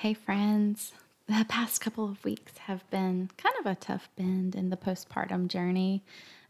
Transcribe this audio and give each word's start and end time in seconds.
Hey, 0.00 0.14
friends. 0.14 0.94
The 1.26 1.44
past 1.46 1.82
couple 1.82 2.08
of 2.08 2.24
weeks 2.24 2.56
have 2.56 2.88
been 2.88 3.28
kind 3.36 3.54
of 3.60 3.66
a 3.66 3.74
tough 3.74 4.08
bend 4.16 4.54
in 4.54 4.70
the 4.70 4.76
postpartum 4.78 5.48
journey. 5.48 6.02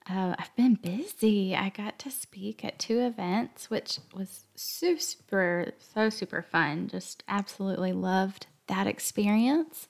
Uh, 0.08 0.36
I've 0.38 0.54
been 0.54 0.74
busy. 0.74 1.56
I 1.56 1.70
got 1.70 1.98
to 1.98 2.12
speak 2.12 2.64
at 2.64 2.78
two 2.78 3.00
events, 3.00 3.68
which 3.68 3.98
was 4.14 4.44
so 4.54 4.94
super, 4.98 5.72
so 5.80 6.10
super 6.10 6.42
fun. 6.42 6.86
Just 6.86 7.24
absolutely 7.26 7.92
loved 7.92 8.46
that 8.68 8.86
experience, 8.86 9.88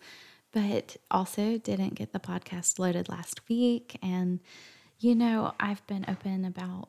but 0.52 0.96
also 1.10 1.58
didn't 1.58 1.96
get 1.96 2.14
the 2.14 2.18
podcast 2.18 2.78
loaded 2.78 3.10
last 3.10 3.46
week. 3.46 3.98
And, 4.02 4.40
you 5.00 5.14
know, 5.14 5.52
I've 5.60 5.86
been 5.86 6.06
open 6.08 6.46
about 6.46 6.88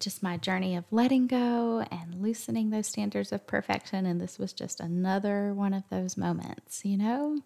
just 0.00 0.22
my 0.22 0.36
journey 0.36 0.76
of 0.76 0.84
letting 0.90 1.26
go 1.26 1.84
and 1.90 2.14
loosening 2.22 2.70
those 2.70 2.86
standards 2.86 3.32
of 3.32 3.46
perfection. 3.46 4.06
And 4.06 4.20
this 4.20 4.38
was 4.38 4.52
just 4.52 4.80
another 4.80 5.52
one 5.54 5.74
of 5.74 5.84
those 5.90 6.16
moments, 6.16 6.84
you 6.84 6.96
know? 6.96 7.40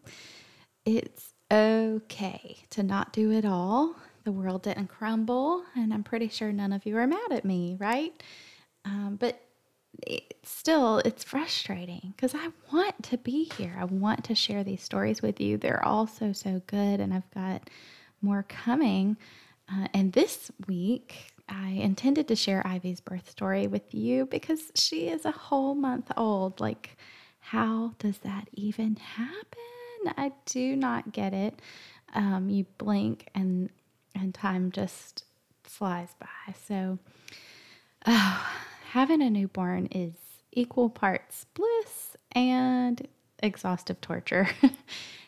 It's 0.85 1.35
okay 1.51 2.59
to 2.71 2.83
not 2.83 3.13
do 3.13 3.33
it 3.33 3.45
all. 3.45 3.97
The 4.25 4.33
world 4.33 4.63
didn't 4.63 4.89
crumble, 4.89 5.65
and 5.75 5.93
I'm 5.93 6.03
pretty 6.03 6.29
sure 6.29 6.53
none 6.53 6.73
of 6.73 6.85
you 6.85 6.97
are 6.99 7.07
mad 7.07 7.33
at 7.33 7.45
me, 7.45 7.77
right? 7.79 8.13
Um, 8.85 9.17
but 9.19 9.41
it, 10.07 10.39
still, 10.43 10.99
it's 10.99 11.25
frustrating 11.25 12.13
because 12.15 12.35
I 12.35 12.49
want 12.73 13.03
to 13.05 13.17
be 13.19 13.45
here. 13.57 13.75
I 13.79 13.85
want 13.85 14.25
to 14.25 14.35
share 14.35 14.63
these 14.63 14.83
stories 14.83 15.23
with 15.23 15.41
you. 15.41 15.57
They're 15.57 15.85
all 15.85 16.07
so, 16.07 16.33
so 16.33 16.61
good, 16.67 17.01
and 17.01 17.15
I've 17.15 17.31
got 17.33 17.71
more 18.21 18.45
coming. 18.49 19.17
Uh, 19.71 19.89
and 19.95 20.13
this 20.13 20.51
week, 20.67 21.33
I 21.49 21.71
intended 21.71 22.29
to 22.29 22.37
share 22.37 22.67
Ivy's 22.67 23.01
birth 23.01 23.31
story 23.31 23.67
with 23.67 23.95
you 23.95 24.27
because 24.27 24.71
she 24.75 25.09
is 25.09 25.25
a 25.25 25.31
whole 25.31 25.75
month 25.75 26.11
old. 26.17 26.61
Like, 26.61 26.97
how 27.41 27.95
does 27.99 28.19
that 28.19 28.49
even 28.53 28.97
happen? 28.97 30.15
I 30.17 30.33
do 30.47 30.77
not 30.77 31.13
get 31.13 31.33
it. 31.33 31.61
Um, 32.15 32.49
you 32.49 32.67
blink 32.79 33.29
and 33.35 33.71
and 34.15 34.35
time 34.35 34.71
just 34.73 35.25
flies 35.63 36.15
by. 36.19 36.55
So, 36.67 36.99
oh, 38.07 38.47
having 38.91 39.23
a 39.23 39.31
newborn 39.31 39.87
is 39.87 40.15
equal 40.53 40.91
parts 40.91 41.47
bliss 41.55 42.17
and 42.33 43.07
exhaustive 43.43 44.01
torture. 44.01 44.49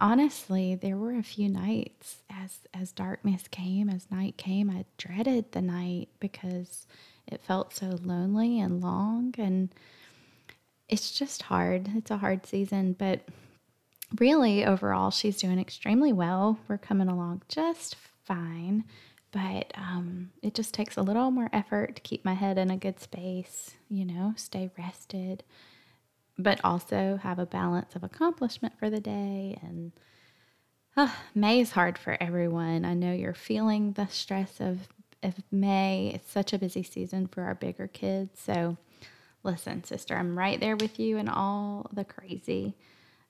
honestly, 0.00 0.74
there 0.74 0.96
were 0.96 1.14
a 1.16 1.22
few 1.22 1.48
nights 1.48 2.22
as 2.30 2.60
as 2.74 2.92
darkness 2.92 3.46
came, 3.48 3.88
as 3.88 4.10
night 4.10 4.36
came, 4.36 4.70
I 4.70 4.84
dreaded 4.96 5.52
the 5.52 5.62
night 5.62 6.08
because 6.18 6.86
it 7.26 7.42
felt 7.42 7.74
so 7.74 7.98
lonely 8.02 8.58
and 8.58 8.80
long 8.80 9.34
and 9.38 9.68
it's 10.88 11.12
just 11.12 11.42
hard. 11.42 11.88
It's 11.94 12.10
a 12.10 12.16
hard 12.16 12.46
season, 12.46 12.94
but 12.98 13.20
really 14.18 14.64
overall 14.64 15.10
she's 15.10 15.36
doing 15.36 15.60
extremely 15.60 16.12
well. 16.12 16.58
We're 16.66 16.78
coming 16.78 17.08
along 17.08 17.42
just 17.48 17.94
fine, 18.24 18.84
but 19.30 19.72
um, 19.76 20.30
it 20.42 20.54
just 20.54 20.74
takes 20.74 20.96
a 20.96 21.02
little 21.02 21.30
more 21.30 21.50
effort 21.52 21.94
to 21.96 22.02
keep 22.02 22.24
my 22.24 22.34
head 22.34 22.58
in 22.58 22.70
a 22.70 22.76
good 22.76 22.98
space, 22.98 23.72
you 23.88 24.04
know, 24.04 24.34
stay 24.36 24.70
rested 24.76 25.44
but 26.42 26.60
also 26.64 27.18
have 27.22 27.38
a 27.38 27.46
balance 27.46 27.94
of 27.94 28.04
accomplishment 28.04 28.78
for 28.78 28.90
the 28.90 29.00
day. 29.00 29.58
And 29.62 29.92
uh, 30.96 31.10
May 31.34 31.60
is 31.60 31.72
hard 31.72 31.98
for 31.98 32.16
everyone. 32.20 32.84
I 32.84 32.94
know 32.94 33.12
you're 33.12 33.34
feeling 33.34 33.92
the 33.92 34.06
stress 34.08 34.60
of, 34.60 34.88
of 35.22 35.34
May. 35.50 36.12
It's 36.14 36.30
such 36.30 36.52
a 36.52 36.58
busy 36.58 36.82
season 36.82 37.26
for 37.26 37.42
our 37.42 37.54
bigger 37.54 37.86
kids. 37.86 38.40
So, 38.40 38.76
listen, 39.42 39.84
sister, 39.84 40.16
I'm 40.16 40.38
right 40.38 40.58
there 40.58 40.76
with 40.76 40.98
you 40.98 41.16
in 41.16 41.28
all 41.28 41.88
the 41.92 42.04
crazy. 42.04 42.74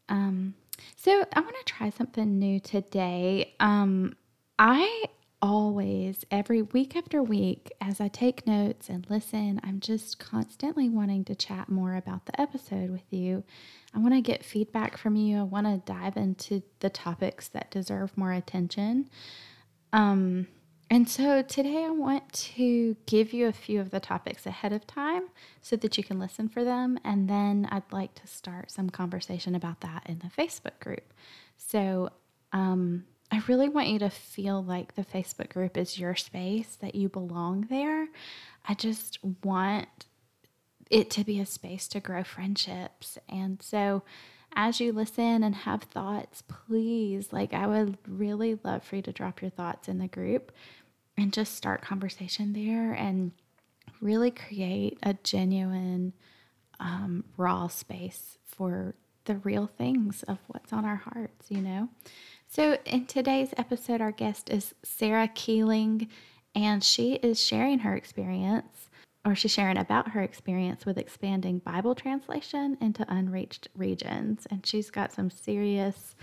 Um, 0.09 0.55
so, 0.97 1.25
I 1.33 1.41
want 1.41 1.57
to 1.57 1.73
try 1.73 1.91
something 1.91 2.39
new 2.39 2.61
today. 2.61 3.55
Um, 3.61 4.17
I 4.59 5.05
always, 5.43 6.25
every 6.31 6.63
week 6.63 6.95
after 6.97 7.23
week, 7.23 7.71
as 7.81 8.01
I 8.01 8.09
take 8.09 8.47
notes 8.47 8.89
and 8.89 9.07
listen, 9.09 9.61
I'm 9.65 9.81
just 9.81 10.19
constantly 10.19 10.89
wanting 10.89 11.25
to 11.27 11.35
chat 11.35 11.69
more 11.69 11.95
about 11.95 12.27
the 12.27 12.39
episode 12.41 12.91
with 12.91 13.11
you. 13.11 13.43
I 13.95 13.99
want 13.99 14.15
to 14.15 14.21
get 14.21 14.45
feedback 14.45 14.97
from 14.97 15.17
you. 15.17 15.39
I 15.39 15.43
want 15.43 15.67
to 15.67 15.93
dive 15.93 16.17
into 16.17 16.63
the 16.81 16.91
topics 16.91 17.49
that 17.49 17.71
deserve 17.71 18.17
more 18.17 18.33
attention. 18.33 19.09
Um, 19.93 20.47
and 20.91 21.09
so 21.09 21.43
today 21.43 21.85
I 21.85 21.91
want 21.91 22.33
to 22.33 22.97
give 23.07 23.33
you 23.33 23.47
a 23.47 23.53
few 23.53 23.81
of 23.81 23.91
the 23.91 24.01
topics 24.01 24.45
ahead 24.45 24.73
of 24.73 24.87
time 24.87 25.29
so 25.63 25.77
that 25.77 25.97
you 25.97 26.05
can 26.05 26.19
listen 26.19 26.49
for 26.49 26.65
them. 26.65 26.99
And 27.05 27.31
then 27.31 27.69
I'd 27.71 27.93
like 27.93 28.15
to 28.17 28.27
start 28.27 28.71
some 28.71 28.91
conversation 28.91 29.55
about 29.55 29.81
that 29.81 30.03
in 30.07 30.19
the 30.19 30.43
Facebook 30.43 30.81
group. 30.81 31.15
So, 31.57 32.11
um, 32.53 33.05
I 33.33 33.43
really 33.47 33.69
want 33.69 33.89
you 33.89 33.99
to 34.01 34.11
feel 34.11 34.63
like 34.63 34.95
the 34.95 35.05
Facebook 35.05 35.51
group 35.53 35.77
is 35.77 35.99
your 35.99 36.17
space, 36.17 36.77
that 36.77 36.95
you 36.95 37.09
belong 37.09 37.67
there. 37.71 38.09
I 38.69 38.75
just 38.75 39.19
want 39.45 40.07
it 40.91 41.11
to 41.11 41.25
be 41.25 41.39
a 41.41 41.47
space 41.47 41.87
to 41.89 42.01
grow 42.01 42.25
friendships. 42.25 43.19
And 43.29 43.63
so, 43.63 44.03
as 44.57 44.81
you 44.81 44.93
listen 44.93 45.45
and 45.45 45.55
have 45.55 45.85
thoughts, 45.85 46.43
please, 46.43 47.33
like, 47.33 47.55
I 47.55 47.69
would 47.69 47.99
really 48.09 48.59
love 48.65 48.83
for 48.83 48.97
you 48.97 49.03
to 49.03 49.13
drop 49.13 49.41
your 49.41 49.51
thoughts 49.51 49.89
in 49.89 49.99
the 49.99 50.09
group 50.09 50.51
and 51.17 51.33
just 51.33 51.55
start 51.55 51.83
conversation 51.83 52.53
there 52.53 52.93
and 52.93 53.31
really 54.01 54.33
create 54.33 54.99
a 55.05 55.15
genuine, 55.23 56.15
um, 56.81 57.25
raw 57.37 57.69
space 57.69 58.39
for 58.45 58.95
the 59.27 59.37
real 59.37 59.69
things 59.69 60.25
of 60.25 60.39
what's 60.49 60.73
on 60.73 60.85
our 60.85 60.97
hearts, 60.97 61.49
you 61.49 61.61
know? 61.61 61.89
So, 62.53 62.77
in 62.85 63.07
today's 63.07 63.55
episode, 63.57 64.01
our 64.01 64.11
guest 64.11 64.51
is 64.51 64.75
Sarah 64.83 65.29
Keeling, 65.29 66.09
and 66.53 66.83
she 66.83 67.13
is 67.13 67.41
sharing 67.41 67.79
her 67.79 67.95
experience, 67.95 68.91
or 69.25 69.37
she's 69.37 69.53
sharing 69.53 69.79
about 69.79 70.09
her 70.09 70.23
experience 70.23 70.85
with 70.85 70.99
expanding 70.99 71.61
Bible 71.61 71.95
translation 71.95 72.77
into 72.81 73.07
unreached 73.07 73.69
regions. 73.77 74.49
And 74.51 74.67
she's 74.67 74.91
got 74.91 75.13
some 75.13 75.31
serious 75.31 76.17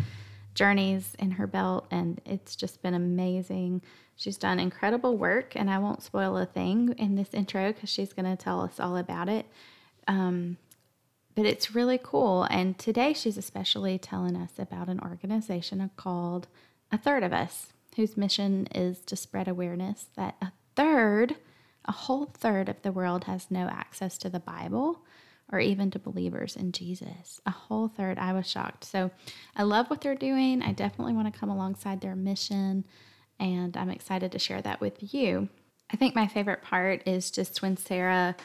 journeys 0.54 1.16
in 1.18 1.32
her 1.32 1.48
belt, 1.48 1.88
and 1.92 2.20
it's 2.26 2.58
just 2.58 2.82
been 2.82 2.94
amazing. 2.94 3.82
She's 4.18 4.38
done 4.38 4.60
incredible 4.60 5.16
work, 5.16 5.54
and 5.56 5.70
I 5.70 5.80
won't 5.80 6.04
spoil 6.04 6.38
a 6.38 6.46
thing 6.46 6.94
in 6.98 7.16
this 7.16 7.34
intro 7.34 7.72
because 7.72 7.90
she's 7.90 8.12
going 8.12 8.30
to 8.30 8.36
tell 8.36 8.60
us 8.60 8.82
all 8.82 8.98
about 8.98 9.30
it. 9.30 9.46
Um, 10.10 10.58
but 11.38 11.46
it's 11.46 11.76
really 11.76 12.00
cool. 12.02 12.48
And 12.50 12.80
today 12.80 13.14
she's 13.14 13.38
especially 13.38 14.00
telling 14.00 14.36
us 14.36 14.54
about 14.58 14.90
an 14.90 15.00
organization 15.00 15.88
called 15.96 16.48
A 16.92 16.98
Third 16.98 17.22
of 17.22 17.32
Us, 17.32 17.68
whose 17.96 18.18
mission 18.18 18.66
is 18.74 19.02
to 19.02 19.16
spread 19.16 19.48
awareness 19.48 20.08
that 20.16 20.36
a 20.42 20.52
third, 20.76 21.36
a 21.86 21.92
whole 21.92 22.26
third 22.26 22.70
of 22.70 22.82
the 22.82 22.92
world 22.92 23.26
has 23.26 23.52
no 23.52 23.68
access 23.68 24.18
to 24.18 24.32
the 24.32 24.40
Bible 24.40 25.06
or 25.52 25.60
even 25.60 25.92
to 25.92 26.00
believers 26.00 26.56
in 26.56 26.72
Jesus. 26.72 27.40
A 27.46 27.52
whole 27.52 27.88
third. 27.88 28.18
I 28.18 28.34
was 28.34 28.50
shocked. 28.50 28.84
So 28.84 29.12
I 29.56 29.62
love 29.62 29.92
what 29.92 30.02
they're 30.02 30.16
doing. 30.16 30.64
I 30.64 30.72
definitely 30.72 31.14
want 31.14 31.32
to 31.32 31.40
come 31.40 31.50
alongside 31.50 32.02
their 32.02 32.16
mission, 32.16 32.84
and 33.40 33.78
I'm 33.78 33.92
excited 33.92 34.32
to 34.32 34.40
share 34.40 34.64
that 34.64 34.82
with 34.82 35.14
you. 35.14 35.50
I 35.94 35.98
think 35.98 36.16
my 36.16 36.26
favorite 36.26 36.64
part 36.64 37.08
is 37.08 37.30
just 37.30 37.62
when 37.62 37.78
Sarah 37.78 38.36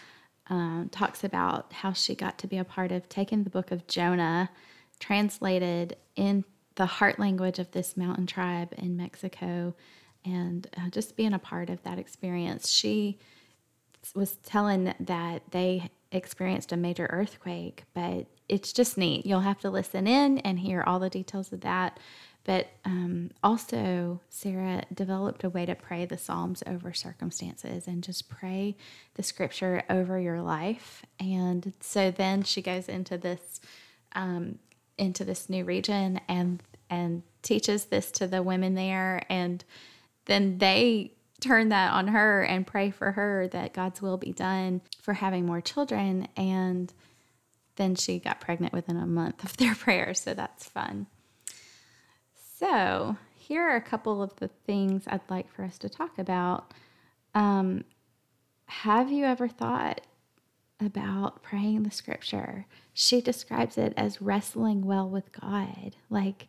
um, 0.48 0.88
talks 0.90 1.24
about 1.24 1.72
how 1.72 1.92
she 1.92 2.14
got 2.14 2.38
to 2.38 2.46
be 2.46 2.58
a 2.58 2.64
part 2.64 2.92
of 2.92 3.08
taking 3.08 3.44
the 3.44 3.50
book 3.50 3.70
of 3.70 3.86
Jonah, 3.86 4.50
translated 4.98 5.96
in 6.16 6.44
the 6.74 6.86
heart 6.86 7.18
language 7.18 7.58
of 7.58 7.70
this 7.72 7.96
mountain 7.96 8.26
tribe 8.26 8.72
in 8.76 8.96
Mexico, 8.96 9.74
and 10.24 10.66
uh, 10.76 10.88
just 10.90 11.16
being 11.16 11.32
a 11.32 11.38
part 11.38 11.70
of 11.70 11.82
that 11.82 11.98
experience. 11.98 12.70
She 12.70 13.18
was 14.14 14.36
telling 14.36 14.94
that 15.00 15.42
they 15.50 15.90
experienced 16.10 16.72
a 16.72 16.76
major 16.76 17.06
earthquake, 17.10 17.84
but 17.94 18.26
it's 18.48 18.72
just 18.72 18.98
neat. 18.98 19.24
You'll 19.24 19.40
have 19.40 19.60
to 19.60 19.70
listen 19.70 20.06
in 20.06 20.38
and 20.38 20.58
hear 20.58 20.82
all 20.82 20.98
the 20.98 21.10
details 21.10 21.52
of 21.52 21.60
that. 21.62 21.98
But 22.44 22.68
um, 22.84 23.30
also, 23.42 24.20
Sarah 24.28 24.82
developed 24.92 25.44
a 25.44 25.50
way 25.50 25.64
to 25.66 25.74
pray 25.74 26.06
the 26.06 26.18
Psalms 26.18 26.62
over 26.66 26.92
circumstances 26.92 27.86
and 27.86 28.02
just 28.02 28.28
pray 28.28 28.76
the 29.14 29.22
scripture 29.22 29.84
over 29.88 30.18
your 30.18 30.42
life. 30.42 31.04
And 31.20 31.72
so 31.80 32.10
then 32.10 32.42
she 32.42 32.60
goes 32.60 32.88
into 32.88 33.16
this 33.16 33.60
um, 34.14 34.58
into 34.98 35.24
this 35.24 35.48
new 35.48 35.64
region 35.64 36.20
and 36.28 36.62
and 36.90 37.22
teaches 37.42 37.86
this 37.86 38.10
to 38.12 38.26
the 38.26 38.42
women 38.42 38.74
there, 38.74 39.22
and 39.30 39.64
then 40.26 40.58
they 40.58 41.12
turn 41.40 41.70
that 41.70 41.92
on 41.92 42.08
her 42.08 42.42
and 42.42 42.66
pray 42.66 42.90
for 42.90 43.12
her 43.12 43.48
that 43.48 43.72
God's 43.72 44.00
will 44.00 44.16
be 44.16 44.32
done 44.32 44.80
for 45.00 45.14
having 45.14 45.44
more 45.44 45.60
children. 45.60 46.28
And 46.36 46.92
then 47.76 47.96
she 47.96 48.20
got 48.20 48.40
pregnant 48.40 48.72
within 48.72 48.96
a 48.96 49.06
month 49.06 49.42
of 49.44 49.56
their 49.56 49.74
prayers, 49.76 50.20
so 50.20 50.34
that's 50.34 50.68
fun. 50.68 51.06
So, 52.62 53.16
here 53.34 53.62
are 53.68 53.74
a 53.74 53.80
couple 53.80 54.22
of 54.22 54.36
the 54.36 54.46
things 54.66 55.02
I'd 55.08 55.28
like 55.28 55.52
for 55.52 55.64
us 55.64 55.78
to 55.78 55.88
talk 55.88 56.16
about. 56.18 56.72
Um, 57.34 57.84
have 58.66 59.10
you 59.10 59.24
ever 59.24 59.48
thought 59.48 60.02
about 60.86 61.42
praying 61.42 61.82
the 61.82 61.90
scripture. 61.90 62.66
She 62.92 63.20
describes 63.20 63.78
it 63.78 63.92
as 63.96 64.20
wrestling 64.20 64.84
well 64.84 65.08
with 65.08 65.32
God, 65.32 65.96
like 66.10 66.48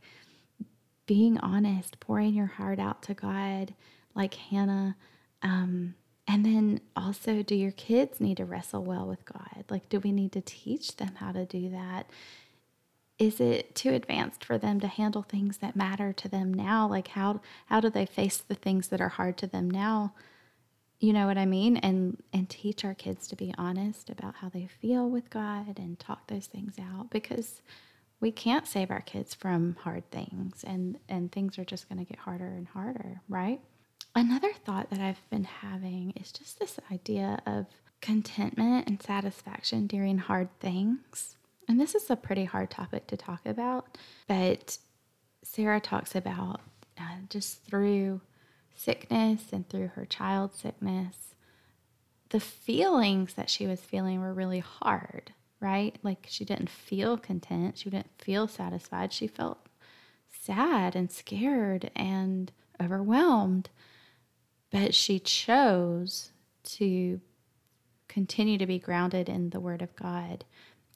being 1.05 1.37
honest, 1.39 1.99
pouring 1.99 2.33
your 2.33 2.47
heart 2.47 2.79
out 2.79 3.01
to 3.03 3.13
God, 3.13 3.73
like 4.15 4.33
Hannah. 4.33 4.95
Um, 5.41 5.95
and 6.27 6.45
then 6.45 6.81
also, 6.95 7.43
do 7.43 7.55
your 7.55 7.71
kids 7.71 8.19
need 8.19 8.37
to 8.37 8.45
wrestle 8.45 8.83
well 8.83 9.05
with 9.05 9.25
God? 9.25 9.65
Like, 9.69 9.89
do 9.89 9.99
we 9.99 10.11
need 10.11 10.31
to 10.33 10.41
teach 10.41 10.95
them 10.95 11.15
how 11.15 11.31
to 11.33 11.45
do 11.45 11.69
that? 11.71 12.09
Is 13.19 13.39
it 13.39 13.75
too 13.75 13.93
advanced 13.93 14.43
for 14.43 14.57
them 14.57 14.79
to 14.79 14.87
handle 14.87 15.21
things 15.21 15.57
that 15.57 15.75
matter 15.75 16.13
to 16.13 16.27
them 16.27 16.53
now? 16.53 16.87
Like, 16.87 17.09
how 17.09 17.41
how 17.67 17.79
do 17.79 17.89
they 17.89 18.05
face 18.05 18.37
the 18.37 18.55
things 18.55 18.87
that 18.87 19.01
are 19.01 19.09
hard 19.09 19.37
to 19.37 19.47
them 19.47 19.69
now? 19.69 20.13
You 20.99 21.13
know 21.13 21.27
what 21.27 21.37
I 21.37 21.45
mean? 21.45 21.77
And 21.77 22.21
and 22.31 22.49
teach 22.49 22.83
our 22.83 22.95
kids 22.95 23.27
to 23.27 23.35
be 23.35 23.53
honest 23.57 24.09
about 24.09 24.35
how 24.35 24.49
they 24.49 24.67
feel 24.67 25.09
with 25.09 25.29
God 25.29 25.77
and 25.77 25.99
talk 25.99 26.27
those 26.27 26.47
things 26.47 26.75
out 26.79 27.09
because 27.11 27.61
we 28.19 28.31
can't 28.31 28.65
save 28.65 28.89
our 28.89 29.01
kids 29.01 29.33
from 29.33 29.75
hard 29.81 30.09
things 30.09 30.63
and 30.65 30.97
and 31.09 31.31
things 31.31 31.59
are 31.59 31.65
just 31.65 31.89
going 31.89 31.99
to 31.99 32.09
get 32.09 32.19
harder 32.19 32.47
and 32.47 32.67
harder, 32.67 33.21
right? 33.29 33.59
Another 34.15 34.53
thought 34.53 34.89
that 34.91 34.99
I've 34.99 35.29
been 35.29 35.43
having 35.43 36.11
is 36.11 36.31
just 36.31 36.59
this 36.59 36.79
idea 36.91 37.41
of 37.45 37.65
contentment 37.99 38.87
and 38.87 39.01
satisfaction 39.01 39.87
during 39.87 40.19
hard 40.19 40.49
things. 40.59 41.35
And 41.67 41.79
this 41.79 41.95
is 41.95 42.09
a 42.09 42.15
pretty 42.15 42.45
hard 42.45 42.69
topic 42.69 43.07
to 43.07 43.17
talk 43.17 43.45
about, 43.45 43.97
but 44.27 44.77
Sarah 45.43 45.79
talks 45.79 46.15
about 46.15 46.61
uh, 46.99 47.17
just 47.29 47.63
through 47.63 48.21
sickness 48.75 49.51
and 49.51 49.67
through 49.69 49.87
her 49.89 50.05
child 50.05 50.53
sickness, 50.55 51.35
the 52.29 52.39
feelings 52.39 53.35
that 53.35 53.49
she 53.49 53.67
was 53.67 53.79
feeling 53.79 54.19
were 54.19 54.33
really 54.33 54.59
hard, 54.59 55.33
right? 55.59 55.97
Like 56.03 56.27
she 56.29 56.43
didn't 56.43 56.69
feel 56.69 57.17
content, 57.17 57.77
she 57.77 57.89
didn't 57.89 58.11
feel 58.17 58.47
satisfied, 58.47 59.13
she 59.13 59.27
felt 59.27 59.67
sad 60.29 60.95
and 60.95 61.11
scared 61.11 61.91
and 61.95 62.51
overwhelmed 62.81 63.69
but 64.73 64.95
she 64.95 65.19
chose 65.19 66.31
to 66.63 67.21
continue 68.07 68.57
to 68.57 68.65
be 68.65 68.79
grounded 68.79 69.29
in 69.29 69.51
the 69.51 69.59
Word 69.59 69.83
of 69.83 69.95
God. 69.95 70.43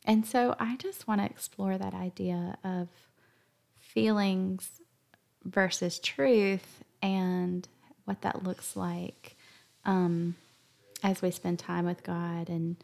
And 0.07 0.25
so 0.25 0.55
I 0.57 0.77
just 0.77 1.05
want 1.05 1.19
to 1.19 1.25
explore 1.25 1.77
that 1.77 1.93
idea 1.93 2.57
of 2.63 2.87
feelings 3.77 4.81
versus 5.43 5.99
truth 5.99 6.83
and 7.01 7.67
what 8.05 8.21
that 8.21 8.43
looks 8.43 8.77
like 8.77 9.35
um, 9.83 10.35
as 11.03 11.21
we 11.21 11.29
spend 11.29 11.59
time 11.59 11.85
with 11.85 12.03
God 12.03 12.49
and 12.49 12.77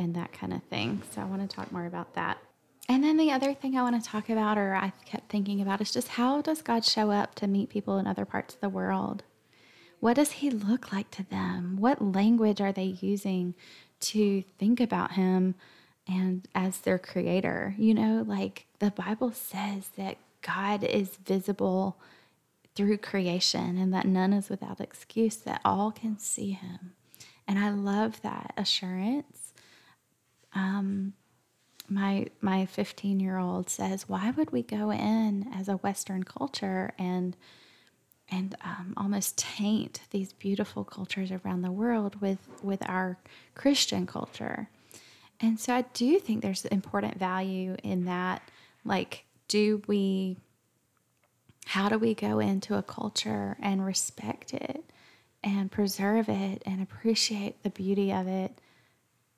and 0.00 0.14
that 0.14 0.32
kind 0.32 0.52
of 0.52 0.62
thing. 0.64 1.02
So 1.10 1.20
I 1.20 1.24
want 1.24 1.42
to 1.42 1.54
talk 1.54 1.72
more 1.72 1.84
about 1.84 2.14
that. 2.14 2.38
And 2.88 3.02
then 3.02 3.16
the 3.16 3.32
other 3.32 3.52
thing 3.52 3.76
I 3.76 3.82
want 3.82 4.02
to 4.02 4.08
talk 4.08 4.30
about, 4.30 4.56
or 4.56 4.76
I 4.76 4.92
kept 5.04 5.28
thinking 5.28 5.60
about, 5.60 5.80
is 5.80 5.90
just 5.90 6.08
how 6.08 6.40
does 6.40 6.62
God 6.62 6.84
show 6.84 7.10
up 7.10 7.34
to 7.34 7.48
meet 7.48 7.68
people 7.68 7.98
in 7.98 8.06
other 8.06 8.24
parts 8.24 8.54
of 8.54 8.60
the 8.60 8.68
world? 8.68 9.24
What 9.98 10.14
does 10.14 10.30
he 10.30 10.50
look 10.50 10.92
like 10.92 11.10
to 11.12 11.24
them? 11.24 11.78
What 11.80 12.00
language 12.00 12.60
are 12.60 12.70
they 12.70 12.96
using 13.00 13.54
to 14.00 14.44
think 14.56 14.78
about 14.78 15.12
him 15.12 15.56
and 16.08 16.48
as 16.54 16.78
their 16.78 16.98
creator? 16.98 17.74
You 17.78 17.94
know, 17.94 18.24
like 18.26 18.66
the 18.78 18.90
Bible 18.90 19.32
says 19.32 19.90
that 19.96 20.16
God 20.42 20.82
is 20.82 21.16
visible 21.16 21.98
through 22.74 22.98
creation 22.98 23.76
and 23.76 23.92
that 23.92 24.06
none 24.06 24.32
is 24.32 24.48
without 24.48 24.80
excuse, 24.80 25.36
that 25.36 25.60
all 25.64 25.90
can 25.90 26.18
see 26.18 26.52
him. 26.52 26.92
And 27.46 27.58
I 27.58 27.70
love 27.70 28.22
that 28.22 28.52
assurance. 28.56 29.52
Um, 30.54 31.14
my 31.88 32.26
my 32.40 32.66
15 32.66 33.20
year 33.20 33.38
old 33.38 33.70
says, 33.70 34.08
"Why 34.08 34.30
would 34.30 34.50
we 34.50 34.62
go 34.62 34.90
in 34.90 35.48
as 35.54 35.68
a 35.68 35.76
Western 35.76 36.24
culture 36.24 36.92
and 36.98 37.36
and 38.30 38.54
um, 38.62 38.94
almost 38.96 39.38
taint 39.38 40.02
these 40.10 40.32
beautiful 40.32 40.84
cultures 40.84 41.30
around 41.32 41.62
the 41.62 41.72
world 41.72 42.20
with 42.20 42.38
with 42.62 42.82
our 42.88 43.18
Christian 43.54 44.06
culture. 44.06 44.68
And 45.40 45.58
so 45.58 45.74
I 45.74 45.82
do 45.92 46.18
think 46.18 46.42
there's 46.42 46.64
important 46.66 47.18
value 47.18 47.76
in 47.82 48.04
that. 48.06 48.42
Like, 48.84 49.24
do 49.46 49.82
we, 49.86 50.36
how 51.66 51.88
do 51.88 51.98
we 51.98 52.14
go 52.14 52.38
into 52.38 52.76
a 52.76 52.82
culture 52.82 53.56
and 53.60 53.84
respect 53.84 54.52
it 54.52 54.84
and 55.42 55.70
preserve 55.70 56.28
it 56.28 56.62
and 56.66 56.82
appreciate 56.82 57.62
the 57.62 57.70
beauty 57.70 58.12
of 58.12 58.26
it, 58.26 58.58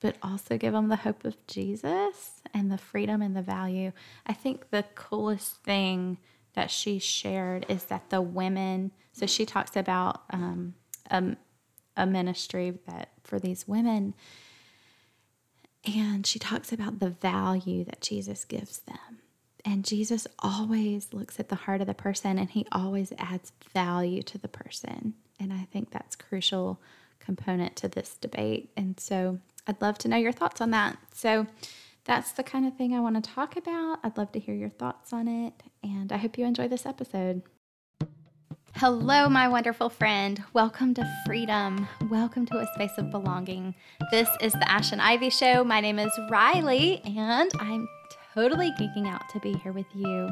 but 0.01 0.17
also 0.23 0.57
give 0.57 0.73
them 0.73 0.89
the 0.89 0.97
hope 0.97 1.25
of 1.25 1.37
Jesus 1.47 2.41
and 2.55 2.73
the 2.73 2.79
freedom 2.79 3.21
and 3.21 3.37
the 3.37 3.43
value? 3.43 3.93
I 4.27 4.33
think 4.33 4.71
the 4.71 4.85
coolest 4.95 5.63
thing 5.63 6.19
that 6.55 6.71
she 6.71 6.99
shared 6.99 7.67
is 7.69 7.85
that 7.85 8.11
the 8.11 8.23
women, 8.23 8.91
so 9.13 9.27
she 9.27 9.45
talks 9.45 9.77
about 9.77 10.23
um, 10.31 10.75
a, 11.11 11.37
a 11.97 12.07
ministry 12.07 12.79
that 12.89 13.11
for 13.23 13.39
these 13.39 13.69
women, 13.69 14.15
and 15.85 16.27
she 16.27 16.39
talks 16.39 16.73
about 16.73 16.99
the 16.99 17.11
value 17.11 17.85
that 17.85 18.01
Jesus 18.01 18.45
gives 18.45 18.79
them. 18.81 19.19
And 19.65 19.85
Jesus 19.85 20.27
always 20.39 21.13
looks 21.13 21.39
at 21.39 21.49
the 21.49 21.55
heart 21.55 21.81
of 21.81 21.87
the 21.87 21.95
person 21.95 22.39
and 22.39 22.51
he 22.51 22.67
always 22.73 23.13
adds 23.19 23.53
value 23.73 24.23
to 24.23 24.39
the 24.39 24.49
person. 24.49 25.15
And 25.39 25.53
I 25.53 25.67
think 25.71 25.91
that's 25.91 26.17
crucial 26.17 26.81
component 27.19 27.77
to 27.77 27.89
this 27.89 28.17
debate. 28.17 28.71
And 28.77 28.99
so 28.99 29.39
I'd 29.67 29.81
love 29.83 29.99
to 29.99 30.09
know 30.09 30.17
your 30.17 30.33
thoughts 30.33 30.61
on 30.61 30.71
that. 30.71 30.97
So 31.13 31.47
that's 32.05 32.33
the 32.33 32.43
kind 32.43 32.67
of 32.67 32.77
thing 32.77 32.95
I 32.95 33.01
want 33.01 33.23
to 33.23 33.31
talk 33.31 33.57
about. 33.57 34.01
I'd 34.03 34.17
love 34.17 34.33
to 34.33 34.41
hear 34.41 34.55
your 34.55 34.71
thoughts 34.71 35.13
on 35.13 35.29
it, 35.29 35.53
and 35.83 36.11
I 36.13 36.17
hope 36.17 36.39
you 36.39 36.45
enjoy 36.45 36.67
this 36.67 36.87
episode. 36.87 37.43
Hello, 38.77 39.29
my 39.29 39.49
wonderful 39.49 39.91
friend. 39.91 40.43
Welcome 40.55 40.95
to 40.95 41.23
freedom. 41.27 41.87
Welcome 42.09 42.47
to 42.47 42.59
a 42.59 42.67
space 42.75 42.97
of 42.97 43.11
belonging. 43.11 43.75
This 44.11 44.29
is 44.41 44.53
the 44.53 44.71
Ash 44.71 44.93
and 44.93 45.03
Ivy 45.03 45.29
Show. 45.29 45.65
My 45.65 45.81
name 45.81 45.99
is 45.99 46.13
Riley, 46.31 47.03
and 47.05 47.51
I'm 47.59 47.89
totally 48.35 48.71
geeking 48.73 49.07
out 49.07 49.29
to 49.31 49.41
be 49.41 49.53
here 49.55 49.73
with 49.73 49.87
you. 49.95 50.31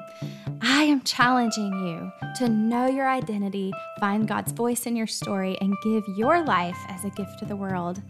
I 0.60 0.82
am 0.84 1.02
challenging 1.02 1.72
you 1.72 2.12
to 2.36 2.48
know 2.48 2.86
your 2.86 3.08
identity, 3.08 3.72
find 4.00 4.28
God's 4.28 4.52
voice 4.52 4.86
in 4.86 4.96
your 4.96 5.06
story, 5.06 5.58
and 5.60 5.74
give 5.82 6.04
your 6.16 6.44
life 6.44 6.78
as 6.88 7.04
a 7.04 7.10
gift 7.10 7.38
to 7.40 7.44
the 7.44 7.56
world. 7.56 8.00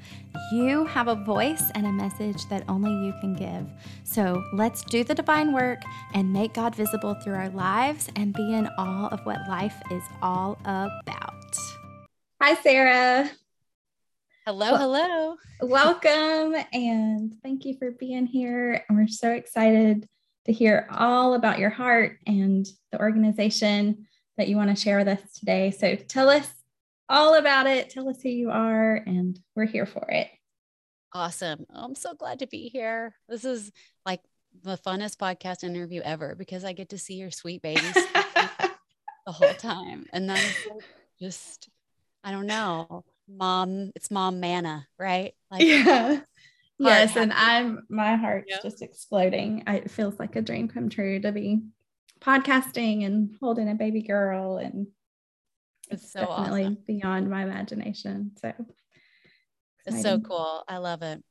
You 0.52 0.84
have 0.86 1.08
a 1.08 1.14
voice 1.14 1.64
and 1.74 1.86
a 1.86 1.92
message 1.92 2.46
that 2.48 2.64
only 2.68 2.90
you 3.06 3.12
can 3.20 3.34
give. 3.34 3.66
So 4.04 4.44
let's 4.52 4.82
do 4.82 5.04
the 5.04 5.14
divine 5.14 5.52
work 5.52 5.80
and 6.14 6.32
make 6.32 6.54
God 6.54 6.74
visible 6.74 7.14
through 7.14 7.34
our 7.34 7.50
lives 7.50 8.08
and 8.16 8.34
be 8.34 8.54
in 8.54 8.68
awe 8.78 9.08
of 9.08 9.24
what 9.24 9.48
life 9.48 9.80
is 9.90 10.02
all 10.22 10.58
about. 10.64 11.56
Hi, 12.40 12.54
Sarah. 12.62 13.30
Hello, 14.48 14.76
hello. 14.76 15.36
Welcome 15.60 16.54
and 16.72 17.34
thank 17.42 17.66
you 17.66 17.76
for 17.78 17.90
being 17.90 18.24
here. 18.24 18.82
And 18.88 18.96
we're 18.96 19.06
so 19.06 19.30
excited 19.30 20.08
to 20.46 20.52
hear 20.54 20.88
all 20.90 21.34
about 21.34 21.58
your 21.58 21.68
heart 21.68 22.16
and 22.26 22.66
the 22.90 22.98
organization 22.98 24.06
that 24.38 24.48
you 24.48 24.56
want 24.56 24.70
to 24.70 24.82
share 24.82 24.96
with 24.96 25.08
us 25.08 25.20
today. 25.34 25.70
So 25.70 25.96
tell 25.96 26.30
us 26.30 26.50
all 27.10 27.34
about 27.34 27.66
it. 27.66 27.90
Tell 27.90 28.08
us 28.08 28.22
who 28.22 28.30
you 28.30 28.50
are, 28.50 28.94
and 28.94 29.38
we're 29.54 29.66
here 29.66 29.84
for 29.84 30.10
it. 30.10 30.30
Awesome. 31.12 31.66
I'm 31.68 31.94
so 31.94 32.14
glad 32.14 32.38
to 32.38 32.46
be 32.46 32.70
here. 32.70 33.14
This 33.28 33.44
is 33.44 33.70
like 34.06 34.22
the 34.62 34.78
funnest 34.78 35.18
podcast 35.18 35.62
interview 35.62 36.00
ever 36.02 36.34
because 36.34 36.64
I 36.64 36.72
get 36.72 36.88
to 36.88 36.98
see 36.98 37.16
your 37.16 37.30
sweet 37.30 37.60
babies 37.60 37.92
the 37.92 38.72
whole 39.26 39.52
time. 39.52 40.06
And 40.14 40.26
then 40.26 40.42
just, 41.20 41.68
I 42.24 42.30
don't 42.30 42.46
know 42.46 43.04
mom 43.28 43.92
it's 43.94 44.10
mom 44.10 44.40
manna 44.40 44.86
right? 44.98 45.34
Like 45.50 45.62
yeah. 45.62 46.20
yes 46.78 47.16
and 47.16 47.32
i'm 47.32 47.84
my 47.88 48.14
heart's 48.16 48.46
yeah. 48.48 48.58
just 48.62 48.82
exploding. 48.82 49.64
I, 49.66 49.76
it 49.76 49.90
feels 49.90 50.18
like 50.18 50.36
a 50.36 50.42
dream 50.42 50.68
come 50.68 50.88
true 50.88 51.20
to 51.20 51.32
be 51.32 51.60
podcasting 52.20 53.04
and 53.04 53.34
holding 53.40 53.68
a 53.68 53.74
baby 53.74 54.02
girl 54.02 54.58
and 54.58 54.86
it's, 55.90 56.04
it's 56.04 56.12
so 56.12 56.20
definitely 56.20 56.64
awesome. 56.64 56.78
beyond 56.86 57.30
my 57.30 57.42
imagination 57.42 58.32
so 58.40 58.52
it's 59.86 60.02
so 60.02 60.20
cool. 60.20 60.64
I 60.68 60.78
love 60.78 61.02
it. 61.02 61.22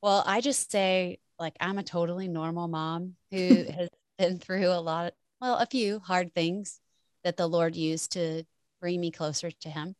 Well 0.00 0.24
i 0.26 0.40
just 0.40 0.70
say 0.70 1.18
like 1.38 1.56
i'm 1.60 1.78
a 1.78 1.82
totally 1.82 2.28
normal 2.28 2.68
mom 2.68 3.14
who 3.30 3.64
has 3.76 3.88
been 4.18 4.38
through 4.38 4.68
a 4.68 4.80
lot 4.80 5.14
well 5.40 5.56
a 5.56 5.66
few 5.66 5.98
hard 5.98 6.34
things 6.34 6.80
that 7.24 7.36
the 7.36 7.46
lord 7.46 7.76
used 7.76 8.12
to 8.12 8.44
bring 8.80 9.00
me 9.00 9.10
closer 9.10 9.50
to 9.50 9.68
him 9.68 9.94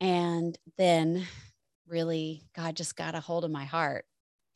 and 0.00 0.56
then 0.78 1.26
really, 1.86 2.42
God 2.54 2.76
just 2.76 2.96
got 2.96 3.14
a 3.14 3.20
hold 3.20 3.44
of 3.44 3.50
my 3.50 3.64
heart 3.64 4.04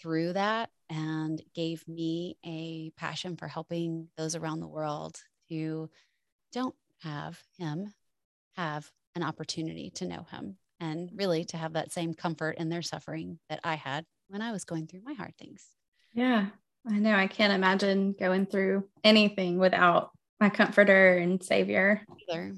through 0.00 0.32
that 0.34 0.70
and 0.90 1.42
gave 1.54 1.86
me 1.88 2.36
a 2.44 2.90
passion 2.96 3.36
for 3.36 3.48
helping 3.48 4.08
those 4.16 4.34
around 4.34 4.60
the 4.60 4.68
world 4.68 5.16
who 5.48 5.90
don't 6.52 6.74
have 7.02 7.40
Him 7.58 7.92
have 8.56 8.90
an 9.14 9.22
opportunity 9.22 9.90
to 9.90 10.06
know 10.06 10.26
Him. 10.30 10.56
and 10.80 11.10
really 11.14 11.44
to 11.44 11.56
have 11.56 11.74
that 11.74 11.92
same 11.92 12.14
comfort 12.14 12.56
in 12.58 12.68
their 12.68 12.82
suffering 12.82 13.38
that 13.48 13.60
I 13.64 13.74
had 13.74 14.04
when 14.28 14.42
I 14.42 14.52
was 14.52 14.64
going 14.64 14.86
through 14.86 15.02
my 15.04 15.14
hard 15.14 15.36
things. 15.38 15.64
Yeah, 16.12 16.46
I 16.86 16.98
know. 16.98 17.14
I 17.14 17.26
can't 17.26 17.52
imagine 17.52 18.14
going 18.18 18.46
through 18.46 18.88
anything 19.02 19.58
without 19.58 20.10
my 20.40 20.50
comforter 20.50 21.16
and 21.18 21.42
savior. 21.42 22.02
Either. 22.28 22.54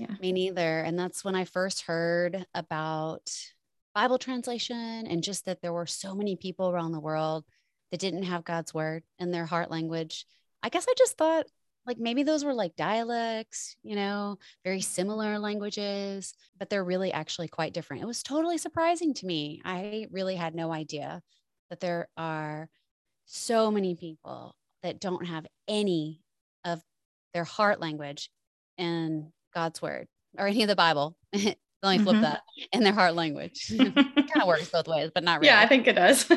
Yeah. 0.00 0.14
Me 0.18 0.32
neither. 0.32 0.80
And 0.80 0.98
that's 0.98 1.22
when 1.22 1.34
I 1.34 1.44
first 1.44 1.82
heard 1.82 2.46
about 2.54 3.30
Bible 3.94 4.16
translation 4.16 5.06
and 5.06 5.22
just 5.22 5.44
that 5.44 5.60
there 5.60 5.74
were 5.74 5.86
so 5.86 6.14
many 6.14 6.36
people 6.36 6.70
around 6.70 6.92
the 6.92 7.00
world 7.00 7.44
that 7.90 8.00
didn't 8.00 8.22
have 8.22 8.42
God's 8.42 8.72
word 8.72 9.02
in 9.18 9.30
their 9.30 9.44
heart 9.44 9.70
language. 9.70 10.24
I 10.62 10.70
guess 10.70 10.86
I 10.88 10.94
just 10.96 11.18
thought 11.18 11.44
like 11.86 11.98
maybe 11.98 12.22
those 12.22 12.44
were 12.44 12.54
like 12.54 12.76
dialects, 12.76 13.76
you 13.82 13.94
know, 13.94 14.38
very 14.64 14.80
similar 14.80 15.38
languages, 15.38 16.32
but 16.58 16.70
they're 16.70 16.84
really 16.84 17.12
actually 17.12 17.48
quite 17.48 17.74
different. 17.74 18.02
It 18.02 18.06
was 18.06 18.22
totally 18.22 18.56
surprising 18.56 19.12
to 19.14 19.26
me. 19.26 19.60
I 19.66 20.06
really 20.10 20.36
had 20.36 20.54
no 20.54 20.72
idea 20.72 21.20
that 21.68 21.80
there 21.80 22.08
are 22.16 22.70
so 23.26 23.70
many 23.70 23.96
people 23.96 24.54
that 24.82 24.98
don't 24.98 25.26
have 25.26 25.46
any 25.68 26.22
of 26.64 26.80
their 27.34 27.44
heart 27.44 27.80
language 27.80 28.30
in 28.78 29.30
God's 29.52 29.82
word 29.82 30.06
or 30.38 30.46
any 30.46 30.62
of 30.62 30.68
the 30.68 30.76
Bible. 30.76 31.16
Let 31.82 31.96
me 31.96 32.04
flip 32.04 32.16
mm-hmm. 32.16 32.22
that 32.22 32.42
in 32.72 32.82
their 32.82 32.92
heart 32.92 33.14
language. 33.14 33.66
it 33.70 33.94
kind 33.94 34.42
of 34.42 34.46
works 34.46 34.68
both 34.68 34.86
ways, 34.86 35.10
but 35.14 35.24
not 35.24 35.40
really. 35.40 35.46
Yeah, 35.46 35.60
I 35.60 35.66
think 35.66 35.86
it 35.86 35.94
does. 35.94 36.24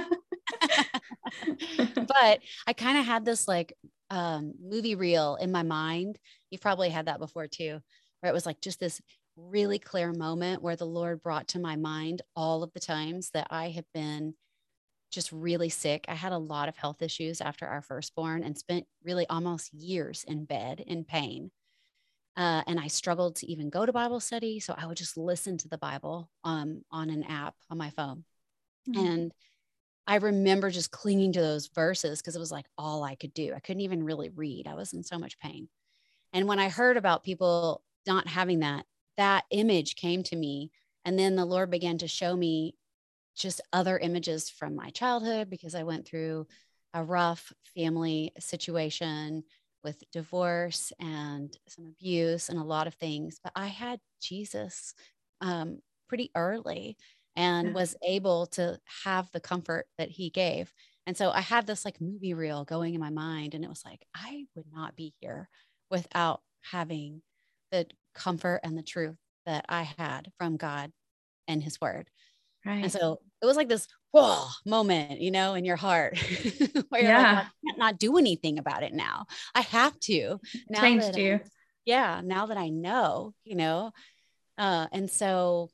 but 1.95 2.39
I 2.65 2.73
kind 2.73 2.97
of 2.97 3.05
had 3.05 3.25
this 3.25 3.47
like 3.47 3.73
um, 4.09 4.53
movie 4.61 4.95
reel 4.95 5.35
in 5.35 5.51
my 5.51 5.63
mind. 5.63 6.17
You've 6.49 6.61
probably 6.61 6.89
had 6.89 7.07
that 7.07 7.19
before 7.19 7.47
too, 7.47 7.81
where 8.21 8.29
it 8.29 8.33
was 8.33 8.45
like 8.45 8.61
just 8.61 8.79
this 8.79 9.01
really 9.35 9.79
clear 9.79 10.13
moment 10.13 10.61
where 10.61 10.75
the 10.75 10.85
Lord 10.85 11.21
brought 11.21 11.47
to 11.49 11.59
my 11.59 11.75
mind 11.75 12.21
all 12.35 12.63
of 12.63 12.71
the 12.73 12.79
times 12.79 13.31
that 13.31 13.47
I 13.49 13.71
have 13.71 13.85
been 13.93 14.35
just 15.11 15.31
really 15.31 15.69
sick. 15.69 16.05
I 16.07 16.15
had 16.15 16.31
a 16.31 16.37
lot 16.37 16.69
of 16.69 16.77
health 16.77 17.01
issues 17.01 17.41
after 17.41 17.67
our 17.67 17.81
firstborn 17.81 18.43
and 18.43 18.57
spent 18.57 18.85
really 19.03 19.27
almost 19.27 19.73
years 19.73 20.23
in 20.27 20.45
bed 20.45 20.83
in 20.85 21.03
pain. 21.03 21.51
Uh, 22.35 22.63
and 22.65 22.79
I 22.79 22.87
struggled 22.87 23.35
to 23.37 23.51
even 23.51 23.69
go 23.69 23.85
to 23.85 23.93
Bible 23.93 24.19
study. 24.19 24.59
So 24.59 24.73
I 24.77 24.87
would 24.87 24.97
just 24.97 25.17
listen 25.17 25.57
to 25.59 25.67
the 25.67 25.77
Bible 25.77 26.29
um, 26.43 26.83
on 26.89 27.09
an 27.09 27.23
app 27.23 27.55
on 27.69 27.77
my 27.77 27.91
phone. 27.91 28.23
Mm-hmm. 28.89 29.05
And 29.05 29.31
I 30.07 30.15
remember 30.15 30.69
just 30.69 30.91
clinging 30.91 31.33
to 31.33 31.41
those 31.41 31.67
verses 31.67 32.21
because 32.21 32.35
it 32.35 32.39
was 32.39 32.51
like 32.51 32.65
all 32.77 33.03
I 33.03 33.15
could 33.15 33.33
do. 33.33 33.53
I 33.55 33.59
couldn't 33.59 33.81
even 33.81 34.03
really 34.03 34.29
read. 34.29 34.67
I 34.67 34.73
was 34.73 34.93
in 34.93 35.03
so 35.03 35.17
much 35.17 35.39
pain. 35.39 35.69
And 36.33 36.47
when 36.47 36.59
I 36.59 36.69
heard 36.69 36.97
about 36.97 37.23
people 37.23 37.83
not 38.07 38.27
having 38.27 38.59
that, 38.59 38.85
that 39.17 39.45
image 39.51 39.95
came 39.95 40.23
to 40.23 40.35
me. 40.35 40.71
And 41.05 41.17
then 41.17 41.35
the 41.35 41.45
Lord 41.45 41.69
began 41.69 41.99
to 41.99 42.07
show 42.07 42.35
me 42.35 42.75
just 43.35 43.61
other 43.71 43.97
images 43.97 44.49
from 44.49 44.75
my 44.75 44.89
childhood 44.89 45.49
because 45.49 45.75
I 45.75 45.83
went 45.83 46.07
through 46.07 46.47
a 46.93 47.03
rough 47.03 47.53
family 47.75 48.31
situation 48.39 49.43
with 49.83 50.03
divorce 50.11 50.91
and 50.99 51.55
some 51.67 51.85
abuse 51.85 52.49
and 52.49 52.59
a 52.59 52.63
lot 52.63 52.87
of 52.87 52.93
things. 52.95 53.39
But 53.43 53.53
I 53.55 53.67
had 53.67 53.99
Jesus 54.21 54.93
um, 55.41 55.79
pretty 56.07 56.31
early 56.35 56.97
and 57.35 57.69
yeah. 57.69 57.73
was 57.73 57.95
able 58.05 58.45
to 58.47 58.79
have 59.03 59.29
the 59.31 59.39
comfort 59.39 59.87
that 59.97 60.09
he 60.09 60.29
gave. 60.29 60.71
And 61.05 61.17
so 61.17 61.31
I 61.31 61.41
had 61.41 61.67
this 61.67 61.83
like 61.83 61.99
movie 61.99 62.33
reel 62.33 62.63
going 62.63 62.93
in 62.93 63.01
my 63.01 63.09
mind, 63.09 63.53
and 63.53 63.63
it 63.63 63.69
was 63.69 63.83
like, 63.83 64.05
I 64.15 64.45
would 64.55 64.67
not 64.73 64.95
be 64.95 65.13
here 65.19 65.49
without 65.91 66.41
having 66.61 67.21
the 67.71 67.87
comfort 68.15 68.61
and 68.63 68.77
the 68.77 68.83
truth 68.83 69.17
that 69.45 69.65
I 69.67 69.83
had 69.83 70.31
from 70.37 70.55
God 70.55 70.91
and 71.47 71.61
his 71.61 71.81
word. 71.81 72.09
Right. 72.65 72.83
And 72.83 72.91
so 72.91 73.19
it 73.41 73.45
was 73.45 73.57
like 73.57 73.67
this 73.67 73.87
whoa 74.13 74.47
moment, 74.65 75.19
you 75.19 75.31
know, 75.31 75.55
in 75.55 75.65
your 75.65 75.75
heart 75.75 76.17
where 76.89 77.01
you're 77.01 77.13
like, 77.13 77.25
I 77.25 77.47
can't 77.65 77.77
not 77.77 77.99
do 77.99 78.17
anything 78.17 78.59
about 78.59 78.83
it 78.83 78.93
now. 78.93 79.25
I 79.55 79.61
have 79.61 79.99
to. 80.01 80.39
Now 80.69 80.81
Changed 80.81 81.17
you. 81.17 81.35
I, 81.35 81.41
yeah. 81.83 82.21
Now 82.23 82.45
that 82.45 82.57
I 82.57 82.69
know, 82.69 83.33
you 83.43 83.55
know. 83.55 83.91
Uh, 84.57 84.87
and 84.91 85.09
so 85.09 85.69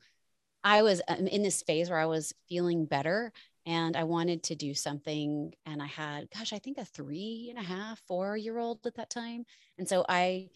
I 0.64 0.82
was 0.82 1.02
um, 1.06 1.26
in 1.26 1.42
this 1.42 1.62
phase 1.62 1.90
where 1.90 1.98
I 1.98 2.06
was 2.06 2.32
feeling 2.48 2.86
better 2.86 3.30
and 3.66 3.94
I 3.94 4.04
wanted 4.04 4.42
to 4.44 4.54
do 4.54 4.72
something. 4.74 5.52
And 5.66 5.82
I 5.82 5.86
had, 5.86 6.28
gosh, 6.30 6.54
I 6.54 6.58
think 6.58 6.78
a 6.78 6.84
three 6.86 7.48
and 7.50 7.58
a 7.58 7.66
half, 7.66 8.00
four 8.08 8.38
year 8.38 8.58
old 8.58 8.86
at 8.86 8.94
that 8.94 9.10
time. 9.10 9.44
And 9.78 9.86
so 9.86 10.04
I 10.08 10.48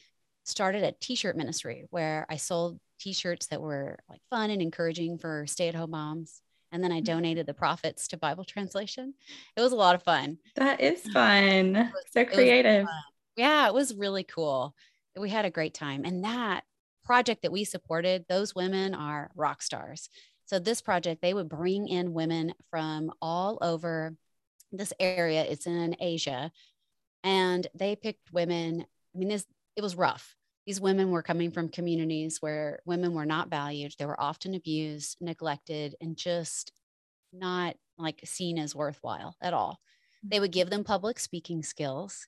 started 0.44 0.84
a 0.84 0.92
t 0.92 1.16
shirt 1.16 1.36
ministry 1.36 1.84
where 1.90 2.26
I 2.30 2.36
sold 2.36 2.80
t-shirts 3.00 3.48
that 3.48 3.60
were 3.60 3.98
like 4.08 4.20
fun 4.30 4.50
and 4.50 4.62
encouraging 4.62 5.18
for 5.18 5.46
stay-at-home 5.46 5.90
moms 5.90 6.40
and 6.74 6.82
then 6.82 6.90
I 6.90 6.98
donated 6.98 7.46
the 7.46 7.54
profits 7.54 8.08
to 8.08 8.16
Bible 8.16 8.44
translation. 8.44 9.14
It 9.56 9.60
was 9.60 9.70
a 9.70 9.76
lot 9.76 9.94
of 9.94 10.02
fun. 10.02 10.38
That 10.56 10.80
is 10.80 11.02
fun. 11.12 11.74
Was, 11.74 11.92
so 12.10 12.24
creative. 12.24 12.88
Yeah, 13.36 13.68
it 13.68 13.74
was 13.74 13.94
really 13.94 14.24
cool. 14.24 14.74
We 15.16 15.30
had 15.30 15.44
a 15.44 15.50
great 15.50 15.72
time. 15.72 16.04
And 16.04 16.24
that 16.24 16.64
project 17.04 17.42
that 17.42 17.52
we 17.52 17.62
supported, 17.62 18.24
those 18.28 18.56
women 18.56 18.92
are 18.92 19.30
rock 19.36 19.62
stars. 19.62 20.08
So 20.46 20.58
this 20.58 20.82
project, 20.82 21.22
they 21.22 21.32
would 21.32 21.48
bring 21.48 21.86
in 21.86 22.12
women 22.12 22.54
from 22.70 23.12
all 23.22 23.56
over 23.62 24.16
this 24.72 24.92
area. 24.98 25.44
It's 25.44 25.68
in 25.68 25.94
Asia. 26.00 26.50
And 27.22 27.68
they 27.72 27.94
picked 27.94 28.32
women. 28.32 28.84
I 29.14 29.18
mean, 29.18 29.28
this 29.28 29.46
it 29.76 29.82
was 29.82 29.94
rough 29.94 30.34
these 30.66 30.80
women 30.80 31.10
were 31.10 31.22
coming 31.22 31.50
from 31.50 31.68
communities 31.68 32.38
where 32.40 32.80
women 32.86 33.12
were 33.12 33.26
not 33.26 33.50
valued 33.50 33.92
they 33.98 34.06
were 34.06 34.20
often 34.20 34.54
abused 34.54 35.16
neglected 35.20 35.94
and 36.00 36.16
just 36.16 36.72
not 37.34 37.76
like 37.98 38.20
seen 38.24 38.58
as 38.58 38.74
worthwhile 38.74 39.36
at 39.40 39.54
all. 39.54 39.78
They 40.26 40.40
would 40.40 40.52
give 40.52 40.70
them 40.70 40.84
public 40.84 41.18
speaking 41.18 41.62
skills 41.62 42.26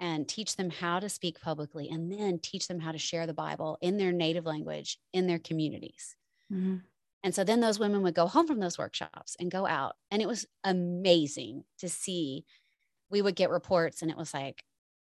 and 0.00 0.26
teach 0.26 0.56
them 0.56 0.70
how 0.70 0.98
to 0.98 1.08
speak 1.08 1.40
publicly 1.40 1.88
and 1.90 2.10
then 2.10 2.38
teach 2.38 2.68
them 2.68 2.80
how 2.80 2.92
to 2.92 2.98
share 2.98 3.26
the 3.26 3.34
bible 3.34 3.78
in 3.80 3.96
their 3.96 4.12
native 4.12 4.46
language 4.46 4.98
in 5.12 5.26
their 5.26 5.38
communities. 5.38 6.16
Mm-hmm. 6.52 6.76
and 7.22 7.34
so 7.34 7.42
then 7.42 7.60
those 7.60 7.78
women 7.78 8.02
would 8.02 8.14
go 8.14 8.26
home 8.26 8.46
from 8.46 8.60
those 8.60 8.76
workshops 8.78 9.34
and 9.40 9.50
go 9.50 9.66
out 9.66 9.94
and 10.10 10.20
it 10.20 10.28
was 10.28 10.46
amazing 10.62 11.64
to 11.78 11.88
see. 11.88 12.44
We 13.10 13.22
would 13.22 13.34
get 13.34 13.50
reports 13.50 14.02
and 14.02 14.10
it 14.10 14.16
was 14.16 14.34
like 14.34 14.62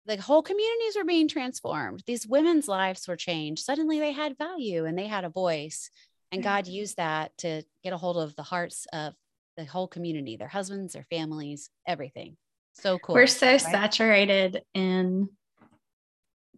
the 0.06 0.20
whole 0.20 0.42
communities 0.42 0.96
were 0.96 1.04
being 1.04 1.28
transformed. 1.28 2.02
These 2.06 2.26
women's 2.26 2.68
lives 2.68 3.08
were 3.08 3.16
changed. 3.16 3.64
Suddenly 3.64 3.98
they 3.98 4.12
had 4.12 4.38
value 4.38 4.84
and 4.84 4.96
they 4.96 5.06
had 5.06 5.24
a 5.24 5.28
voice. 5.28 5.90
And 6.30 6.42
mm-hmm. 6.42 6.48
God 6.48 6.66
used 6.66 6.96
that 6.96 7.36
to 7.38 7.62
get 7.82 7.92
a 7.92 7.96
hold 7.96 8.16
of 8.16 8.36
the 8.36 8.42
hearts 8.42 8.86
of 8.92 9.14
the 9.56 9.64
whole 9.64 9.88
community, 9.88 10.36
their 10.36 10.48
husbands, 10.48 10.92
their 10.92 11.06
families, 11.10 11.70
everything. 11.86 12.36
So 12.74 12.98
cool. 12.98 13.14
We're 13.14 13.26
so 13.26 13.46
right? 13.52 13.60
saturated 13.60 14.62
in 14.74 15.28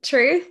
truth, 0.03 0.47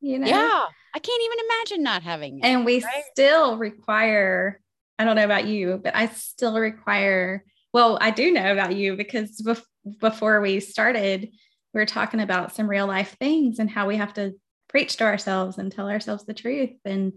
you 0.00 0.18
know? 0.18 0.26
Yeah. 0.26 0.66
I 0.94 0.98
can't 0.98 1.22
even 1.22 1.38
imagine 1.46 1.82
not 1.82 2.02
having 2.02 2.38
it. 2.38 2.44
And 2.44 2.66
we 2.66 2.82
right? 2.82 3.04
still 3.12 3.56
require, 3.56 4.60
I 4.98 5.04
don't 5.04 5.16
know 5.16 5.24
about 5.24 5.46
you, 5.46 5.80
but 5.82 5.94
I 5.96 6.08
still 6.08 6.58
require, 6.58 7.44
well, 7.72 7.98
I 8.00 8.10
do 8.10 8.30
know 8.30 8.52
about 8.52 8.76
you 8.76 8.96
because 8.96 9.40
bef- 9.40 9.64
before 10.00 10.40
we 10.40 10.60
started, 10.60 11.30
we 11.72 11.80
were 11.80 11.86
talking 11.86 12.20
about 12.20 12.54
some 12.54 12.68
real 12.68 12.86
life 12.86 13.16
things 13.18 13.58
and 13.58 13.70
how 13.70 13.86
we 13.86 13.96
have 13.96 14.14
to 14.14 14.34
preach 14.68 14.96
to 14.96 15.04
ourselves 15.04 15.58
and 15.58 15.70
tell 15.70 15.88
ourselves 15.88 16.24
the 16.24 16.34
truth 16.34 16.70
and 16.84 17.12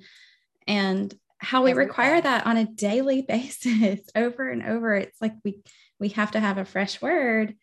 and 0.67 1.13
how 1.37 1.63
we 1.63 1.73
require 1.73 2.19
that 2.19 2.45
on 2.47 2.57
a 2.57 2.65
daily 2.65 3.21
basis 3.27 3.99
over 4.15 4.49
and 4.49 4.63
over. 4.63 4.95
It's 4.95 5.21
like 5.21 5.33
we 5.43 5.61
we 5.99 6.09
have 6.09 6.31
to 6.31 6.39
have 6.39 6.57
a 6.57 6.65
fresh 6.65 7.01
word. 7.01 7.55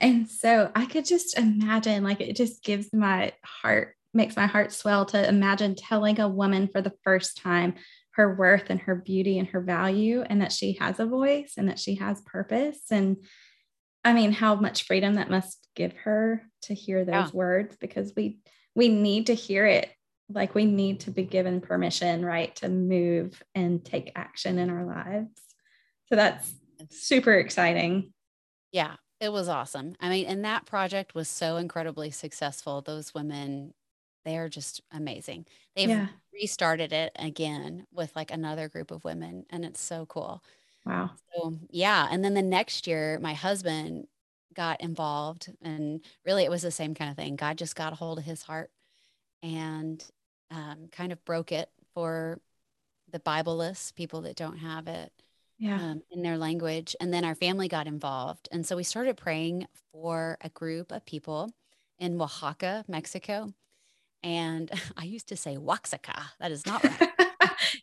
And 0.00 0.30
so 0.30 0.70
i 0.76 0.86
could 0.86 1.04
just 1.04 1.36
imagine 1.36 2.04
like 2.04 2.20
it 2.20 2.36
just 2.36 2.62
gives 2.62 2.92
my 2.92 3.32
heart 3.42 3.96
makes 4.14 4.36
my 4.36 4.46
heart 4.46 4.72
swell 4.72 5.04
to 5.06 5.28
imagine 5.28 5.74
telling 5.74 6.20
a 6.20 6.28
woman 6.28 6.68
for 6.68 6.80
the 6.80 6.92
first 7.02 7.36
time 7.36 7.74
her 8.18 8.34
worth 8.34 8.64
and 8.68 8.80
her 8.80 8.96
beauty 8.96 9.38
and 9.38 9.46
her 9.46 9.60
value 9.60 10.22
and 10.22 10.42
that 10.42 10.50
she 10.50 10.72
has 10.72 10.98
a 10.98 11.06
voice 11.06 11.54
and 11.56 11.68
that 11.68 11.78
she 11.78 11.94
has 11.94 12.20
purpose. 12.22 12.80
And 12.90 13.18
I 14.04 14.12
mean, 14.12 14.32
how 14.32 14.54
much 14.54 14.84
freedom 14.84 15.14
that 15.14 15.30
must 15.30 15.66
give 15.74 15.92
her 16.04 16.42
to 16.62 16.74
hear 16.74 17.04
those 17.04 17.14
yeah. 17.14 17.30
words 17.32 17.76
because 17.78 18.12
we 18.16 18.38
we 18.74 18.88
need 18.88 19.26
to 19.26 19.34
hear 19.34 19.66
it. 19.66 19.90
Like 20.30 20.54
we 20.54 20.66
need 20.66 21.00
to 21.00 21.10
be 21.10 21.24
given 21.24 21.60
permission, 21.60 22.24
right, 22.24 22.54
to 22.56 22.68
move 22.68 23.42
and 23.54 23.84
take 23.84 24.12
action 24.14 24.58
in 24.58 24.70
our 24.70 24.84
lives. 24.84 25.30
So 26.06 26.16
that's 26.16 26.52
super 26.90 27.32
exciting. 27.32 28.12
Yeah, 28.70 28.96
it 29.20 29.32
was 29.32 29.48
awesome. 29.48 29.96
I 30.00 30.08
mean, 30.08 30.26
and 30.26 30.44
that 30.44 30.66
project 30.66 31.14
was 31.14 31.28
so 31.28 31.56
incredibly 31.56 32.10
successful. 32.10 32.82
Those 32.82 33.14
women, 33.14 33.72
they 34.24 34.36
are 34.36 34.48
just 34.48 34.82
amazing. 34.92 35.46
They've 35.74 35.88
yeah. 35.88 36.08
restarted 36.32 36.92
it 36.92 37.12
again 37.18 37.86
with 37.92 38.14
like 38.14 38.30
another 38.30 38.68
group 38.68 38.90
of 38.90 39.04
women, 39.04 39.44
and 39.50 39.64
it's 39.64 39.80
so 39.80 40.06
cool. 40.06 40.42
Wow. 40.88 41.10
So, 41.34 41.54
yeah. 41.70 42.08
And 42.10 42.24
then 42.24 42.34
the 42.34 42.42
next 42.42 42.86
year, 42.86 43.18
my 43.20 43.34
husband 43.34 44.06
got 44.54 44.80
involved. 44.80 45.52
And 45.62 46.00
really, 46.24 46.44
it 46.44 46.50
was 46.50 46.62
the 46.62 46.70
same 46.70 46.94
kind 46.94 47.10
of 47.10 47.16
thing. 47.16 47.36
God 47.36 47.58
just 47.58 47.76
got 47.76 47.92
a 47.92 47.96
hold 47.96 48.18
of 48.18 48.24
his 48.24 48.42
heart 48.42 48.70
and 49.42 50.02
um, 50.50 50.88
kind 50.90 51.12
of 51.12 51.24
broke 51.24 51.52
it 51.52 51.68
for 51.94 52.40
the 53.10 53.20
Bibleless, 53.20 53.94
people 53.94 54.22
that 54.22 54.36
don't 54.36 54.58
have 54.58 54.88
it 54.88 55.12
yeah. 55.58 55.76
um, 55.76 56.02
in 56.10 56.22
their 56.22 56.38
language. 56.38 56.96
And 57.00 57.12
then 57.12 57.24
our 57.24 57.34
family 57.34 57.68
got 57.68 57.86
involved. 57.86 58.48
And 58.50 58.66
so 58.66 58.76
we 58.76 58.82
started 58.82 59.16
praying 59.16 59.66
for 59.92 60.38
a 60.40 60.48
group 60.48 60.90
of 60.90 61.04
people 61.04 61.50
in 61.98 62.20
Oaxaca, 62.20 62.84
Mexico. 62.88 63.52
And 64.22 64.70
I 64.96 65.04
used 65.04 65.28
to 65.28 65.36
say 65.36 65.56
Oaxaca. 65.56 66.30
That 66.40 66.50
is 66.50 66.64
not 66.64 66.82
right. 66.82 67.10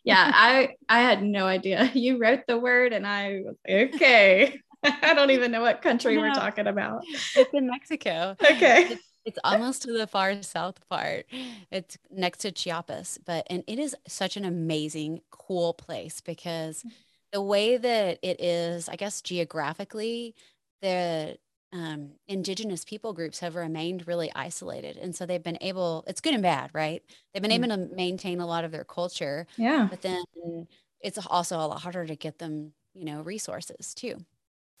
yeah, 0.06 0.30
I 0.32 0.76
I 0.88 1.00
had 1.00 1.22
no 1.22 1.46
idea. 1.46 1.90
You 1.94 2.18
wrote 2.18 2.42
the 2.46 2.58
word 2.58 2.92
and 2.92 3.06
I 3.06 3.42
was 3.44 3.56
like, 3.68 3.94
okay. 3.94 4.60
I 4.84 5.14
don't 5.14 5.30
even 5.30 5.50
know 5.50 5.62
what 5.62 5.82
country 5.82 6.16
we're 6.16 6.32
talking 6.32 6.68
about. 6.68 7.02
It's 7.34 7.52
in 7.52 7.66
Mexico. 7.66 8.36
Okay. 8.40 8.88
It's, 8.90 9.02
it's 9.24 9.38
almost 9.42 9.82
to 9.82 9.92
the 9.92 10.06
far 10.06 10.40
south 10.42 10.78
part. 10.88 11.26
It's 11.72 11.98
next 12.10 12.38
to 12.38 12.52
Chiapas, 12.52 13.18
but 13.26 13.46
and 13.50 13.64
it 13.66 13.80
is 13.80 13.96
such 14.06 14.36
an 14.36 14.44
amazing, 14.44 15.22
cool 15.30 15.74
place 15.74 16.20
because 16.20 16.84
mm. 16.84 16.92
the 17.32 17.42
way 17.42 17.76
that 17.76 18.20
it 18.22 18.40
is, 18.40 18.88
I 18.88 18.94
guess 18.94 19.20
geographically, 19.22 20.36
the 20.82 21.38
um, 21.72 22.12
indigenous 22.28 22.84
people 22.84 23.12
groups 23.12 23.40
have 23.40 23.54
remained 23.54 24.06
really 24.06 24.30
isolated. 24.34 24.96
And 24.96 25.14
so 25.14 25.26
they've 25.26 25.42
been 25.42 25.58
able, 25.60 26.04
it's 26.06 26.20
good 26.20 26.34
and 26.34 26.42
bad, 26.42 26.70
right? 26.72 27.02
They've 27.32 27.42
been 27.42 27.52
able 27.52 27.68
to 27.68 27.88
maintain 27.94 28.40
a 28.40 28.46
lot 28.46 28.64
of 28.64 28.72
their 28.72 28.84
culture. 28.84 29.46
Yeah. 29.56 29.86
But 29.90 30.02
then 30.02 30.66
it's 31.00 31.18
also 31.26 31.56
a 31.56 31.66
lot 31.66 31.82
harder 31.82 32.06
to 32.06 32.16
get 32.16 32.38
them, 32.38 32.72
you 32.94 33.04
know, 33.04 33.20
resources 33.20 33.94
too, 33.94 34.16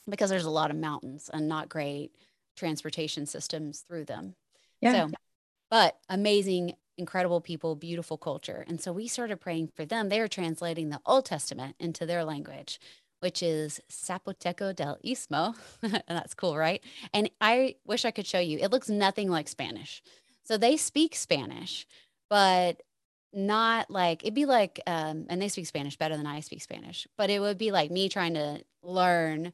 because 0.08 0.30
there's 0.30 0.44
a 0.44 0.50
lot 0.50 0.70
of 0.70 0.76
mountains 0.76 1.28
and 1.32 1.48
not 1.48 1.68
great 1.68 2.12
transportation 2.56 3.26
systems 3.26 3.84
through 3.86 4.04
them. 4.04 4.34
Yeah. 4.80 4.92
So, 4.92 5.10
but 5.70 5.98
amazing, 6.08 6.74
incredible 6.96 7.40
people, 7.40 7.74
beautiful 7.74 8.16
culture. 8.16 8.64
And 8.68 8.80
so 8.80 8.92
we 8.92 9.08
started 9.08 9.40
praying 9.40 9.70
for 9.74 9.84
them. 9.84 10.08
They 10.08 10.20
are 10.20 10.28
translating 10.28 10.88
the 10.88 11.00
Old 11.04 11.26
Testament 11.26 11.76
into 11.78 12.06
their 12.06 12.24
language 12.24 12.80
which 13.20 13.42
is 13.42 13.80
Zapoteco 13.90 14.74
del 14.74 14.98
Istmo. 15.04 15.54
and 15.82 16.02
that's 16.08 16.34
cool, 16.34 16.56
right? 16.56 16.82
And 17.12 17.30
I 17.40 17.76
wish 17.84 18.04
I 18.04 18.10
could 18.10 18.26
show 18.26 18.38
you. 18.38 18.58
It 18.58 18.70
looks 18.70 18.88
nothing 18.88 19.30
like 19.30 19.48
Spanish. 19.48 20.02
So 20.44 20.56
they 20.56 20.76
speak 20.76 21.14
Spanish, 21.14 21.86
but 22.30 22.82
not 23.32 23.90
like 23.90 24.22
it'd 24.22 24.34
be 24.34 24.46
like, 24.46 24.80
um, 24.86 25.26
and 25.28 25.40
they 25.40 25.48
speak 25.48 25.66
Spanish 25.66 25.96
better 25.96 26.16
than 26.16 26.26
I 26.26 26.40
speak 26.40 26.62
Spanish, 26.62 27.06
but 27.18 27.30
it 27.30 27.40
would 27.40 27.58
be 27.58 27.70
like 27.70 27.90
me 27.90 28.08
trying 28.08 28.34
to 28.34 28.62
learn, 28.82 29.52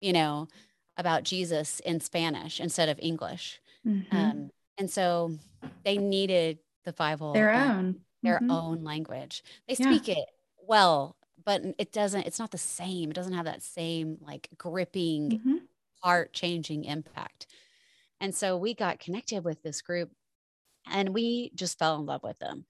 you 0.00 0.12
know, 0.12 0.48
about 0.96 1.22
Jesus 1.24 1.80
in 1.80 2.00
Spanish 2.00 2.60
instead 2.60 2.88
of 2.88 2.98
English. 3.00 3.60
Mm-hmm. 3.86 4.16
Um, 4.16 4.50
and 4.78 4.90
so 4.90 5.32
they 5.84 5.98
needed 5.98 6.58
the 6.84 6.92
Bible, 6.92 7.32
their 7.32 7.52
own, 7.52 8.00
their 8.22 8.38
mm-hmm. 8.38 8.50
own 8.50 8.84
language. 8.84 9.42
They 9.68 9.74
speak 9.74 10.08
yeah. 10.08 10.16
it 10.16 10.28
well 10.66 11.16
but 11.44 11.62
it 11.78 11.92
doesn't 11.92 12.26
it's 12.26 12.38
not 12.38 12.50
the 12.50 12.58
same 12.58 13.10
it 13.10 13.14
doesn't 13.14 13.34
have 13.34 13.44
that 13.44 13.62
same 13.62 14.18
like 14.20 14.48
gripping 14.56 15.30
mm-hmm. 15.30 15.56
heart 16.02 16.32
changing 16.32 16.84
impact 16.84 17.46
and 18.20 18.34
so 18.34 18.56
we 18.56 18.74
got 18.74 18.98
connected 19.00 19.44
with 19.44 19.62
this 19.62 19.82
group 19.82 20.10
and 20.90 21.10
we 21.10 21.50
just 21.54 21.78
fell 21.78 21.98
in 21.98 22.06
love 22.06 22.22
with 22.22 22.38
them 22.38 22.64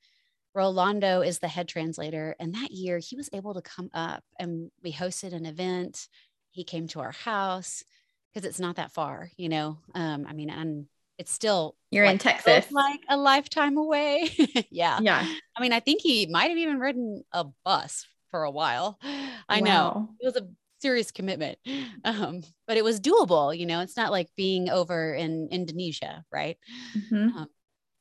rolando 0.54 1.20
is 1.20 1.38
the 1.38 1.48
head 1.48 1.68
translator 1.68 2.34
and 2.40 2.54
that 2.54 2.70
year 2.70 2.98
he 2.98 3.16
was 3.16 3.30
able 3.32 3.54
to 3.54 3.62
come 3.62 3.90
up 3.94 4.24
and 4.38 4.70
we 4.82 4.92
hosted 4.92 5.32
an 5.32 5.46
event 5.46 6.08
he 6.50 6.64
came 6.64 6.88
to 6.88 7.00
our 7.00 7.12
house 7.12 7.84
because 8.32 8.48
it's 8.48 8.60
not 8.60 8.76
that 8.76 8.92
far 8.92 9.30
you 9.36 9.48
know 9.48 9.78
um 9.94 10.26
i 10.28 10.32
mean 10.32 10.50
and 10.50 10.86
it's 11.18 11.30
still 11.30 11.76
you're 11.90 12.06
like, 12.06 12.14
in 12.14 12.18
Texas, 12.18 12.72
like 12.72 13.00
a 13.06 13.14
lifetime 13.14 13.76
away. 13.76 14.30
yeah. 14.70 14.98
Yeah. 15.02 15.22
I 15.54 15.60
mean, 15.60 15.70
I 15.70 15.80
think 15.80 16.00
he 16.00 16.24
might 16.24 16.48
have 16.48 16.56
even 16.56 16.78
ridden 16.78 17.24
a 17.30 17.44
bus 17.62 18.06
for 18.30 18.44
a 18.44 18.50
while. 18.50 18.98
I 19.48 19.60
wow. 19.60 19.64
know 19.64 20.08
it 20.20 20.26
was 20.26 20.36
a 20.36 20.48
serious 20.80 21.10
commitment, 21.10 21.58
um, 22.04 22.42
but 22.66 22.76
it 22.76 22.84
was 22.84 23.00
doable. 23.00 23.56
You 23.56 23.66
know, 23.66 23.80
it's 23.80 23.96
not 23.96 24.10
like 24.10 24.28
being 24.36 24.70
over 24.70 25.14
in 25.14 25.48
Indonesia, 25.50 26.24
right? 26.32 26.58
Mm-hmm. 26.96 27.36
Um, 27.36 27.48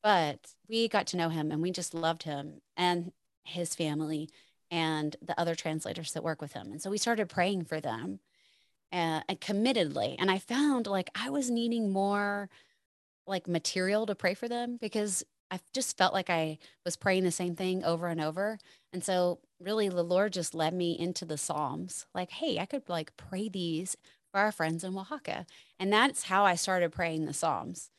but 0.01 0.39
we 0.69 0.87
got 0.87 1.07
to 1.07 1.17
know 1.17 1.29
him 1.29 1.51
and 1.51 1.61
we 1.61 1.71
just 1.71 1.93
loved 1.93 2.23
him 2.23 2.61
and 2.77 3.11
his 3.43 3.75
family 3.75 4.29
and 4.71 5.15
the 5.21 5.39
other 5.39 5.55
translators 5.55 6.13
that 6.13 6.23
work 6.23 6.41
with 6.41 6.53
him. 6.53 6.71
And 6.71 6.81
so 6.81 6.89
we 6.89 6.97
started 6.97 7.27
praying 7.27 7.65
for 7.65 7.81
them 7.81 8.19
uh, 8.93 9.21
and 9.27 9.41
committedly. 9.41 10.15
And 10.19 10.31
I 10.31 10.39
found 10.39 10.87
like 10.87 11.09
I 11.15 11.29
was 11.29 11.49
needing 11.49 11.91
more 11.91 12.49
like 13.27 13.47
material 13.47 14.05
to 14.05 14.15
pray 14.15 14.33
for 14.33 14.47
them 14.47 14.77
because 14.79 15.23
I 15.51 15.59
just 15.73 15.97
felt 15.97 16.13
like 16.13 16.29
I 16.29 16.59
was 16.85 16.95
praying 16.95 17.23
the 17.23 17.31
same 17.31 17.55
thing 17.55 17.83
over 17.83 18.07
and 18.07 18.21
over. 18.21 18.59
And 18.93 19.03
so 19.03 19.39
really 19.59 19.89
the 19.89 20.03
Lord 20.03 20.33
just 20.33 20.55
led 20.55 20.73
me 20.73 20.97
into 20.97 21.25
the 21.25 21.37
Psalms. 21.37 22.05
Like, 22.13 22.31
hey, 22.31 22.59
I 22.59 22.65
could 22.65 22.87
like 22.87 23.15
pray 23.17 23.49
these 23.49 23.97
for 24.31 24.39
our 24.39 24.51
friends 24.51 24.83
in 24.83 24.97
Oaxaca. 24.97 25.45
And 25.79 25.91
that's 25.91 26.23
how 26.23 26.45
I 26.45 26.55
started 26.55 26.91
praying 26.91 27.25
the 27.25 27.33
Psalms. 27.33 27.89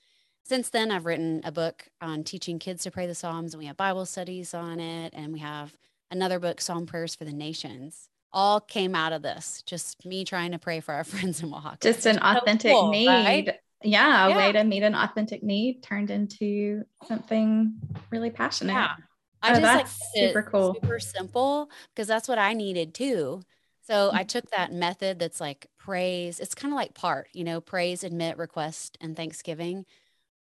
Since 0.45 0.71
then, 0.71 0.91
I've 0.91 1.07
written 1.07 1.43
a 1.45 1.53
book 1.53 1.89
on 2.01 2.25
teaching 2.25 2.59
kids 2.59 2.83
to 2.83 2.91
pray 2.91 3.07
the 3.07 3.15
Psalms, 3.15 3.55
and 3.55 3.61
we 3.61 3.67
have 3.67 3.77
Bible 3.77 4.07
studies 4.07 4.55
on 4.55 4.81
it. 4.81 5.13
And 5.15 5.33
we 5.33 5.41
have 5.41 5.77
another 6.11 6.39
book, 6.39 6.61
Psalm 6.61 6.87
Prayers 6.87 7.15
for 7.15 7.25
the 7.25 7.33
Nations. 7.33 8.09
All 8.33 8.61
came 8.61 8.95
out 8.95 9.13
of 9.13 9.23
this, 9.23 9.63
just 9.67 10.05
me 10.05 10.25
trying 10.25 10.53
to 10.53 10.59
pray 10.59 10.81
for 10.81 10.95
our 10.95 11.05
friends 11.05 11.43
in 11.43 11.53
Oaxaca. 11.53 11.79
Just 11.81 12.07
an 12.07 12.19
authentic 12.19 12.73
cool, 12.73 12.91
need. 12.91 13.09
Right? 13.09 13.51
Yeah, 13.83 14.27
a 14.27 14.31
yeah. 14.31 14.37
way 14.37 14.53
to 14.53 14.65
meet 14.65 14.83
an 14.83 14.95
authentic 14.95 15.43
need 15.43 15.83
turned 15.83 16.11
into 16.11 16.85
oh. 17.03 17.07
something 17.07 17.75
really 18.11 18.31
passionate. 18.31 18.73
Yeah. 18.73 18.95
I 19.43 19.53
oh, 19.53 19.61
just 19.61 19.63
like 19.63 19.87
super 20.15 20.43
cool, 20.43 20.75
super 20.75 21.01
simple 21.01 21.71
because 21.95 22.07
that's 22.07 22.29
what 22.29 22.39
I 22.39 22.53
needed 22.53 22.95
too. 22.95 23.43
So 23.87 24.09
mm-hmm. 24.09 24.17
I 24.17 24.23
took 24.25 24.51
that 24.51 24.73
method 24.73 25.19
that's 25.19 25.41
like 25.41 25.67
praise. 25.79 26.41
It's 26.41 26.55
kind 26.55 26.73
of 26.73 26.77
like 26.77 26.95
part, 26.95 27.29
you 27.33 27.45
know, 27.45 27.61
praise, 27.61 28.05
admit, 28.05 28.39
request, 28.39 28.99
and 29.01 29.17
thanksgiving. 29.17 29.87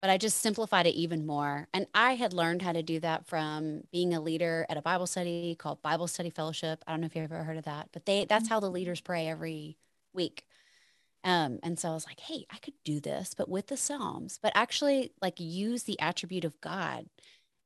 But 0.01 0.11
I 0.11 0.17
just 0.17 0.39
simplified 0.39 0.87
it 0.87 0.95
even 0.95 1.27
more. 1.27 1.69
And 1.75 1.87
I 1.95 2.15
had 2.15 2.33
learned 2.33 2.63
how 2.63 2.73
to 2.73 2.83
do 2.83 3.01
that 3.01 3.27
from 3.27 3.83
being 3.93 4.15
a 4.15 4.21
leader 4.21 4.65
at 4.71 4.79
a 4.79 4.83
Bible 4.83 5.07
study 5.07 5.57
called 5.59 5.83
Bible 5.83 6.07
Study 6.07 6.31
Fellowship. 6.31 6.83
I 6.87 6.93
don't 6.93 7.01
know 7.01 7.07
if 7.07 7.17
you've 7.17 7.31
ever 7.31 7.45
heard 7.45 7.59
of 7.59 7.65
that, 7.65 7.89
but 7.93 8.07
they 8.07 8.25
that's 8.25 8.49
how 8.49 8.61
the 8.61 8.69
mm-hmm. 8.69 8.75
leaders 8.75 9.01
pray 9.01 9.29
every 9.29 9.77
week. 10.15 10.45
Um, 11.23 11.59
and 11.63 11.79
so 11.79 11.91
I 11.91 11.95
was 11.95 12.07
like, 12.07 12.21
hey, 12.21 12.47
I 12.51 12.59
could 12.59 12.75
do 12.85 13.01
this, 13.01 13.35
but 13.37 13.49
with 13.49 13.67
the 13.67 13.77
Psalms, 13.77 14.39
but 14.43 14.53
actually 14.55 15.13
like 15.21 15.39
use 15.39 15.83
the 15.83 16.01
attribute 16.01 16.45
of 16.45 16.61
God 16.61 17.07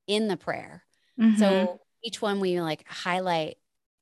in 0.06 0.28
the 0.28 0.36
prayer. 0.36 0.83
Mm-hmm. 1.20 1.38
So 1.38 1.80
each 2.02 2.20
one 2.20 2.40
we 2.40 2.60
like 2.60 2.86
highlight 2.88 3.56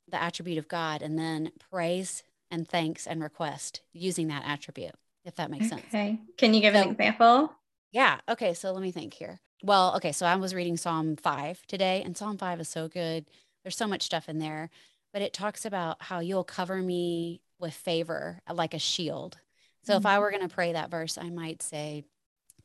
the 0.08 0.22
attribute 0.22 0.58
of 0.58 0.68
God 0.68 1.02
and 1.02 1.18
then 1.18 1.52
praise 1.70 2.22
and 2.50 2.68
thanks 2.68 3.06
and 3.06 3.22
request 3.22 3.80
using 3.92 4.28
that 4.28 4.44
attribute, 4.46 4.94
if 5.24 5.36
that 5.36 5.50
makes 5.50 5.68
sense. 5.68 5.82
Okay. 5.88 6.18
Can 6.36 6.54
you 6.54 6.60
give 6.60 6.74
so, 6.74 6.82
an 6.82 6.90
example? 6.90 7.52
Yeah. 7.92 8.18
Okay. 8.28 8.54
So 8.54 8.72
let 8.72 8.82
me 8.82 8.92
think 8.92 9.14
here. 9.14 9.40
Well, 9.62 9.94
okay. 9.96 10.12
So 10.12 10.26
I 10.26 10.36
was 10.36 10.54
reading 10.54 10.76
Psalm 10.76 11.16
5 11.16 11.66
today, 11.66 12.02
and 12.04 12.16
Psalm 12.16 12.36
5 12.36 12.60
is 12.60 12.68
so 12.68 12.88
good. 12.88 13.26
There's 13.62 13.76
so 13.76 13.86
much 13.86 14.02
stuff 14.02 14.28
in 14.28 14.38
there, 14.38 14.70
but 15.12 15.22
it 15.22 15.32
talks 15.32 15.64
about 15.64 16.02
how 16.02 16.18
you'll 16.18 16.44
cover 16.44 16.78
me 16.78 17.40
with 17.60 17.72
favor 17.72 18.40
like 18.52 18.74
a 18.74 18.78
shield. 18.78 19.38
So 19.84 19.92
mm-hmm. 19.92 20.00
if 20.00 20.06
I 20.06 20.18
were 20.18 20.30
going 20.30 20.46
to 20.46 20.54
pray 20.54 20.72
that 20.72 20.90
verse, 20.90 21.16
I 21.16 21.30
might 21.30 21.62
say, 21.62 22.04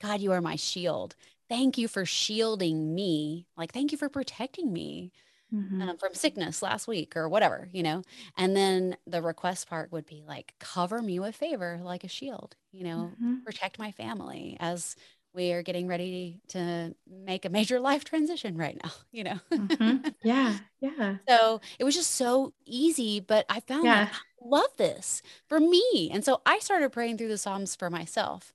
God, 0.02 0.22
you 0.22 0.32
are 0.32 0.42
my 0.42 0.56
shield 0.56 1.16
thank 1.50 1.78
you 1.78 1.88
for 1.88 2.06
shielding 2.06 2.94
me. 2.94 3.48
Like, 3.58 3.72
thank 3.72 3.92
you 3.92 3.98
for 3.98 4.10
protecting 4.10 4.72
me 4.72 5.12
mm-hmm. 5.54 5.82
um, 5.82 5.98
from 5.98 6.14
sickness 6.14 6.62
last 6.62 6.88
week 6.88 7.16
or 7.16 7.30
whatever, 7.30 7.70
you 7.72 7.84
know? 7.84 8.04
And 8.38 8.56
then 8.56 8.98
the 9.06 9.22
request 9.22 9.70
part 9.70 9.92
would 9.92 10.06
be 10.06 10.24
like, 10.28 10.54
cover 10.60 11.02
me 11.02 11.20
with 11.20 11.36
favor 11.36 11.80
like 11.82 12.04
a 12.04 12.10
shield, 12.10 12.56
you 12.72 12.84
know, 12.84 13.12
mm-hmm. 13.14 13.44
protect 13.46 13.80
my 13.80 13.92
family 13.92 14.58
as 14.60 14.96
we 15.34 15.52
are 15.52 15.62
getting 15.62 15.88
ready 15.88 16.42
to 16.50 16.96
make 17.08 17.46
a 17.46 17.50
major 17.50 17.80
life 17.82 18.04
transition 18.04 18.58
right 18.58 18.80
now, 18.84 18.92
you 19.12 19.24
know? 19.24 19.40
mm-hmm. 19.52 20.10
Yeah. 20.24 20.58
Yeah. 20.82 21.16
So 21.28 21.62
it 21.80 21.84
was 21.84 21.96
just 21.96 22.12
so 22.12 22.54
easy, 22.66 23.20
but 23.20 23.46
I 23.50 23.60
found 23.62 23.86
yeah. 23.86 24.02
Like, 24.02 24.10
I 24.14 24.16
love 24.46 24.78
this 24.78 25.22
for 25.48 25.60
me. 25.60 26.10
And 26.12 26.24
so 26.24 26.42
I 26.46 26.60
started 26.60 26.92
praying 26.92 27.18
through 27.18 27.28
the 27.30 27.38
Psalms 27.38 27.76
for 27.76 27.90
myself. 27.90 28.54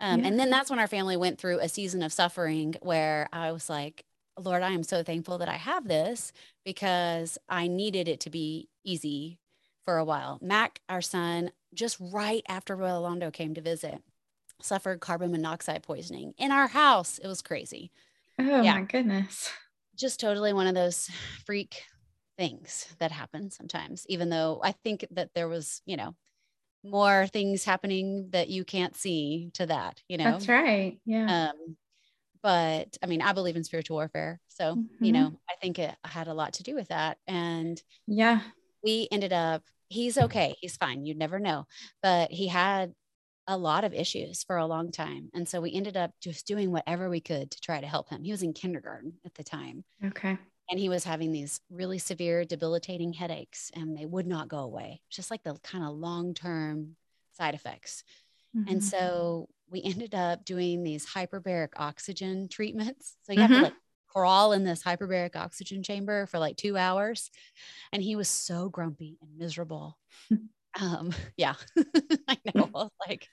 Um, 0.00 0.20
yeah. 0.20 0.28
And 0.28 0.38
then 0.38 0.50
that's 0.50 0.70
when 0.70 0.78
our 0.78 0.86
family 0.86 1.16
went 1.16 1.38
through 1.38 1.60
a 1.60 1.68
season 1.68 2.02
of 2.02 2.12
suffering 2.12 2.74
where 2.82 3.28
I 3.32 3.52
was 3.52 3.70
like, 3.70 4.04
Lord, 4.38 4.62
I 4.62 4.72
am 4.72 4.82
so 4.82 5.02
thankful 5.02 5.38
that 5.38 5.48
I 5.48 5.56
have 5.56 5.88
this 5.88 6.32
because 6.64 7.38
I 7.48 7.68
needed 7.68 8.06
it 8.06 8.20
to 8.20 8.30
be 8.30 8.68
easy 8.84 9.38
for 9.84 9.96
a 9.96 10.04
while. 10.04 10.38
Mac, 10.42 10.80
our 10.88 11.00
son, 11.00 11.50
just 11.72 11.96
right 12.00 12.42
after 12.48 12.76
Rolando 12.76 13.30
came 13.30 13.54
to 13.54 13.62
visit, 13.62 14.02
suffered 14.60 15.00
carbon 15.00 15.30
monoxide 15.30 15.82
poisoning 15.82 16.34
in 16.36 16.52
our 16.52 16.66
house. 16.66 17.18
It 17.18 17.28
was 17.28 17.40
crazy. 17.40 17.90
Oh 18.38 18.62
yeah. 18.62 18.74
my 18.74 18.82
goodness. 18.82 19.50
Just 19.96 20.20
totally 20.20 20.52
one 20.52 20.66
of 20.66 20.74
those 20.74 21.10
freak 21.46 21.84
things 22.36 22.86
that 22.98 23.12
happen 23.12 23.50
sometimes, 23.50 24.04
even 24.08 24.28
though 24.28 24.60
I 24.62 24.72
think 24.72 25.06
that 25.12 25.30
there 25.34 25.48
was, 25.48 25.80
you 25.86 25.96
know, 25.96 26.14
more 26.90 27.26
things 27.26 27.64
happening 27.64 28.28
that 28.30 28.48
you 28.48 28.64
can't 28.64 28.96
see 28.96 29.50
to 29.54 29.66
that, 29.66 30.02
you 30.08 30.18
know? 30.18 30.24
That's 30.24 30.48
right. 30.48 30.98
Yeah. 31.04 31.50
Um, 31.50 31.76
but 32.42 32.96
I 33.02 33.06
mean, 33.06 33.22
I 33.22 33.32
believe 33.32 33.56
in 33.56 33.64
spiritual 33.64 33.96
warfare. 33.96 34.40
So, 34.48 34.76
mm-hmm. 34.76 35.04
you 35.04 35.12
know, 35.12 35.32
I 35.50 35.54
think 35.60 35.78
it 35.78 35.94
had 36.04 36.28
a 36.28 36.34
lot 36.34 36.54
to 36.54 36.62
do 36.62 36.74
with 36.74 36.88
that. 36.88 37.18
And 37.26 37.82
yeah, 38.06 38.40
we 38.84 39.08
ended 39.10 39.32
up, 39.32 39.62
he's 39.88 40.16
okay. 40.16 40.54
He's 40.60 40.76
fine. 40.76 41.04
You'd 41.04 41.18
never 41.18 41.38
know. 41.40 41.66
But 42.02 42.30
he 42.30 42.46
had 42.46 42.92
a 43.48 43.56
lot 43.56 43.84
of 43.84 43.94
issues 43.94 44.42
for 44.44 44.56
a 44.56 44.66
long 44.66 44.90
time. 44.90 45.30
And 45.34 45.48
so 45.48 45.60
we 45.60 45.72
ended 45.72 45.96
up 45.96 46.10
just 46.20 46.46
doing 46.46 46.70
whatever 46.70 47.08
we 47.08 47.20
could 47.20 47.50
to 47.50 47.60
try 47.60 47.80
to 47.80 47.86
help 47.86 48.10
him. 48.10 48.24
He 48.24 48.32
was 48.32 48.42
in 48.42 48.52
kindergarten 48.52 49.14
at 49.24 49.34
the 49.34 49.44
time. 49.44 49.84
Okay. 50.04 50.38
And 50.70 50.80
he 50.80 50.88
was 50.88 51.04
having 51.04 51.30
these 51.30 51.60
really 51.70 51.98
severe, 51.98 52.44
debilitating 52.44 53.12
headaches, 53.12 53.70
and 53.74 53.96
they 53.96 54.06
would 54.06 54.26
not 54.26 54.48
go 54.48 54.58
away, 54.58 55.00
just 55.10 55.30
like 55.30 55.42
the 55.44 55.56
kind 55.62 55.84
of 55.84 55.94
long 55.94 56.34
term 56.34 56.96
side 57.32 57.54
effects. 57.54 58.02
Mm-hmm. 58.56 58.72
And 58.72 58.84
so 58.84 59.48
we 59.70 59.82
ended 59.84 60.14
up 60.14 60.44
doing 60.44 60.82
these 60.82 61.06
hyperbaric 61.06 61.70
oxygen 61.76 62.48
treatments. 62.48 63.16
So 63.22 63.32
you 63.32 63.38
mm-hmm. 63.38 63.42
have 63.42 63.50
to 63.50 63.54
mm-hmm. 63.54 63.64
like 63.64 63.74
crawl 64.08 64.52
in 64.52 64.64
this 64.64 64.82
hyperbaric 64.82 65.36
oxygen 65.36 65.82
chamber 65.82 66.26
for 66.26 66.38
like 66.38 66.56
two 66.56 66.76
hours. 66.76 67.30
And 67.92 68.02
he 68.02 68.16
was 68.16 68.28
so 68.28 68.68
grumpy 68.68 69.18
and 69.20 69.36
miserable. 69.36 69.98
um, 70.80 71.12
yeah, 71.36 71.54
I 72.28 72.38
know. 72.54 72.90
like, 73.06 73.28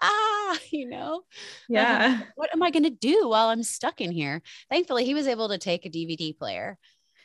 ah, 0.00 0.58
you 0.70 0.88
know, 0.88 1.22
yeah. 1.68 2.18
Um, 2.20 2.24
what 2.36 2.50
am 2.52 2.62
I 2.62 2.70
going 2.70 2.84
to 2.84 2.90
do 2.90 3.28
while 3.28 3.48
I'm 3.48 3.62
stuck 3.62 4.00
in 4.00 4.12
here? 4.12 4.42
Thankfully, 4.70 5.04
he 5.04 5.14
was 5.14 5.26
able 5.26 5.48
to 5.48 5.58
take 5.58 5.86
a 5.86 5.90
DVD 5.90 6.36
player. 6.36 6.78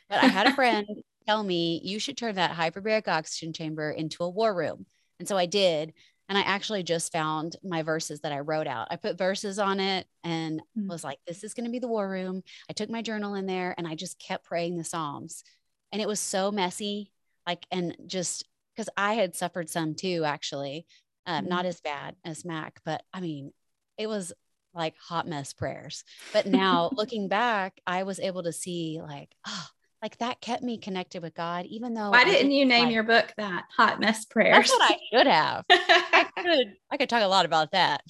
But 0.08 0.22
I 0.22 0.26
had 0.26 0.46
a 0.46 0.54
friend 0.54 0.86
tell 1.26 1.42
me, 1.42 1.82
you 1.84 1.98
should 1.98 2.16
turn 2.16 2.36
that 2.36 2.56
hyperbaric 2.56 3.08
oxygen 3.08 3.52
chamber 3.52 3.90
into 3.90 4.24
a 4.24 4.28
war 4.28 4.54
room. 4.54 4.86
And 5.18 5.28
so 5.28 5.36
I 5.36 5.44
did. 5.44 5.92
And 6.30 6.36
I 6.36 6.42
actually 6.42 6.82
just 6.82 7.12
found 7.12 7.56
my 7.62 7.82
verses 7.82 8.20
that 8.20 8.32
I 8.32 8.40
wrote 8.40 8.66
out. 8.66 8.88
I 8.90 8.96
put 8.96 9.16
verses 9.18 9.58
on 9.58 9.80
it 9.80 10.06
and 10.24 10.60
mm. 10.78 10.88
was 10.88 11.02
like, 11.02 11.18
this 11.26 11.42
is 11.42 11.54
going 11.54 11.64
to 11.64 11.70
be 11.70 11.78
the 11.78 11.88
war 11.88 12.08
room. 12.08 12.42
I 12.68 12.74
took 12.74 12.90
my 12.90 13.02
journal 13.02 13.34
in 13.34 13.46
there 13.46 13.74
and 13.76 13.86
I 13.86 13.94
just 13.94 14.18
kept 14.18 14.44
praying 14.44 14.76
the 14.76 14.84
Psalms. 14.84 15.42
And 15.90 16.02
it 16.02 16.08
was 16.08 16.20
so 16.20 16.50
messy, 16.50 17.12
like, 17.46 17.66
and 17.70 17.96
just 18.06 18.44
because 18.78 18.88
I 18.96 19.14
had 19.14 19.34
suffered 19.34 19.68
some 19.68 19.96
too, 19.96 20.22
actually, 20.24 20.86
um, 21.26 21.46
mm. 21.46 21.48
not 21.48 21.66
as 21.66 21.80
bad 21.80 22.14
as 22.24 22.44
Mac, 22.44 22.80
but 22.84 23.02
I 23.12 23.20
mean, 23.20 23.52
it 23.96 24.06
was 24.06 24.32
like 24.72 24.94
hot 24.98 25.26
mess 25.26 25.52
prayers. 25.52 26.04
But 26.32 26.46
now 26.46 26.90
looking 26.96 27.26
back, 27.26 27.80
I 27.88 28.04
was 28.04 28.20
able 28.20 28.44
to 28.44 28.52
see, 28.52 29.00
like, 29.02 29.34
oh, 29.48 29.66
like 30.00 30.16
that 30.18 30.40
kept 30.40 30.62
me 30.62 30.78
connected 30.78 31.22
with 31.22 31.34
God, 31.34 31.66
even 31.66 31.92
though. 31.92 32.10
Why 32.10 32.22
didn't 32.22 32.52
you 32.52 32.64
name 32.64 32.84
like, 32.84 32.94
your 32.94 33.02
book 33.02 33.34
that 33.36 33.64
Hot 33.76 33.98
Mess 33.98 34.24
Prayers? 34.26 34.54
That's 34.54 34.70
what 34.70 34.92
I 34.92 34.98
should 35.12 35.26
have. 35.26 35.64
I 35.68 36.26
could, 36.40 36.76
I 36.92 36.96
could 36.98 37.08
talk 37.08 37.24
a 37.24 37.26
lot 37.26 37.46
about 37.46 37.72
that. 37.72 38.02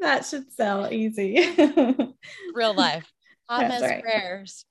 that 0.00 0.24
should 0.24 0.52
sell 0.52 0.92
easy. 0.92 1.52
Real 2.54 2.74
life. 2.74 3.12
Hot 3.48 3.62
That's 3.62 3.80
Mess 3.80 3.90
right. 3.90 4.02
Prayers. 4.04 4.64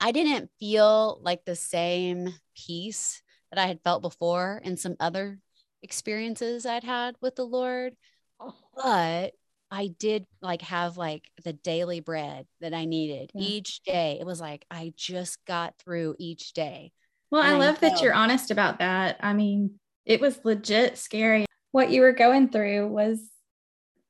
I 0.00 0.12
didn't 0.12 0.50
feel 0.58 1.20
like 1.22 1.44
the 1.44 1.56
same 1.56 2.34
peace 2.56 3.22
that 3.50 3.62
I 3.62 3.66
had 3.66 3.80
felt 3.82 4.02
before 4.02 4.60
in 4.64 4.76
some 4.76 4.96
other 5.00 5.38
experiences 5.82 6.66
I'd 6.66 6.84
had 6.84 7.16
with 7.20 7.36
the 7.36 7.44
Lord. 7.44 7.94
Oh. 8.40 8.54
But 8.74 9.34
I 9.70 9.88
did 9.88 10.26
like 10.40 10.62
have 10.62 10.96
like 10.96 11.24
the 11.44 11.52
daily 11.52 12.00
bread 12.00 12.46
that 12.60 12.74
I 12.74 12.84
needed 12.84 13.30
yeah. 13.34 13.48
each 13.48 13.82
day. 13.82 14.18
It 14.20 14.26
was 14.26 14.40
like 14.40 14.64
I 14.70 14.92
just 14.96 15.44
got 15.46 15.74
through 15.78 16.16
each 16.18 16.52
day. 16.52 16.92
Well, 17.30 17.42
I 17.42 17.56
love 17.58 17.78
I 17.82 17.88
that 17.88 18.00
you're 18.00 18.14
honest 18.14 18.50
about 18.50 18.78
that. 18.78 19.16
I 19.20 19.32
mean, 19.32 19.80
it 20.04 20.20
was 20.20 20.38
legit 20.44 20.98
scary. 20.98 21.46
What 21.72 21.90
you 21.90 22.02
were 22.02 22.12
going 22.12 22.50
through 22.50 22.86
was 22.88 23.20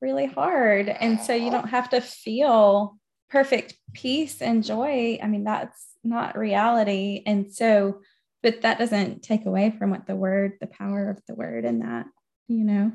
really 0.02 0.26
hard. 0.26 0.88
And 0.88 1.20
so 1.20 1.32
you 1.34 1.50
don't 1.50 1.70
have 1.70 1.88
to 1.90 2.00
feel 2.00 2.98
perfect 3.34 3.74
peace 3.92 4.40
and 4.40 4.62
joy. 4.62 5.18
I 5.20 5.26
mean, 5.26 5.42
that's 5.42 5.96
not 6.04 6.38
reality. 6.38 7.24
And 7.26 7.52
so, 7.52 8.00
but 8.44 8.62
that 8.62 8.78
doesn't 8.78 9.24
take 9.24 9.44
away 9.44 9.74
from 9.76 9.90
what 9.90 10.06
the 10.06 10.14
word, 10.14 10.52
the 10.60 10.68
power 10.68 11.10
of 11.10 11.20
the 11.26 11.34
word, 11.34 11.64
and 11.64 11.82
that, 11.82 12.06
you 12.46 12.62
know. 12.64 12.92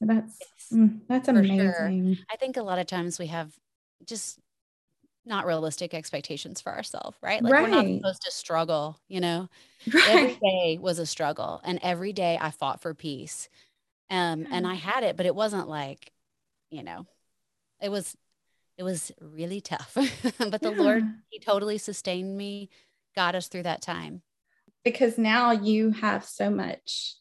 So 0.00 0.06
that's 0.06 0.38
mm, 0.72 0.98
that's 1.08 1.28
amazing. 1.28 1.60
Sure. 1.60 2.24
I 2.32 2.36
think 2.36 2.56
a 2.56 2.64
lot 2.64 2.80
of 2.80 2.86
times 2.86 3.20
we 3.20 3.28
have 3.28 3.52
just 4.04 4.40
not 5.24 5.46
realistic 5.46 5.94
expectations 5.94 6.60
for 6.60 6.72
ourselves, 6.72 7.16
right? 7.22 7.40
Like 7.40 7.52
right. 7.52 7.62
we're 7.62 7.68
not 7.68 7.86
supposed 7.86 8.22
to 8.22 8.32
struggle, 8.32 8.98
you 9.06 9.20
know. 9.20 9.48
Right. 9.94 10.08
Every 10.08 10.38
day 10.42 10.78
was 10.80 10.98
a 10.98 11.06
struggle, 11.06 11.60
and 11.62 11.78
every 11.80 12.12
day 12.12 12.36
I 12.40 12.50
fought 12.50 12.82
for 12.82 12.92
peace. 12.92 13.48
Um, 14.10 14.48
and 14.50 14.66
I 14.66 14.74
had 14.74 15.04
it, 15.04 15.16
but 15.16 15.26
it 15.26 15.34
wasn't 15.34 15.68
like, 15.68 16.12
you 16.70 16.82
know, 16.82 17.06
it 17.80 17.88
was 17.88 18.16
it 18.76 18.82
was 18.82 19.12
really 19.20 19.60
tough. 19.60 19.94
but 20.38 20.62
the 20.62 20.72
yeah. 20.72 20.82
Lord, 20.82 21.04
He 21.30 21.38
totally 21.38 21.78
sustained 21.78 22.36
me, 22.36 22.70
got 23.14 23.34
us 23.34 23.48
through 23.48 23.64
that 23.64 23.82
time. 23.82 24.22
Because 24.84 25.18
now 25.18 25.52
you 25.52 25.90
have 25.90 26.24
so 26.24 26.50
much 26.50 27.16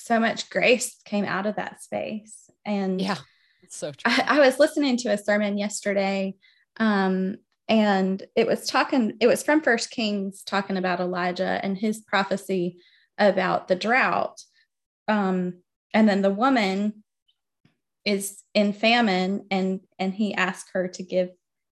so 0.00 0.18
much 0.18 0.48
grace 0.50 0.96
came 1.04 1.24
out 1.24 1.46
of 1.46 1.56
that 1.56 1.82
space. 1.82 2.50
And 2.64 3.00
yeah, 3.00 3.18
so 3.68 3.92
true. 3.92 4.10
I, 4.10 4.38
I, 4.38 4.40
was 4.40 4.58
listening 4.58 4.96
to 4.98 5.10
a 5.10 5.18
sermon 5.18 5.58
yesterday, 5.58 6.34
um, 6.78 7.36
and 7.68 8.22
it 8.34 8.46
was 8.46 8.66
talking, 8.66 9.16
it 9.20 9.26
was 9.26 9.42
from 9.42 9.60
First 9.60 9.90
Kings 9.90 10.42
talking 10.42 10.76
about 10.76 11.00
Elijah 11.00 11.60
and 11.62 11.76
his 11.76 12.00
prophecy 12.00 12.78
about 13.18 13.68
the 13.68 13.76
drought. 13.76 14.42
Um, 15.06 15.58
and 15.94 16.08
then 16.08 16.22
the 16.22 16.30
woman 16.30 17.04
is 18.04 18.42
in 18.54 18.72
famine 18.72 19.46
and 19.50 19.80
and 19.98 20.14
he 20.14 20.34
asked 20.34 20.70
her 20.72 20.88
to 20.88 21.02
give 21.02 21.30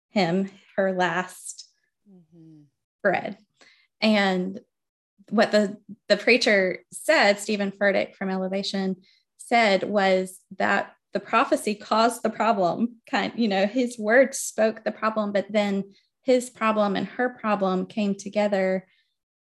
him 0.09 0.49
her 0.75 0.93
last 0.93 1.67
mm-hmm. 2.09 2.61
bread 3.01 3.37
and 4.01 4.59
what 5.31 5.51
the 5.51 5.77
the 6.07 6.17
preacher 6.17 6.79
said, 6.91 7.39
Steven 7.39 7.71
Furtick 7.71 8.15
from 8.15 8.29
Elevation 8.29 8.97
said 9.37 9.83
was 9.83 10.39
that 10.57 10.93
the 11.13 11.19
prophecy 11.19 11.73
caused 11.73 12.21
the 12.21 12.29
problem. 12.29 12.97
Kind, 13.09 13.33
you 13.35 13.47
know, 13.47 13.65
his 13.65 13.97
words 13.97 14.37
spoke 14.39 14.83
the 14.83 14.91
problem, 14.91 15.31
but 15.31 15.51
then 15.51 15.93
his 16.23 16.49
problem 16.49 16.95
and 16.95 17.07
her 17.07 17.29
problem 17.29 17.85
came 17.85 18.15
together. 18.15 18.87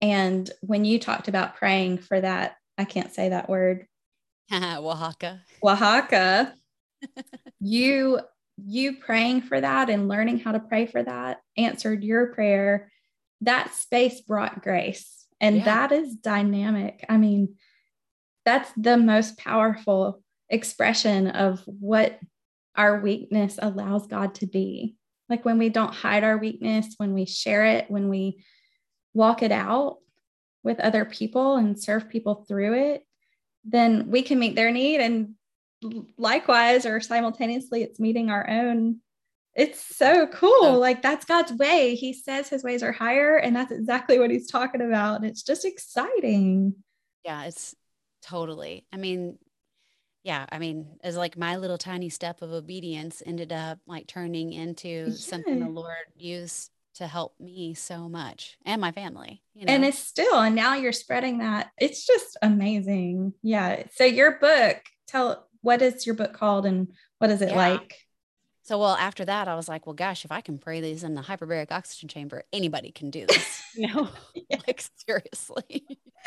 And 0.00 0.50
when 0.62 0.84
you 0.84 0.98
talked 0.98 1.28
about 1.28 1.56
praying 1.56 1.98
for 1.98 2.20
that, 2.20 2.56
I 2.76 2.84
can't 2.84 3.12
say 3.12 3.28
that 3.28 3.48
word. 3.48 3.86
Oaxaca. 4.52 5.42
Oaxaca. 5.62 6.54
you 7.60 8.20
you 8.64 8.96
praying 8.96 9.42
for 9.42 9.60
that 9.60 9.90
and 9.90 10.08
learning 10.08 10.38
how 10.38 10.52
to 10.52 10.60
pray 10.60 10.86
for 10.86 11.02
that 11.02 11.40
answered 11.56 12.02
your 12.02 12.32
prayer. 12.32 12.90
That 13.42 13.74
space 13.74 14.22
brought 14.22 14.62
grace 14.62 15.26
and 15.40 15.58
yeah. 15.58 15.64
that 15.64 15.92
is 15.92 16.14
dynamic. 16.14 17.04
I 17.08 17.18
mean, 17.18 17.56
that's 18.44 18.70
the 18.76 18.96
most 18.96 19.36
powerful 19.38 20.22
expression 20.48 21.28
of 21.28 21.62
what 21.66 22.18
our 22.76 23.00
weakness 23.00 23.58
allows 23.60 24.06
God 24.06 24.36
to 24.36 24.46
be. 24.46 24.96
Like 25.28 25.44
when 25.44 25.58
we 25.58 25.68
don't 25.68 25.94
hide 25.94 26.24
our 26.24 26.38
weakness, 26.38 26.94
when 26.98 27.12
we 27.12 27.26
share 27.26 27.64
it, 27.64 27.90
when 27.90 28.08
we 28.08 28.44
walk 29.12 29.42
it 29.42 29.52
out 29.52 29.98
with 30.62 30.80
other 30.80 31.04
people 31.04 31.56
and 31.56 31.80
serve 31.80 32.08
people 32.08 32.44
through 32.48 32.74
it, 32.74 33.05
then 33.68 34.10
we 34.10 34.22
can 34.22 34.38
meet 34.38 34.56
their 34.56 34.70
need. 34.70 35.00
And 35.00 35.34
likewise, 36.16 36.86
or 36.86 37.00
simultaneously, 37.00 37.82
it's 37.82 38.00
meeting 38.00 38.30
our 38.30 38.48
own 38.48 39.00
it's 39.56 39.96
so 39.96 40.26
cool. 40.26 40.78
Like 40.78 41.00
that's 41.00 41.24
God's 41.24 41.52
way. 41.54 41.94
He 41.94 42.12
says 42.12 42.48
his 42.48 42.62
ways 42.62 42.82
are 42.82 42.92
higher, 42.92 43.36
and 43.36 43.56
that's 43.56 43.72
exactly 43.72 44.18
what 44.18 44.30
he's 44.30 44.50
talking 44.50 44.82
about. 44.82 45.24
It's 45.24 45.42
just 45.42 45.64
exciting. 45.64 46.74
Yeah, 47.24 47.44
it's 47.44 47.74
totally. 48.22 48.84
I 48.92 48.98
mean, 48.98 49.38
yeah, 50.22 50.44
I 50.52 50.58
mean, 50.58 50.98
as 51.02 51.16
like 51.16 51.38
my 51.38 51.56
little 51.56 51.78
tiny 51.78 52.10
step 52.10 52.42
of 52.42 52.52
obedience 52.52 53.22
ended 53.24 53.50
up 53.50 53.78
like 53.86 54.06
turning 54.06 54.52
into 54.52 55.06
yeah. 55.08 55.10
something 55.10 55.60
the 55.60 55.68
Lord 55.68 55.94
used 56.14 56.70
to 56.96 57.06
help 57.06 57.38
me 57.38 57.74
so 57.74 58.08
much 58.08 58.56
and 58.64 58.80
my 58.80 58.92
family. 58.92 59.42
You 59.54 59.66
know? 59.66 59.72
And 59.72 59.84
it's 59.84 59.98
still, 59.98 60.38
and 60.40 60.54
now 60.54 60.74
you're 60.74 60.92
spreading 60.92 61.38
that. 61.38 61.70
It's 61.78 62.06
just 62.06 62.36
amazing. 62.42 63.34
Yeah. 63.42 63.84
So 63.94 64.04
your 64.04 64.38
book, 64.38 64.78
tell 65.06 65.46
what 65.60 65.82
is 65.82 66.06
your 66.06 66.14
book 66.14 66.32
called 66.32 66.66
and 66.66 66.88
what 67.18 67.30
is 67.30 67.42
it 67.42 67.50
yeah. 67.50 67.56
like? 67.56 67.94
So, 68.62 68.78
well, 68.80 68.96
after 68.96 69.24
that, 69.24 69.46
I 69.46 69.54
was 69.54 69.68
like, 69.68 69.86
well, 69.86 69.94
gosh, 69.94 70.24
if 70.24 70.32
I 70.32 70.40
can 70.40 70.58
pray 70.58 70.80
these 70.80 71.04
in 71.04 71.14
the 71.14 71.22
hyperbaric 71.22 71.70
oxygen 71.70 72.08
chamber, 72.08 72.42
anybody 72.52 72.90
can 72.90 73.10
do 73.10 73.24
this. 73.26 73.62
you 73.76 73.86
know, 73.94 74.08
like 74.66 74.82
seriously. 75.06 75.86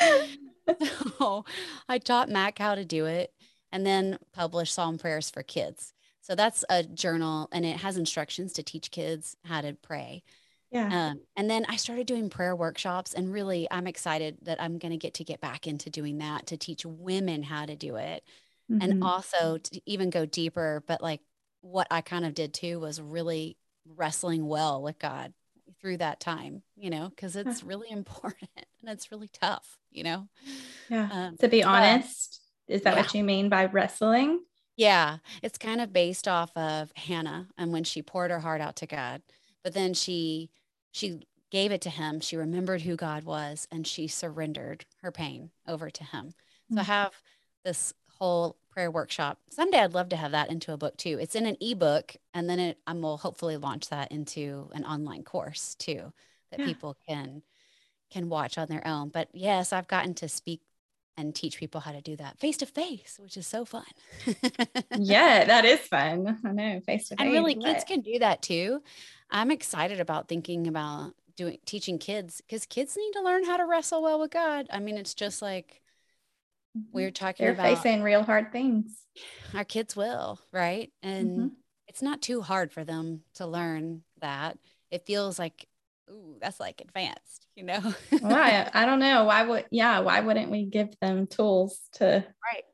so 1.18 1.44
I 1.88 1.98
taught 1.98 2.30
Mac 2.30 2.58
how 2.58 2.76
to 2.76 2.84
do 2.84 3.06
it 3.06 3.30
and 3.72 3.84
then 3.84 4.18
published 4.32 4.72
Psalm 4.72 4.98
Prayers 4.98 5.30
for 5.30 5.42
Kids. 5.42 5.92
So 6.22 6.34
that's 6.34 6.64
a 6.70 6.82
journal 6.82 7.48
and 7.52 7.64
it 7.64 7.78
has 7.78 7.96
instructions 7.96 8.52
to 8.54 8.62
teach 8.62 8.90
kids 8.90 9.36
how 9.44 9.60
to 9.60 9.74
pray. 9.74 10.22
Yeah. 10.70 11.10
Um, 11.10 11.20
and 11.36 11.50
then 11.50 11.66
I 11.68 11.76
started 11.76 12.06
doing 12.06 12.30
prayer 12.30 12.54
workshops, 12.54 13.14
and 13.14 13.32
really, 13.32 13.66
I'm 13.70 13.86
excited 13.86 14.38
that 14.42 14.62
I'm 14.62 14.78
going 14.78 14.92
to 14.92 14.98
get 14.98 15.14
to 15.14 15.24
get 15.24 15.40
back 15.40 15.66
into 15.66 15.90
doing 15.90 16.18
that 16.18 16.46
to 16.46 16.56
teach 16.56 16.86
women 16.86 17.42
how 17.42 17.66
to 17.66 17.74
do 17.74 17.96
it. 17.96 18.22
Mm-hmm. 18.70 18.82
And 18.82 19.04
also 19.04 19.58
to 19.58 19.80
even 19.84 20.10
go 20.10 20.26
deeper, 20.26 20.84
but 20.86 21.02
like 21.02 21.20
what 21.60 21.88
I 21.90 22.00
kind 22.02 22.24
of 22.24 22.34
did 22.34 22.54
too 22.54 22.78
was 22.78 23.00
really 23.00 23.56
wrestling 23.96 24.46
well 24.46 24.82
with 24.82 24.98
God 24.98 25.32
through 25.80 25.98
that 25.98 26.20
time, 26.20 26.62
you 26.76 26.90
know, 26.90 27.08
because 27.08 27.36
it's 27.36 27.62
really 27.62 27.90
important 27.90 28.50
and 28.56 28.90
it's 28.90 29.10
really 29.10 29.28
tough, 29.28 29.78
you 29.90 30.04
know. 30.04 30.28
Yeah. 30.88 31.08
Um, 31.10 31.36
to 31.38 31.48
be 31.48 31.62
honest, 31.62 32.40
is 32.68 32.82
that 32.82 32.94
yeah. 32.94 33.00
what 33.00 33.14
you 33.14 33.24
mean 33.24 33.48
by 33.48 33.66
wrestling? 33.66 34.40
Yeah. 34.76 35.18
It's 35.42 35.58
kind 35.58 35.80
of 35.80 35.92
based 35.92 36.28
off 36.28 36.56
of 36.56 36.92
Hannah 36.94 37.48
and 37.58 37.72
when 37.72 37.84
she 37.84 38.02
poured 38.02 38.30
her 38.30 38.40
heart 38.40 38.60
out 38.60 38.76
to 38.76 38.86
God, 38.86 39.22
but 39.64 39.74
then 39.74 39.94
she 39.94 40.50
she 40.92 41.20
gave 41.50 41.72
it 41.72 41.80
to 41.82 41.90
him. 41.90 42.20
She 42.20 42.36
remembered 42.36 42.82
who 42.82 42.96
God 42.96 43.24
was 43.24 43.66
and 43.70 43.86
she 43.86 44.06
surrendered 44.06 44.84
her 45.02 45.10
pain 45.10 45.50
over 45.66 45.90
to 45.90 46.04
him. 46.04 46.34
Mm-hmm. 46.72 46.74
So 46.74 46.80
I 46.80 46.84
mm. 46.84 46.86
have 46.86 47.12
this 47.64 47.92
whole 48.18 48.56
prayer 48.70 48.90
workshop. 48.90 49.38
Someday 49.50 49.80
I'd 49.80 49.94
love 49.94 50.10
to 50.10 50.16
have 50.16 50.32
that 50.32 50.50
into 50.50 50.72
a 50.72 50.76
book 50.76 50.96
too. 50.96 51.18
It's 51.20 51.34
in 51.34 51.46
an 51.46 51.56
ebook 51.60 52.16
and 52.32 52.48
then 52.48 52.60
it, 52.60 52.78
I 52.86 52.92
will 52.92 53.16
hopefully 53.16 53.56
launch 53.56 53.88
that 53.88 54.12
into 54.12 54.70
an 54.72 54.84
online 54.84 55.24
course 55.24 55.74
too 55.74 56.12
that 56.50 56.60
yeah. 56.60 56.66
people 56.66 56.96
can 57.08 57.42
can 58.10 58.28
watch 58.28 58.58
on 58.58 58.68
their 58.68 58.84
own. 58.86 59.08
But 59.08 59.28
yes, 59.32 59.72
I've 59.72 59.86
gotten 59.86 60.14
to 60.14 60.28
speak 60.28 60.60
and 61.20 61.34
teach 61.34 61.58
people 61.58 61.80
how 61.80 61.92
to 61.92 62.00
do 62.00 62.16
that 62.16 62.38
face 62.38 62.56
to 62.58 62.66
face, 62.66 63.18
which 63.22 63.36
is 63.36 63.46
so 63.46 63.64
fun. 63.64 63.84
yeah, 64.96 65.44
that 65.44 65.64
is 65.64 65.80
fun. 65.80 66.38
I 66.44 66.52
know 66.52 66.80
face 66.80 67.08
to 67.08 67.16
face. 67.16 67.18
And 67.18 67.30
really, 67.30 67.54
kids 67.54 67.84
can 67.84 68.00
do 68.00 68.18
that 68.18 68.42
too. 68.42 68.82
I'm 69.30 69.50
excited 69.50 70.00
about 70.00 70.28
thinking 70.28 70.66
about 70.66 71.12
doing 71.36 71.58
teaching 71.64 71.98
kids 71.98 72.40
because 72.40 72.66
kids 72.66 72.96
need 72.96 73.12
to 73.12 73.22
learn 73.22 73.44
how 73.44 73.56
to 73.56 73.66
wrestle 73.66 74.02
well 74.02 74.18
with 74.18 74.30
God. 74.30 74.66
I 74.70 74.80
mean, 74.80 74.96
it's 74.96 75.14
just 75.14 75.40
like 75.42 75.80
we 76.92 77.04
are 77.04 77.08
mm-hmm. 77.08 77.24
talking 77.24 77.44
They're 77.44 77.54
about 77.54 77.78
facing 77.78 78.02
real 78.02 78.22
hard 78.22 78.52
things. 78.52 79.06
Our 79.54 79.64
kids 79.64 79.96
will, 79.96 80.40
right? 80.52 80.90
And 81.02 81.30
mm-hmm. 81.30 81.48
it's 81.88 82.02
not 82.02 82.22
too 82.22 82.40
hard 82.40 82.72
for 82.72 82.84
them 82.84 83.22
to 83.34 83.46
learn 83.46 84.02
that. 84.20 84.58
It 84.90 85.06
feels 85.06 85.38
like, 85.38 85.66
ooh, 86.10 86.36
that's 86.40 86.60
like 86.60 86.80
advanced, 86.80 87.46
you 87.54 87.64
know? 87.64 87.80
Why? 88.20 88.68
I 88.72 88.86
don't 88.86 88.98
know. 88.98 89.24
Why 89.24 89.42
would, 89.42 89.66
yeah, 89.70 90.00
why 90.00 90.20
wouldn't 90.20 90.50
we 90.50 90.64
give 90.64 90.98
them 91.00 91.26
tools 91.26 91.78
to 91.94 92.04
right. 92.04 92.64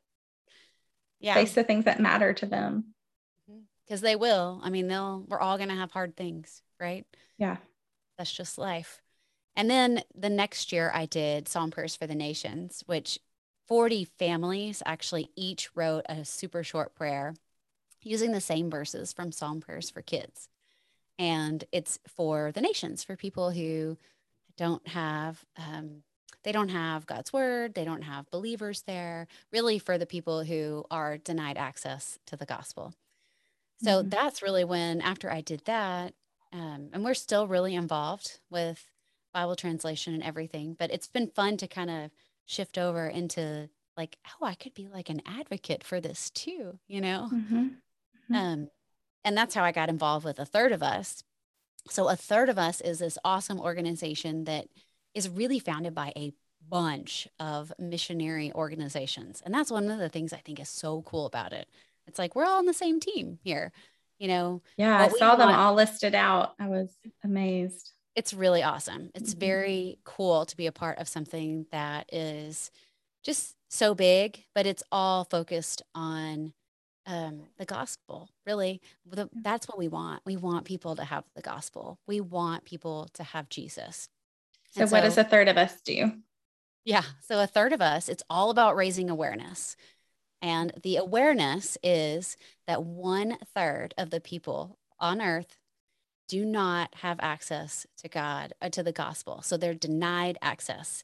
yeah. 1.19 1.35
face 1.35 1.53
the 1.53 1.63
things 1.63 1.85
that 1.85 1.99
matter 1.99 2.33
to 2.33 2.45
them? 2.45 2.93
Because 3.85 3.99
mm-hmm. 3.99 4.05
they 4.05 4.15
will. 4.15 4.59
I 4.63 4.69
mean, 4.69 4.87
they'll, 4.87 5.23
we're 5.27 5.39
all 5.39 5.57
going 5.57 5.69
to 5.69 5.75
have 5.75 5.91
hard 5.91 6.15
things, 6.15 6.61
right? 6.79 7.05
Yeah. 7.37 7.57
That's 8.17 8.31
just 8.31 8.57
life. 8.57 9.01
And 9.55 9.69
then 9.69 10.03
the 10.13 10.29
next 10.29 10.71
year 10.71 10.91
I 10.93 11.05
did 11.05 11.47
Psalm 11.47 11.71
Prayers 11.71 11.95
for 11.95 12.07
the 12.07 12.15
Nations, 12.15 12.83
which 12.85 13.19
40 13.67 14.05
families 14.17 14.83
actually 14.85 15.29
each 15.35 15.75
wrote 15.75 16.05
a 16.07 16.23
super 16.23 16.63
short 16.63 16.95
prayer 16.95 17.33
using 18.01 18.31
the 18.31 18.41
same 18.41 18.69
verses 18.69 19.11
from 19.13 19.31
Psalm 19.31 19.59
Prayers 19.59 19.89
for 19.89 20.01
Kids. 20.01 20.49
And 21.19 21.63
it's 21.71 21.99
for 22.07 22.51
the 22.51 22.61
nations, 22.61 23.03
for 23.03 23.15
people 23.15 23.51
who 23.51 23.97
don't 24.55 24.87
have, 24.87 25.45
um, 25.57 26.03
they 26.43 26.51
don't 26.51 26.69
have 26.69 27.05
God's 27.05 27.33
word, 27.33 27.73
they 27.73 27.85
don't 27.85 28.03
have 28.03 28.29
believers 28.29 28.83
there, 28.83 29.27
really 29.51 29.79
for 29.79 29.97
the 29.97 30.05
people 30.05 30.43
who 30.43 30.85
are 30.91 31.17
denied 31.17 31.57
access 31.57 32.19
to 32.27 32.35
the 32.35 32.45
gospel. 32.45 32.93
So 33.83 33.99
mm-hmm. 33.99 34.09
that's 34.09 34.41
really 34.41 34.63
when, 34.63 35.01
after 35.01 35.31
I 35.31 35.41
did 35.41 35.65
that, 35.65 36.13
um, 36.53 36.89
and 36.93 37.03
we're 37.03 37.13
still 37.13 37.47
really 37.47 37.75
involved 37.75 38.39
with 38.49 38.89
Bible 39.33 39.55
translation 39.55 40.13
and 40.13 40.23
everything, 40.23 40.75
but 40.77 40.91
it's 40.91 41.07
been 41.07 41.27
fun 41.27 41.57
to 41.57 41.67
kind 41.67 41.89
of 41.89 42.11
shift 42.45 42.77
over 42.77 43.07
into 43.07 43.69
like, 43.95 44.17
oh, 44.41 44.45
I 44.45 44.55
could 44.55 44.73
be 44.73 44.87
like 44.87 45.09
an 45.09 45.21
advocate 45.25 45.83
for 45.83 45.99
this 45.99 46.29
too, 46.29 46.79
you 46.87 47.01
know? 47.01 47.29
Mm-hmm. 47.33 47.55
Mm-hmm. 47.55 48.35
Um, 48.35 48.69
and 49.27 49.37
that's 49.37 49.53
how 49.53 49.63
I 49.63 49.73
got 49.73 49.89
involved 49.89 50.25
with 50.25 50.39
a 50.39 50.45
third 50.45 50.71
of 50.71 50.81
us. 50.81 51.21
So, 51.89 52.07
a 52.07 52.15
third 52.15 52.47
of 52.47 52.57
us 52.57 52.79
is 52.79 52.99
this 52.99 53.17
awesome 53.25 53.59
organization 53.59 54.45
that 54.45 54.67
is 55.13 55.27
really 55.29 55.59
founded 55.59 55.93
by 55.93 56.13
a 56.15 56.33
bunch 56.69 57.27
of 57.39 57.73
missionary 57.77 58.51
organizations. 58.53 59.41
And 59.45 59.53
that's 59.53 59.71
one 59.71 59.89
of 59.91 59.99
the 59.99 60.09
things 60.09 60.31
I 60.31 60.37
think 60.37 60.59
is 60.59 60.69
so 60.69 61.01
cool 61.01 61.25
about 61.25 61.51
it. 61.51 61.67
It's 62.07 62.17
like 62.17 62.35
we're 62.35 62.45
all 62.45 62.59
on 62.59 62.65
the 62.65 62.73
same 62.73 62.99
team 62.99 63.39
here, 63.43 63.71
you 64.17 64.29
know? 64.29 64.61
Yeah, 64.77 64.97
I 64.97 65.09
saw 65.09 65.35
them 65.35 65.49
all 65.49 65.73
listed 65.73 66.15
out. 66.15 66.55
I 66.59 66.67
was 66.67 66.89
amazed 67.23 67.91
it's 68.17 68.33
really 68.33 68.63
awesome. 68.63 69.11
It's 69.13 69.29
mm-hmm. 69.29 69.39
very 69.39 69.99
cool 70.03 70.47
to 70.47 70.57
be 70.57 70.65
a 70.65 70.71
part 70.71 70.97
of 70.97 71.07
something 71.07 71.67
that 71.71 72.09
is 72.11 72.71
just 73.23 73.55
so 73.69 73.93
big, 73.93 74.43
but 74.55 74.65
it's 74.65 74.81
all 74.91 75.23
focused 75.23 75.83
on 75.93 76.53
um, 77.07 77.41
the 77.57 77.65
gospel. 77.65 78.29
Really, 78.45 78.81
the, 79.05 79.29
that's 79.41 79.67
what 79.67 79.79
we 79.79 79.87
want. 79.87 80.21
We 80.25 80.37
want 80.37 80.65
people 80.65 80.95
to 80.95 81.03
have 81.03 81.23
the 81.35 81.41
gospel. 81.41 81.97
We 82.05 82.21
want 82.21 82.65
people 82.65 83.09
to 83.13 83.23
have 83.23 83.49
Jesus. 83.49 84.09
So, 84.71 84.85
so, 84.85 84.91
what 84.91 85.01
does 85.01 85.17
a 85.17 85.23
third 85.23 85.47
of 85.47 85.57
us 85.57 85.81
do? 85.81 86.11
Yeah. 86.85 87.03
So, 87.27 87.41
a 87.41 87.47
third 87.47 87.73
of 87.73 87.81
us, 87.81 88.09
it's 88.09 88.23
all 88.29 88.51
about 88.51 88.75
raising 88.75 89.09
awareness. 89.09 89.75
And 90.41 90.71
the 90.83 90.97
awareness 90.97 91.77
is 91.81 92.37
that 92.67 92.83
one 92.83 93.37
third 93.55 93.95
of 93.97 94.11
the 94.11 94.21
people 94.21 94.77
on 94.99 95.21
earth 95.21 95.57
do 96.27 96.45
not 96.45 96.93
have 96.95 97.17
access 97.21 97.87
to 97.97 98.07
God, 98.07 98.53
uh, 98.61 98.69
to 98.69 98.83
the 98.83 98.91
gospel. 98.91 99.41
So 99.41 99.57
they're 99.57 99.73
denied 99.73 100.37
access. 100.41 101.03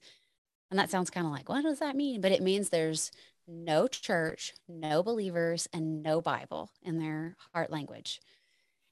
And 0.70 0.80
that 0.80 0.89
sounds 0.89 1.10
kind 1.10 1.26
of 1.26 1.32
like, 1.32 1.50
what 1.50 1.63
does 1.63 1.80
that 1.80 1.96
mean? 1.96 2.22
But 2.22 2.32
it 2.32 2.42
means 2.42 2.70
there's 2.70 3.12
no 3.47 3.88
church, 3.88 4.53
no 4.67 5.03
believers, 5.03 5.67
and 5.73 6.03
no 6.03 6.21
Bible 6.21 6.69
in 6.82 6.99
their 6.99 7.36
heart 7.53 7.71
language. 7.71 8.19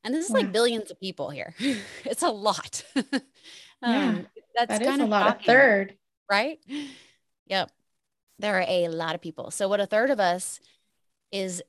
And 0.03 0.13
this 0.13 0.25
is 0.25 0.31
like 0.31 0.51
billions 0.51 0.89
of 0.89 0.99
people 0.99 1.29
here. 1.29 1.53
it's 2.05 2.23
a 2.23 2.29
lot. 2.29 2.83
um, 2.95 3.11
yeah, 3.83 4.21
that's 4.55 4.79
that 4.79 4.83
kind 4.83 5.01
of 5.01 5.07
a 5.07 5.11
lot. 5.11 5.25
Shocking, 5.25 5.43
a 5.43 5.53
third, 5.53 5.97
right? 6.29 6.59
Yep. 7.47 7.69
There 8.39 8.57
are 8.57 8.65
a 8.65 8.87
lot 8.87 9.13
of 9.13 9.19
people. 9.19 9.51
So, 9.51 9.67
what 9.67 9.81
a 9.81 9.85
third 9.85 10.09
of 10.09 10.21
us 10.21 10.61
is 11.33 11.61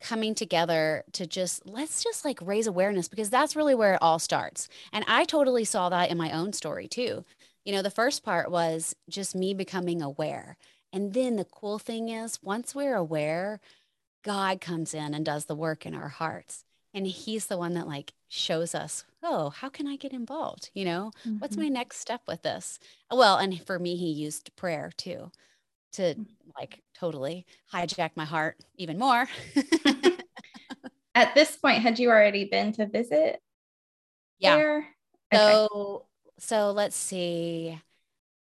coming 0.00 0.34
together 0.34 1.04
to 1.12 1.26
just 1.26 1.66
let's 1.66 2.02
just 2.02 2.24
like 2.24 2.38
raise 2.42 2.66
awareness 2.66 3.08
because 3.08 3.30
that's 3.30 3.56
really 3.56 3.74
where 3.74 3.94
it 3.94 4.02
all 4.02 4.18
starts. 4.18 4.68
And 4.92 5.04
I 5.06 5.24
totally 5.24 5.64
saw 5.64 5.88
that 5.88 6.10
in 6.10 6.18
my 6.18 6.30
own 6.32 6.52
story 6.52 6.88
too. 6.88 7.24
You 7.64 7.72
know, 7.72 7.82
the 7.82 7.90
first 7.90 8.24
part 8.24 8.50
was 8.50 8.94
just 9.08 9.34
me 9.34 9.54
becoming 9.54 10.02
aware. 10.02 10.56
And 10.92 11.12
then 11.12 11.36
the 11.36 11.44
cool 11.44 11.78
thing 11.78 12.08
is, 12.08 12.42
once 12.42 12.74
we're 12.74 12.96
aware, 12.96 13.60
God 14.24 14.60
comes 14.60 14.94
in 14.94 15.14
and 15.14 15.24
does 15.24 15.44
the 15.44 15.54
work 15.54 15.86
in 15.86 15.94
our 15.94 16.08
hearts. 16.08 16.64
And 16.94 17.06
he's 17.06 17.46
the 17.46 17.58
one 17.58 17.74
that 17.74 17.86
like 17.86 18.12
shows 18.28 18.74
us, 18.74 19.04
oh, 19.22 19.50
how 19.50 19.68
can 19.68 19.86
I 19.86 19.96
get 19.96 20.12
involved? 20.12 20.70
You 20.74 20.84
know, 20.84 21.12
mm-hmm. 21.26 21.38
what's 21.38 21.56
my 21.56 21.68
next 21.68 21.98
step 21.98 22.22
with 22.26 22.42
this? 22.42 22.78
Well, 23.10 23.36
and 23.36 23.60
for 23.66 23.78
me, 23.78 23.96
he 23.96 24.10
used 24.10 24.54
prayer 24.56 24.90
too 24.96 25.30
to 25.92 26.14
mm. 26.14 26.26
like 26.58 26.82
totally 26.94 27.46
hijack 27.72 28.10
my 28.16 28.24
heart 28.24 28.56
even 28.76 28.98
more. 28.98 29.28
At 31.14 31.34
this 31.34 31.56
point, 31.56 31.82
had 31.82 31.98
you 31.98 32.10
already 32.10 32.44
been 32.44 32.72
to 32.74 32.86
visit? 32.86 33.40
Yeah. 34.38 34.56
There? 34.56 34.88
So 35.32 35.68
okay. 35.70 36.04
so 36.38 36.70
let's 36.70 36.96
see. 36.96 37.80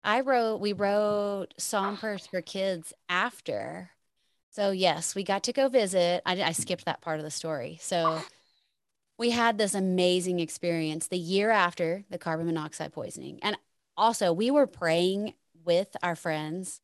I 0.04 0.22
wrote 0.22 0.58
we 0.58 0.74
wrote 0.74 1.54
Psalm 1.58 1.98
Prayers 1.98 2.28
for 2.28 2.42
Kids 2.42 2.94
after. 3.10 3.92
So 4.52 4.72
yes, 4.72 5.16
we 5.16 5.24
got 5.24 5.44
to 5.44 5.54
go 5.54 5.68
visit. 5.70 6.22
I, 6.26 6.42
I 6.42 6.52
skipped 6.52 6.86
that 6.86 7.02
part 7.02 7.20
of 7.20 7.26
the 7.26 7.32
story. 7.32 7.78
So 7.82 8.22
we 9.18 9.32
had 9.32 9.58
this 9.58 9.74
amazing 9.74 10.40
experience 10.40 11.08
the 11.08 11.18
year 11.18 11.50
after 11.50 12.04
the 12.10 12.18
carbon 12.18 12.46
monoxide 12.46 12.94
poisoning. 12.94 13.40
And 13.42 13.58
also, 13.96 14.34
we 14.34 14.52
were 14.52 14.68
praying 14.68 15.34
with 15.64 15.96
our 16.02 16.16
friends 16.16 16.82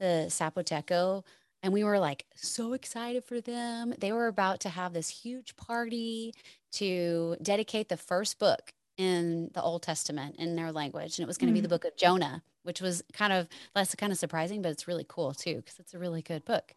the 0.00 0.26
Zapoteco, 0.28 1.24
and 1.62 1.72
we 1.72 1.82
were 1.84 1.98
like 1.98 2.26
so 2.34 2.72
excited 2.72 3.24
for 3.24 3.40
them. 3.40 3.94
They 3.98 4.12
were 4.12 4.28
about 4.28 4.60
to 4.60 4.68
have 4.68 4.92
this 4.92 5.08
huge 5.08 5.56
party 5.56 6.34
to 6.72 7.36
dedicate 7.42 7.88
the 7.88 7.96
first 7.96 8.38
book 8.38 8.72
in 8.96 9.50
the 9.54 9.62
Old 9.62 9.82
Testament 9.82 10.36
in 10.38 10.56
their 10.56 10.72
language, 10.72 11.18
and 11.18 11.24
it 11.24 11.28
was 11.28 11.38
going 11.38 11.52
to 11.52 11.52
mm. 11.52 11.62
be 11.62 11.66
the 11.66 11.68
mm. 11.68 11.70
book 11.70 11.84
of 11.84 11.96
Jonah, 11.96 12.42
which 12.68 12.82
was 12.82 13.02
kind 13.14 13.32
of 13.32 13.48
less 13.74 13.94
kind 13.94 14.12
of 14.12 14.18
surprising, 14.18 14.60
but 14.60 14.70
it's 14.70 14.86
really 14.86 15.06
cool 15.08 15.32
too 15.32 15.56
because 15.56 15.78
it's 15.78 15.94
a 15.94 15.98
really 15.98 16.20
good 16.20 16.44
book. 16.44 16.74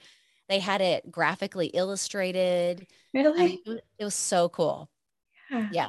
They 0.48 0.60
had 0.60 0.80
it 0.80 1.12
graphically 1.12 1.68
illustrated. 1.68 2.88
Really, 3.14 3.62
it, 3.66 3.84
it 4.00 4.06
was 4.06 4.16
so 4.16 4.48
cool. 4.48 4.90
Yeah. 5.52 5.68
yeah. 5.74 5.88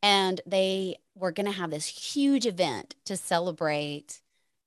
And 0.00 0.40
they 0.46 0.98
were 1.16 1.32
going 1.32 1.46
to 1.46 1.52
have 1.52 1.70
this 1.70 1.86
huge 1.86 2.46
event 2.46 2.94
to 3.06 3.16
celebrate 3.16 4.20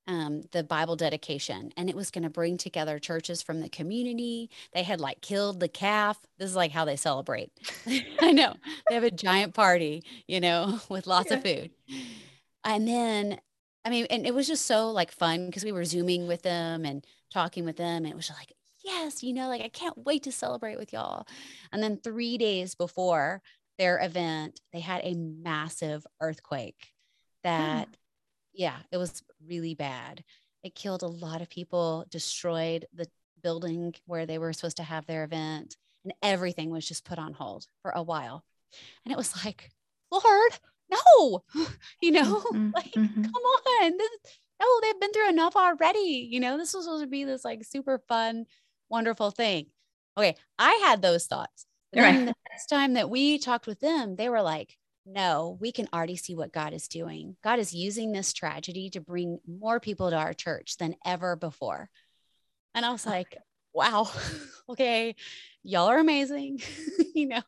um, 0.08 0.44
the 0.52 0.64
Bible 0.64 0.98
dedication, 0.98 1.72
and 1.78 1.90
it 1.90 1.96
was 1.96 2.12
going 2.12 2.24
to 2.24 2.30
bring 2.30 2.58
together 2.58 3.00
churches 3.00 3.42
from 3.42 3.62
the 3.62 3.70
community. 3.70 4.50
They 4.74 4.84
had 4.84 5.00
like 5.00 5.22
killed 5.22 5.62
the 5.62 5.70
calf. 5.70 6.20
This 6.38 6.50
is 6.50 6.56
like 6.56 6.72
how 6.72 6.84
they 6.84 6.98
celebrate. 6.98 7.50
I 8.20 8.34
know 8.34 8.56
they 8.90 8.96
have 8.96 9.06
a 9.06 9.12
giant 9.12 9.54
party, 9.54 10.04
you 10.28 10.42
know, 10.42 10.82
with 10.90 11.08
lots 11.08 11.32
yeah. 11.32 11.38
of 11.38 11.44
food. 11.44 11.72
And 12.66 12.86
then, 12.86 13.40
I 13.86 13.90
mean, 13.92 14.08
and 14.10 14.26
it 14.26 14.34
was 14.34 14.48
just 14.48 14.66
so 14.66 14.90
like 14.90 15.12
fun 15.12 15.46
because 15.46 15.64
we 15.64 15.72
were 15.72 15.86
zooming 15.86 16.28
with 16.28 16.42
them 16.42 16.86
and 16.86 17.06
talking 17.32 17.66
with 17.66 17.78
them, 17.78 18.04
and 18.04 18.08
it 18.08 18.16
was 18.16 18.32
like, 18.32 18.52
yes, 18.84 19.24
you 19.24 19.32
know, 19.32 19.48
like 19.48 19.62
I 19.62 19.70
can't 19.70 19.98
wait 19.98 20.24
to 20.24 20.32
celebrate 20.32 20.78
with 20.78 20.92
y'all. 20.92 21.28
And 21.72 21.82
then 21.84 21.98
three 21.98 22.38
days 22.38 22.76
before 22.76 23.42
their 23.78 24.04
event, 24.04 24.60
they 24.74 24.80
had 24.80 25.02
a 25.04 25.14
massive 25.14 26.06
earthquake 26.20 26.94
hmm. 27.44 27.50
that, 27.50 27.90
yeah, 28.54 28.78
it 28.92 28.98
was 28.98 29.22
really 29.46 29.76
bad. 29.76 30.24
It 30.64 30.76
killed 30.76 31.04
a 31.04 31.08
lot 31.08 31.42
of 31.42 31.50
people, 31.50 32.06
destroyed 32.10 32.86
the 32.94 33.08
building 33.44 33.94
where 34.08 34.26
they 34.26 34.40
were 34.40 34.54
supposed 34.54 34.78
to 34.78 34.84
have 34.84 35.06
their 35.06 35.24
event, 35.24 35.78
and 36.04 36.14
everything 36.24 36.72
was 36.72 36.88
just 36.88 37.06
put 37.06 37.20
on 37.20 37.34
hold 37.34 37.68
for 37.84 37.92
a 37.92 38.02
while. 38.02 38.44
And 39.06 39.12
it 39.12 39.18
was 39.18 39.46
like, 39.46 39.70
Lord, 40.12 40.52
no, 40.90 41.44
you 42.02 42.12
know, 42.12 42.42
mm-hmm, 42.42 42.70
like, 42.76 42.92
mm-hmm. 42.94 43.24
come 43.24 43.34
on. 43.34 43.98
This, 43.98 44.10
no, 44.60 44.68
they've 44.82 45.00
been 45.00 45.12
through 45.12 45.30
enough 45.30 45.56
already. 45.56 46.28
You 46.30 46.40
know, 46.40 46.58
this 46.58 46.74
was 46.74 46.86
supposed 46.86 47.04
to 47.04 47.10
be 47.10 47.24
this 47.24 47.44
like 47.44 47.64
super 47.64 48.02
fun, 48.08 48.46
wonderful 48.90 49.32
thing. 49.32 49.68
Okay. 50.18 50.36
I 50.58 50.74
had 50.86 51.02
those 51.02 51.28
thoughts. 51.28 51.66
But 51.92 52.02
right. 52.02 52.14
then 52.14 52.26
the 52.26 52.34
next 52.52 52.68
time 52.68 52.94
that 52.94 53.10
we 53.10 53.38
talked 53.38 53.68
with 53.68 53.80
them, 53.80 54.16
they 54.16 54.30
were 54.30 54.42
like, 54.42 54.78
no, 55.06 55.58
we 55.62 55.72
can 55.72 55.88
already 55.94 56.16
see 56.16 56.36
what 56.36 56.52
God 56.52 56.74
is 56.74 56.88
doing. 56.88 57.38
God 57.44 57.60
is 57.60 57.74
using 57.74 58.12
this 58.12 58.34
tragedy 58.34 58.90
to 58.92 59.02
bring 59.02 59.40
more 59.48 59.80
people 59.80 60.10
to 60.10 60.16
our 60.16 60.34
church 60.34 60.78
than 60.78 60.96
ever 61.06 61.36
before. 61.36 61.90
And 62.74 62.86
I 62.86 62.92
was 62.92 63.06
like, 63.06 63.38
wow, 63.74 64.10
okay, 64.70 65.16
y'all 65.64 65.88
are 65.90 66.00
amazing, 66.00 66.62
you 67.16 67.28
know? 67.28 67.44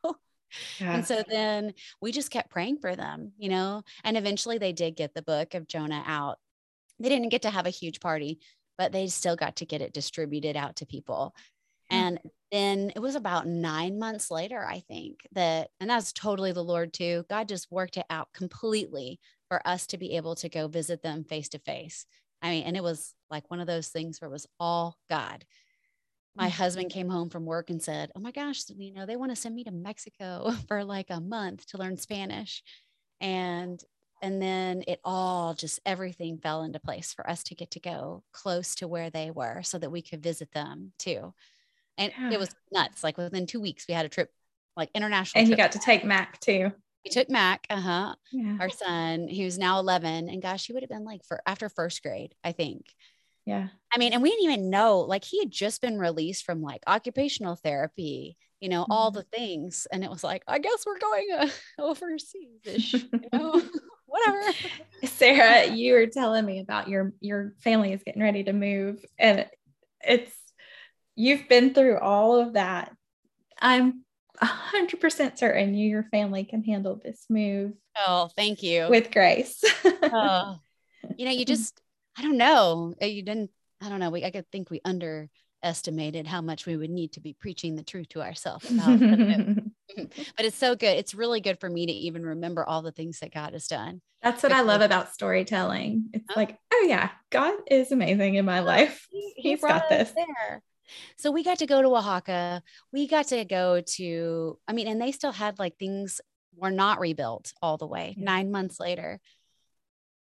Yeah. 0.80 0.96
And 0.96 1.06
so 1.06 1.24
then 1.28 1.74
we 2.02 2.12
just 2.12 2.32
kept 2.32 2.50
praying 2.50 2.80
for 2.80 2.96
them, 2.96 3.34
you 3.38 3.50
know, 3.50 3.84
and 4.04 4.18
eventually 4.18 4.58
they 4.58 4.74
did 4.74 4.96
get 4.96 5.14
the 5.14 5.22
book 5.22 5.54
of 5.54 5.68
Jonah 5.68 6.04
out. 6.06 6.38
They 7.00 7.10
didn't 7.10 7.30
get 7.30 7.44
to 7.44 7.50
have 7.50 7.66
a 7.66 7.72
huge 7.72 8.00
party, 8.00 8.40
but 8.78 8.92
they 8.92 9.08
still 9.08 9.36
got 9.36 9.58
to 9.58 9.66
get 9.66 9.82
it 9.82 9.94
distributed 9.94 10.56
out 10.56 10.78
to 10.78 10.86
people. 10.86 11.36
Hmm. 11.90 11.96
And 11.96 12.20
then 12.52 12.92
it 12.96 13.00
was 13.00 13.16
about 13.16 13.48
nine 13.48 14.00
months 14.00 14.32
later, 14.32 14.66
I 14.66 14.80
think 14.88 15.20
that, 15.34 15.70
and 15.80 15.90
that's 15.90 16.14
totally 16.14 16.52
the 16.52 16.64
Lord 16.64 16.94
too. 16.94 17.26
God 17.30 17.48
just 17.48 17.72
worked 17.72 17.98
it 17.98 18.06
out 18.10 18.30
completely 18.34 19.20
for 19.50 19.66
us 19.66 19.88
to 19.88 19.98
be 19.98 20.16
able 20.16 20.36
to 20.36 20.50
go 20.50 20.68
visit 20.68 21.02
them 21.02 21.24
face 21.24 21.50
to 21.50 21.60
face. 21.60 22.06
I 22.42 22.50
mean, 22.52 22.64
and 22.64 22.78
it 22.78 22.84
was 22.84 23.14
like 23.30 23.50
one 23.50 23.60
of 23.60 23.68
those 23.68 23.88
things 23.90 24.22
where 24.22 24.30
it 24.30 24.34
was 24.34 24.48
all 24.60 24.98
God 25.10 25.44
my 26.38 26.50
husband 26.50 26.92
came 26.92 27.10
home 27.10 27.30
from 27.30 27.46
work 27.46 27.70
and 27.70 27.82
said, 27.82 28.12
Oh 28.16 28.20
my 28.20 28.32
gosh, 28.32 28.64
you 28.78 28.94
know, 28.94 29.06
they 29.06 29.16
want 29.16 29.32
to 29.32 29.36
send 29.36 29.56
me 29.56 29.64
to 29.64 29.72
Mexico 29.72 30.54
for 30.68 30.84
like 30.84 31.08
a 31.10 31.20
month 31.20 31.66
to 31.68 31.78
learn 31.78 31.98
Spanish. 31.98 32.64
And 33.20 33.82
and 34.22 34.42
then 34.42 34.84
it 34.88 35.00
all 35.04 35.54
just 35.54 35.80
everything 35.86 36.40
fell 36.40 36.64
into 36.64 36.80
place 36.80 37.14
for 37.14 37.28
us 37.30 37.44
to 37.44 37.56
get 37.56 37.72
to 37.72 37.80
go 37.80 38.24
close 38.32 38.76
to 38.76 38.88
where 38.88 39.10
they 39.10 39.30
were 39.30 39.62
so 39.64 39.78
that 39.78 39.92
we 39.92 40.02
could 40.02 40.24
visit 40.24 40.52
them 40.52 40.92
too. 40.98 41.34
And 41.98 42.12
yeah. 42.18 42.32
it 42.32 42.40
was 42.40 42.54
nuts. 42.72 43.04
Like 43.04 43.18
within 43.18 43.46
two 43.46 43.60
weeks, 43.60 43.86
we 43.88 43.94
had 43.94 44.06
a 44.06 44.10
trip, 44.10 44.32
like 44.76 44.90
international. 44.96 45.42
And 45.42 45.50
you 45.50 45.56
got 45.56 45.74
to 45.74 45.80
take 45.80 46.04
Mac 46.04 46.40
too. 46.40 46.72
We 47.06 47.12
took 47.12 47.30
Mac, 47.30 47.66
uh 47.70 47.80
huh, 47.80 48.16
yeah. 48.32 48.58
our 48.60 48.70
son, 48.70 49.28
who's 49.28 49.58
now 49.58 49.80
11. 49.80 50.30
And 50.30 50.42
gosh, 50.42 50.66
he 50.66 50.74
would 50.74 50.84
have 50.84 50.90
been 50.90 51.06
like 51.06 51.24
for 51.24 51.42
after 51.46 51.70
first 51.70 52.02
grade, 52.02 52.36
I 52.44 52.52
think. 52.52 52.86
Yeah. 53.48 53.70
I 53.94 53.98
mean, 53.98 54.12
and 54.12 54.22
we 54.22 54.30
didn't 54.30 54.44
even 54.44 54.70
know, 54.70 55.00
like, 55.00 55.24
he 55.24 55.40
had 55.40 55.50
just 55.50 55.82
been 55.82 55.98
released 55.98 56.46
from 56.46 56.62
like 56.62 56.84
occupational 56.86 57.56
therapy, 57.56 58.38
you 58.60 58.68
know, 58.68 58.84
mm-hmm. 58.84 58.92
all 58.92 59.10
the 59.10 59.24
things. 59.24 59.88
And 59.90 60.04
it 60.04 60.10
was 60.10 60.22
like, 60.22 60.44
I 60.50 60.60
guess 60.60 60.86
we're 60.86 61.00
going 61.00 61.28
uh, 61.40 61.48
overseas 61.80 62.60
ish, 62.66 62.94
you 62.94 63.10
know, 63.34 63.62
whatever. 64.06 64.42
Sarah, 65.06 65.66
you 65.66 65.94
were 65.94 66.08
telling 66.08 66.46
me 66.46 66.60
about 66.60 66.90
your 66.90 67.14
your 67.22 67.54
family 67.60 67.94
is 67.94 68.04
getting 68.04 68.22
ready 68.22 68.44
to 68.44 68.52
move. 68.52 69.04
And 69.18 69.46
it's 70.06 70.36
you've 71.16 71.48
been 71.48 71.74
through 71.74 72.00
all 72.00 72.42
of 72.42 72.54
that. 72.54 72.92
I'm 73.62 74.04
100% 74.44 75.38
certain 75.38 75.74
you 75.74 75.90
your 75.90 76.04
family 76.04 76.44
can 76.44 76.64
handle 76.64 77.00
this 77.02 77.26
move. 77.30 77.72
Oh, 77.98 78.30
thank 78.36 78.62
you. 78.62 78.90
With 78.90 79.10
grace. 79.10 79.64
uh, 80.04 80.56
you 81.18 81.26
know, 81.26 81.32
you 81.32 81.46
just 81.46 81.80
I 82.18 82.22
don't 82.22 82.38
know. 82.38 82.94
Uh, 83.02 83.06
you 83.06 83.22
didn't, 83.22 83.52
I 83.82 83.90
don't 83.90 84.00
know. 84.00 84.10
We, 84.10 84.26
I 84.26 84.32
could 84.32 84.50
think 84.52 84.70
we 84.70 84.82
underestimated 84.84 86.28
how 86.28 86.42
much 86.42 86.66
we 86.66 86.76
would 86.76 86.90
need 86.90 87.14
to 87.14 87.20
be 87.20 87.36
preaching 87.40 87.76
the 87.76 87.84
truth 87.84 88.10
to 88.10 88.22
ourselves. 88.22 88.70
but 89.96 90.46
it's 90.46 90.58
so 90.58 90.76
good. 90.76 90.98
It's 90.98 91.14
really 91.14 91.42
good 91.42 91.60
for 91.60 91.70
me 91.70 91.86
to 91.86 91.92
even 91.92 92.24
remember 92.24 92.66
all 92.66 92.82
the 92.82 92.92
things 92.92 93.20
that 93.20 93.34
God 93.34 93.54
has 93.54 93.68
done. 93.68 94.02
That's 94.24 94.42
what 94.42 94.50
because, 94.50 94.64
I 94.64 94.66
love 94.66 94.82
about 94.82 95.14
storytelling. 95.14 96.10
It's 96.14 96.26
oh. 96.30 96.34
like, 96.36 96.58
oh 96.74 96.86
yeah, 96.88 97.10
God 97.30 97.54
is 97.70 97.92
amazing 97.92 98.36
in 98.36 98.46
my 98.46 98.62
life. 98.62 99.06
He, 99.12 99.34
He's 99.36 99.62
got 99.62 99.90
this. 99.90 100.12
There. 100.12 100.64
So 101.18 101.32
we 101.32 101.44
got 101.44 101.60
to 101.60 101.68
go 101.68 101.82
to 101.82 101.96
Oaxaca. 101.96 102.64
We 102.92 103.08
got 103.08 103.28
to 103.28 103.46
go 103.46 103.82
to, 103.82 104.58
I 104.68 104.74
mean, 104.74 104.88
and 104.88 105.02
they 105.02 105.12
still 105.12 105.32
had 105.32 105.60
like 105.60 105.78
things 105.78 106.22
were 106.56 106.72
not 106.72 107.00
rebuilt 107.00 107.54
all 107.62 107.78
the 107.78 107.88
way 107.88 108.16
yeah. 108.18 108.26
nine 108.26 108.52
months 108.52 108.80
later. 108.80 109.20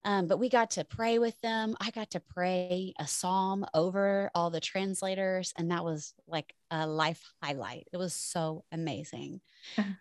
Um, 0.05 0.27
but 0.27 0.37
we 0.37 0.49
got 0.49 0.69
to 0.71 0.85
pray 0.85 1.17
with 1.17 1.39
them. 1.41 1.75
I 1.81 1.89
got 1.89 2.11
to 2.11 2.19
pray 2.19 2.93
a 2.99 3.07
psalm 3.07 3.65
over 3.73 4.29
all 4.35 4.51
the 4.51 4.59
translators, 4.59 5.51
and 5.57 5.71
that 5.71 5.83
was 5.83 6.13
like 6.27 6.53
a 6.69 6.85
life 6.85 7.33
highlight. 7.41 7.87
It 7.91 7.97
was 7.97 8.13
so 8.13 8.63
amazing. 8.71 9.41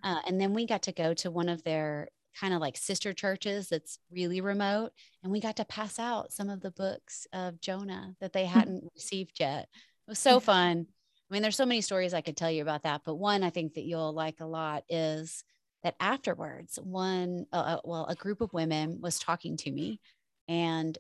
Uh, 0.03 0.21
and 0.27 0.38
then 0.38 0.53
we 0.53 0.67
got 0.67 0.83
to 0.83 0.93
go 0.93 1.14
to 1.14 1.31
one 1.31 1.49
of 1.49 1.64
their 1.64 2.09
kind 2.38 2.53
of 2.53 2.61
like 2.61 2.77
sister 2.77 3.14
churches 3.14 3.71
that's 3.71 3.99
really 4.11 4.43
remote, 4.43 4.93
and 5.23 5.33
we 5.33 5.40
got 5.40 5.57
to 5.57 5.64
pass 5.64 5.99
out 5.99 6.31
some 6.31 6.51
of 6.51 6.61
the 6.61 6.71
books 6.71 7.27
of 7.33 7.59
Jonah 7.62 8.14
that 8.21 8.35
they 8.35 8.45
hmm. 8.45 8.53
hadn't 8.53 8.85
received 8.95 9.40
yet. 9.40 9.69
It 10.07 10.11
was 10.11 10.19
so 10.19 10.38
fun. 10.53 10.87
I 11.31 11.35
mean, 11.35 11.40
there's 11.40 11.57
so 11.57 11.64
many 11.64 11.81
stories 11.81 12.12
I 12.12 12.21
could 12.21 12.37
tell 12.37 12.51
you 12.51 12.61
about 12.61 12.83
that, 12.83 13.01
but 13.07 13.14
one 13.14 13.43
I 13.43 13.49
think 13.49 13.75
that 13.75 13.85
you'll 13.85 14.12
like 14.12 14.40
a 14.40 14.47
lot 14.47 14.85
is 14.90 15.43
that 15.85 15.94
afterwards, 16.01 16.79
one, 16.83 17.47
uh, 17.53 17.57
uh, 17.57 17.81
well, 17.85 18.07
a 18.07 18.14
group 18.14 18.40
of 18.40 18.53
women 18.53 19.01
was 19.01 19.18
talking 19.18 19.57
to 19.59 19.70
me 19.70 20.01
and 20.49 20.99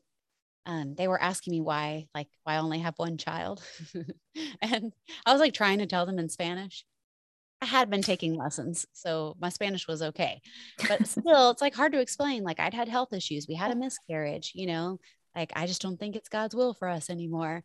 um, 0.66 0.94
they 0.94 1.08
were 1.08 1.20
asking 1.20 1.52
me 1.52 1.60
why, 1.60 2.06
like, 2.14 2.28
why 2.44 2.54
I 2.54 2.58
only 2.58 2.78
have 2.78 2.94
one 2.96 3.18
child. 3.18 3.62
and 4.62 4.92
I 5.26 5.32
was 5.32 5.40
like 5.40 5.52
trying 5.52 5.78
to 5.78 5.86
tell 5.86 6.06
them 6.06 6.18
in 6.18 6.28
Spanish. 6.28 6.84
I 7.60 7.66
had 7.66 7.90
been 7.90 8.02
taking 8.02 8.34
lessons, 8.34 8.86
so 8.92 9.36
my 9.40 9.48
Spanish 9.48 9.88
was 9.88 10.02
okay. 10.02 10.40
But 10.88 11.06
still, 11.06 11.50
it's 11.50 11.62
like 11.62 11.74
hard 11.74 11.92
to 11.92 12.00
explain. 12.00 12.44
Like, 12.44 12.60
I'd 12.60 12.74
had 12.74 12.88
health 12.88 13.12
issues, 13.12 13.46
we 13.48 13.54
had 13.54 13.70
a 13.70 13.76
miscarriage, 13.76 14.52
you 14.54 14.66
know, 14.66 15.00
like, 15.34 15.52
I 15.56 15.66
just 15.66 15.82
don't 15.82 15.98
think 15.98 16.16
it's 16.16 16.28
God's 16.28 16.54
will 16.54 16.74
for 16.74 16.88
us 16.88 17.10
anymore. 17.10 17.62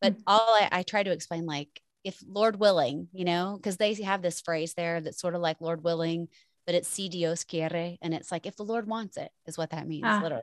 But 0.00 0.14
mm. 0.14 0.22
all 0.26 0.54
I, 0.54 0.68
I 0.72 0.82
try 0.82 1.02
to 1.02 1.12
explain, 1.12 1.46
like, 1.46 1.80
if 2.04 2.22
Lord 2.26 2.58
willing, 2.58 3.08
you 3.12 3.24
know, 3.24 3.56
because 3.56 3.76
they 3.76 3.94
have 3.94 4.22
this 4.22 4.40
phrase 4.40 4.74
there 4.74 5.00
that's 5.00 5.20
sort 5.20 5.34
of 5.34 5.40
like 5.40 5.60
Lord 5.60 5.84
willing, 5.84 6.28
but 6.66 6.74
it's 6.74 6.88
si 6.88 7.08
Dios 7.08 7.44
quiere. 7.44 7.96
And 8.00 8.14
it's 8.14 8.32
like, 8.32 8.46
if 8.46 8.56
the 8.56 8.64
Lord 8.64 8.86
wants 8.86 9.16
it, 9.16 9.30
is 9.46 9.58
what 9.58 9.70
that 9.70 9.86
means, 9.86 10.04
ah, 10.06 10.20
literally. 10.22 10.42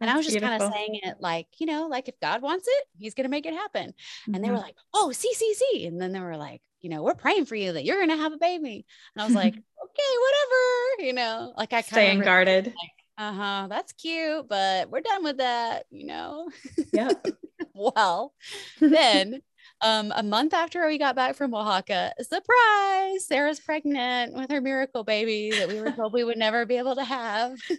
And 0.00 0.10
I 0.10 0.16
was 0.16 0.26
just 0.26 0.40
kind 0.40 0.60
of 0.60 0.72
saying 0.72 0.98
it 1.04 1.18
like, 1.20 1.46
you 1.58 1.66
know, 1.66 1.86
like 1.86 2.08
if 2.08 2.18
God 2.18 2.42
wants 2.42 2.66
it, 2.66 2.84
he's 2.98 3.14
going 3.14 3.24
to 3.24 3.30
make 3.30 3.46
it 3.46 3.54
happen. 3.54 3.90
Mm-hmm. 3.90 4.34
And 4.34 4.44
they 4.44 4.50
were 4.50 4.56
mm-hmm. 4.56 4.64
like, 4.64 4.76
oh, 4.92 5.12
see, 5.12 5.32
see, 5.32 5.54
see. 5.54 5.86
And 5.86 6.00
then 6.02 6.10
they 6.10 6.18
were 6.18 6.36
like, 6.36 6.60
you 6.80 6.90
know, 6.90 7.04
we're 7.04 7.14
praying 7.14 7.46
for 7.46 7.54
you 7.54 7.72
that 7.72 7.84
you're 7.84 7.98
going 7.98 8.08
to 8.08 8.16
have 8.16 8.32
a 8.32 8.38
baby. 8.38 8.84
And 9.14 9.22
I 9.22 9.24
was 9.24 9.34
like, 9.34 9.54
okay, 9.84 10.12
whatever, 10.24 11.06
you 11.06 11.12
know, 11.12 11.54
like 11.56 11.72
I 11.72 11.82
kind 11.82 12.18
of 12.18 12.24
guarded. 12.24 12.66
Like, 12.66 13.02
uh 13.18 13.32
huh, 13.32 13.66
that's 13.68 13.92
cute, 13.92 14.48
but 14.48 14.90
we're 14.90 15.02
done 15.02 15.22
with 15.22 15.38
that, 15.38 15.84
you 15.90 16.06
know? 16.06 16.50
Yeah. 16.92 17.12
well, 17.74 18.32
then 18.80 19.40
um, 19.82 20.12
a 20.14 20.22
month 20.22 20.54
after 20.54 20.86
we 20.86 20.98
got 20.98 21.16
back 21.16 21.34
from 21.34 21.54
Oaxaca, 21.54 22.12
surprise, 22.20 23.26
Sarah's 23.26 23.60
pregnant 23.60 24.34
with 24.34 24.50
her 24.50 24.60
miracle 24.60 25.04
baby 25.04 25.50
that 25.50 25.68
we 25.68 25.80
were 25.80 25.90
told 25.90 26.12
we 26.12 26.24
would 26.24 26.38
never 26.38 26.64
be 26.64 26.76
able 26.76 26.94
to 26.94 27.04
have. 27.04 27.58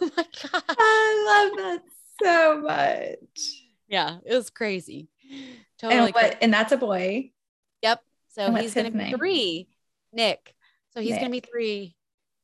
oh 0.00 0.10
my 0.16 0.26
God. 0.42 0.62
I 0.68 1.48
love 1.48 1.56
that 1.56 1.82
so 2.22 2.60
much. 2.60 3.62
Yeah, 3.88 4.18
it 4.24 4.34
was 4.34 4.50
crazy. 4.50 5.08
Totally. 5.78 6.06
And, 6.06 6.14
what, 6.14 6.38
and 6.42 6.52
that's 6.52 6.72
a 6.72 6.76
boy. 6.76 7.30
Yep. 7.82 8.02
So 8.28 8.52
he's 8.52 8.74
going 8.74 8.92
to 8.92 8.98
be 8.98 9.12
three, 9.12 9.68
Nick. 10.12 10.54
So 10.92 11.00
he's 11.00 11.14
going 11.14 11.26
to 11.26 11.30
be 11.30 11.40
three 11.40 11.96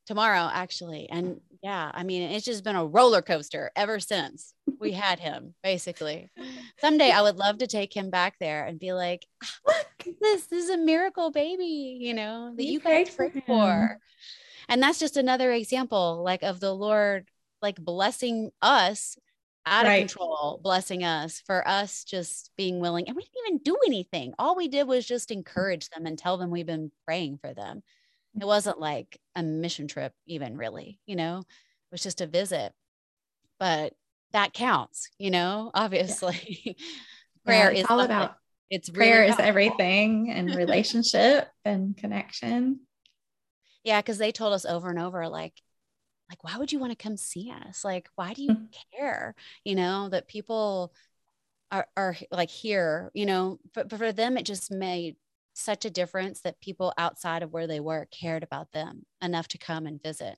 tomorrow, 0.06 0.48
actually. 0.52 1.08
And 1.10 1.40
yeah, 1.62 1.90
I 1.92 2.04
mean, 2.04 2.22
it's 2.30 2.44
just 2.44 2.64
been 2.64 2.76
a 2.76 2.86
roller 2.86 3.20
coaster 3.20 3.70
ever 3.76 4.00
since 4.00 4.54
we 4.78 4.92
had 4.92 5.18
him, 5.18 5.54
basically. 5.62 6.30
Someday 6.78 7.10
I 7.10 7.20
would 7.20 7.36
love 7.36 7.58
to 7.58 7.66
take 7.66 7.94
him 7.94 8.10
back 8.10 8.36
there 8.40 8.64
and 8.64 8.78
be 8.78 8.92
like, 8.94 9.26
ah, 9.44 9.54
look, 9.66 10.16
this, 10.20 10.46
this 10.46 10.64
is 10.64 10.70
a 10.70 10.78
miracle 10.78 11.30
baby, 11.30 11.98
you 12.00 12.14
know, 12.14 12.54
that 12.56 12.64
you, 12.64 12.72
you 12.72 12.80
guys 12.80 13.14
prayed 13.14 13.42
for. 13.46 13.98
And 14.68 14.82
that's 14.82 14.98
just 14.98 15.18
another 15.18 15.52
example, 15.52 16.22
like 16.24 16.42
of 16.42 16.60
the 16.60 16.72
Lord, 16.72 17.28
like 17.60 17.76
blessing 17.76 18.50
us 18.62 19.18
out 19.66 19.84
right. 19.84 20.04
of 20.04 20.08
control, 20.08 20.60
blessing 20.62 21.04
us 21.04 21.42
for 21.44 21.66
us 21.68 22.04
just 22.04 22.50
being 22.56 22.80
willing. 22.80 23.06
And 23.06 23.16
we 23.16 23.22
didn't 23.22 23.46
even 23.46 23.58
do 23.62 23.76
anything. 23.86 24.32
All 24.38 24.56
we 24.56 24.68
did 24.68 24.88
was 24.88 25.06
just 25.06 25.30
encourage 25.30 25.90
them 25.90 26.06
and 26.06 26.18
tell 26.18 26.38
them 26.38 26.50
we've 26.50 26.64
been 26.64 26.90
praying 27.04 27.38
for 27.42 27.52
them. 27.52 27.82
It 28.38 28.46
wasn't 28.46 28.80
like 28.80 29.20
a 29.34 29.42
mission 29.42 29.88
trip, 29.88 30.14
even 30.26 30.56
really, 30.56 30.98
you 31.06 31.16
know, 31.16 31.40
it 31.40 31.92
was 31.92 32.02
just 32.02 32.20
a 32.20 32.26
visit. 32.26 32.72
But 33.58 33.94
that 34.32 34.52
counts, 34.54 35.10
you 35.18 35.30
know, 35.30 35.70
obviously. 35.74 36.76
Yeah. 37.44 37.44
prayer 37.46 37.70
yeah, 37.72 37.80
is 37.80 37.86
all 37.88 38.00
about 38.00 38.36
it's 38.70 38.90
really 38.90 38.98
prayer 38.98 39.24
is 39.24 39.36
powerful. 39.36 39.44
everything 39.46 40.30
and 40.30 40.48
relationship 40.54 41.48
and 41.64 41.96
connection. 41.96 42.80
Yeah, 43.84 44.00
because 44.00 44.18
they 44.18 44.32
told 44.32 44.52
us 44.52 44.64
over 44.64 44.90
and 44.90 44.98
over, 44.98 45.28
like, 45.28 45.54
like, 46.30 46.44
why 46.44 46.56
would 46.58 46.72
you 46.72 46.78
want 46.78 46.92
to 46.92 47.02
come 47.02 47.16
see 47.16 47.52
us? 47.52 47.84
Like, 47.84 48.08
why 48.16 48.34
do 48.34 48.42
you 48.42 48.54
Hmm. 48.54 48.66
care? 48.96 49.34
You 49.64 49.74
know, 49.76 50.08
that 50.10 50.28
people 50.28 50.92
are, 51.72 51.86
are 51.96 52.16
like 52.30 52.50
here, 52.50 53.10
you 53.14 53.26
know, 53.26 53.60
but, 53.74 53.88
but 53.88 53.98
for 53.98 54.12
them, 54.12 54.38
it 54.38 54.44
just 54.46 54.70
made 54.72 55.16
such 55.60 55.84
a 55.84 55.90
difference 55.90 56.40
that 56.42 56.60
people 56.60 56.92
outside 56.98 57.42
of 57.42 57.52
where 57.52 57.66
they 57.66 57.80
were 57.80 58.08
cared 58.10 58.42
about 58.42 58.72
them 58.72 59.04
enough 59.22 59.48
to 59.48 59.58
come 59.58 59.86
and 59.86 60.02
visit 60.02 60.36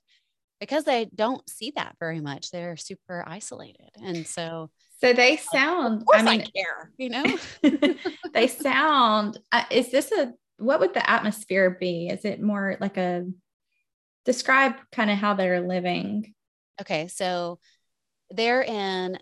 because 0.59 0.83
they 0.83 1.09
don't 1.13 1.47
see 1.49 1.73
that 1.75 1.95
very 1.99 2.21
much. 2.21 2.51
They're 2.51 2.77
super 2.77 3.23
isolated. 3.27 3.89
And 4.01 4.25
so, 4.25 4.69
So 5.01 5.11
they 5.13 5.37
sound, 5.37 6.03
I 6.13 6.19
I, 6.19 6.21
mean, 6.23 6.45
care, 6.55 6.91
you 6.97 7.09
know? 7.09 7.37
they 8.33 8.47
sound, 8.47 9.39
uh, 9.51 9.65
is 9.69 9.91
this 9.91 10.11
a, 10.11 10.33
what 10.57 10.79
would 10.79 10.93
the 10.93 11.09
atmosphere 11.09 11.71
be? 11.71 12.07
Is 12.07 12.23
it 12.23 12.41
more 12.41 12.77
like 12.79 12.97
a, 12.97 13.25
describe 14.25 14.75
kind 14.91 15.11
of 15.11 15.17
how 15.17 15.33
they're 15.33 15.67
living? 15.67 16.33
Okay, 16.79 17.09
so 17.09 17.59
they're 18.29 18.63
in 18.63 19.17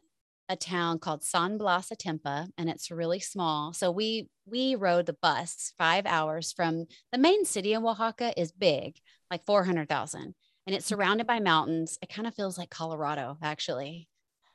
a 0.52 0.56
town 0.58 1.00
called 1.00 1.24
San 1.24 1.58
Blas 1.58 1.90
Atempa, 1.90 2.50
and 2.58 2.70
it's 2.70 2.92
really 2.92 3.22
small. 3.22 3.72
So 3.72 3.90
we 3.90 4.28
we 4.46 4.76
rode 4.76 5.06
the 5.06 5.16
bus 5.22 5.74
five 5.78 6.06
hours 6.06 6.52
from 6.52 6.88
the 7.14 7.18
main 7.18 7.46
city 7.46 7.72
in 7.72 7.86
Oaxaca 7.86 8.38
is 8.40 8.52
big, 8.52 8.98
like 9.32 9.46
four 9.46 9.64
hundred 9.64 9.88
thousand, 9.88 10.36
and 10.68 10.76
it's 10.76 10.86
mm-hmm. 10.86 10.96
surrounded 10.96 11.26
by 11.26 11.40
mountains. 11.40 11.98
It 12.02 12.10
kind 12.10 12.28
of 12.28 12.36
feels 12.36 12.58
like 12.58 12.70
Colorado, 12.70 13.38
actually. 13.42 14.10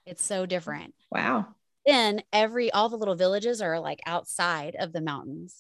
It's 0.05 0.23
so 0.23 0.45
different. 0.45 0.95
Wow. 1.11 1.47
Then 1.87 2.21
every 2.31 2.71
all 2.71 2.91
the 2.91 2.99
little 2.99 3.17
villages 3.17 3.63
are 3.63 3.81
like 3.81 4.01
outside 4.05 4.77
of 4.79 4.93
the 4.93 5.01
mountains, 5.01 5.57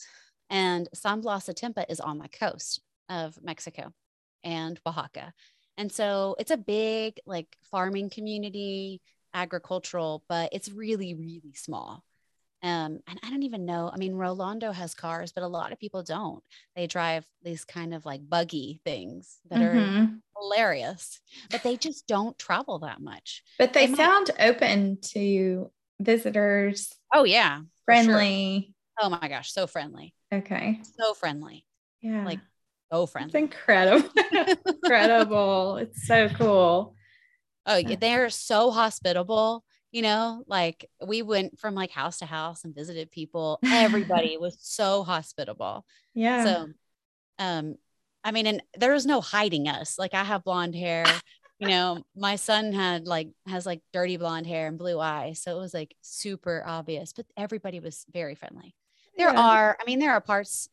and 0.51 0.87
San 0.93 1.22
Blas 1.22 1.47
Atempa 1.47 1.87
is 1.89 1.99
on 1.99 2.18
the 2.18 2.28
coast 2.28 2.82
of 3.09 3.43
Mexico 3.43 3.91
and 4.45 4.78
Oaxaca. 4.87 5.32
And 5.78 5.91
so 5.91 6.37
it's 6.39 6.51
a 6.51 6.59
big 6.59 7.20
like 7.24 7.49
farming 7.70 8.11
community, 8.11 9.01
agricultural, 9.37 10.24
but 10.28 10.49
it's 10.53 10.70
really, 10.70 11.14
really 11.14 11.53
small. 11.55 12.03
Um, 12.62 12.99
and 13.07 13.20
I 13.22 13.30
don't 13.30 13.43
even 13.43 13.66
know. 13.66 13.91
I 13.93 13.99
mean, 13.99 14.14
Rolando 14.14 14.72
has 14.72 14.95
cars, 14.95 15.30
but 15.30 15.45
a 15.45 15.47
lot 15.49 15.72
of 15.72 15.78
people 15.78 16.03
don't. 16.03 16.43
They 16.74 16.87
drive 16.87 17.24
these 17.43 17.64
kind 17.64 17.95
of 17.95 18.05
like 18.07 18.28
buggy 18.28 18.80
things 18.84 19.37
that 19.51 19.61
are 19.62 19.74
Mhm. 19.74 20.20
hilarious, 20.37 21.20
but 21.51 21.62
they 21.62 21.76
just 21.76 22.07
don't 22.09 22.37
travel 22.39 22.78
that 22.80 23.01
much. 23.01 23.45
But 23.59 23.72
they 23.74 23.87
They 23.87 23.93
might- 23.93 23.97
sound 23.99 24.30
open 24.41 24.99
to 25.12 25.70
visitors, 26.01 26.93
Oh, 27.14 27.24
yeah. 27.24 27.59
for 27.84 27.95
sure. 27.95 28.05
friendly. 28.05 28.74
Oh 29.01 29.11
my 29.11 29.28
gosh, 29.28 29.53
so 29.53 29.66
friendly. 29.66 30.14
Okay. 30.32 30.80
So 30.99 31.12
friendly. 31.14 31.66
Yeah. 32.01 32.24
Like, 32.24 32.41
so 32.91 33.03
it's 33.03 33.12
friendly. 33.12 33.41
incredible. 33.43 34.09
incredible. 34.66 35.76
It's 35.76 36.07
so 36.07 36.28
cool. 36.30 36.95
Oh, 37.66 37.76
Yeah. 37.76 37.96
they're 37.96 38.30
so 38.30 38.70
hospitable. 38.70 39.64
You 39.92 40.02
know, 40.02 40.44
like 40.46 40.88
we 41.06 41.22
went 41.22 41.58
from 41.58 41.74
like 41.74 41.90
house 41.90 42.18
to 42.18 42.26
house 42.26 42.64
and 42.64 42.74
visited 42.74 43.10
people. 43.10 43.60
Everybody 43.72 44.36
was 44.36 44.56
so 44.60 45.02
hospitable. 45.04 45.86
Yeah. 46.14 46.44
So, 46.44 46.68
um, 47.38 47.76
I 48.24 48.32
mean, 48.32 48.46
and 48.46 48.62
there 48.76 48.92
was 48.92 49.06
no 49.06 49.20
hiding 49.20 49.68
us. 49.68 49.98
Like 49.98 50.14
I 50.14 50.24
have 50.24 50.44
blonde 50.44 50.74
hair. 50.74 51.06
You 51.58 51.68
know, 51.68 52.04
my 52.14 52.36
son 52.36 52.72
had 52.72 53.06
like 53.06 53.28
has 53.46 53.64
like 53.64 53.80
dirty 53.92 54.18
blonde 54.18 54.46
hair 54.46 54.66
and 54.66 54.76
blue 54.78 55.00
eyes, 55.00 55.40
so 55.40 55.56
it 55.56 55.60
was 55.60 55.72
like 55.72 55.94
super 56.02 56.62
obvious. 56.66 57.12
But 57.14 57.26
everybody 57.36 57.80
was 57.80 58.04
very 58.12 58.34
friendly. 58.34 58.74
There 59.16 59.30
Yeah. 59.30 59.40
are, 59.40 59.78
I 59.80 59.84
mean, 59.86 59.98
there 59.98 60.12
are 60.12 60.20
parts 60.20 60.68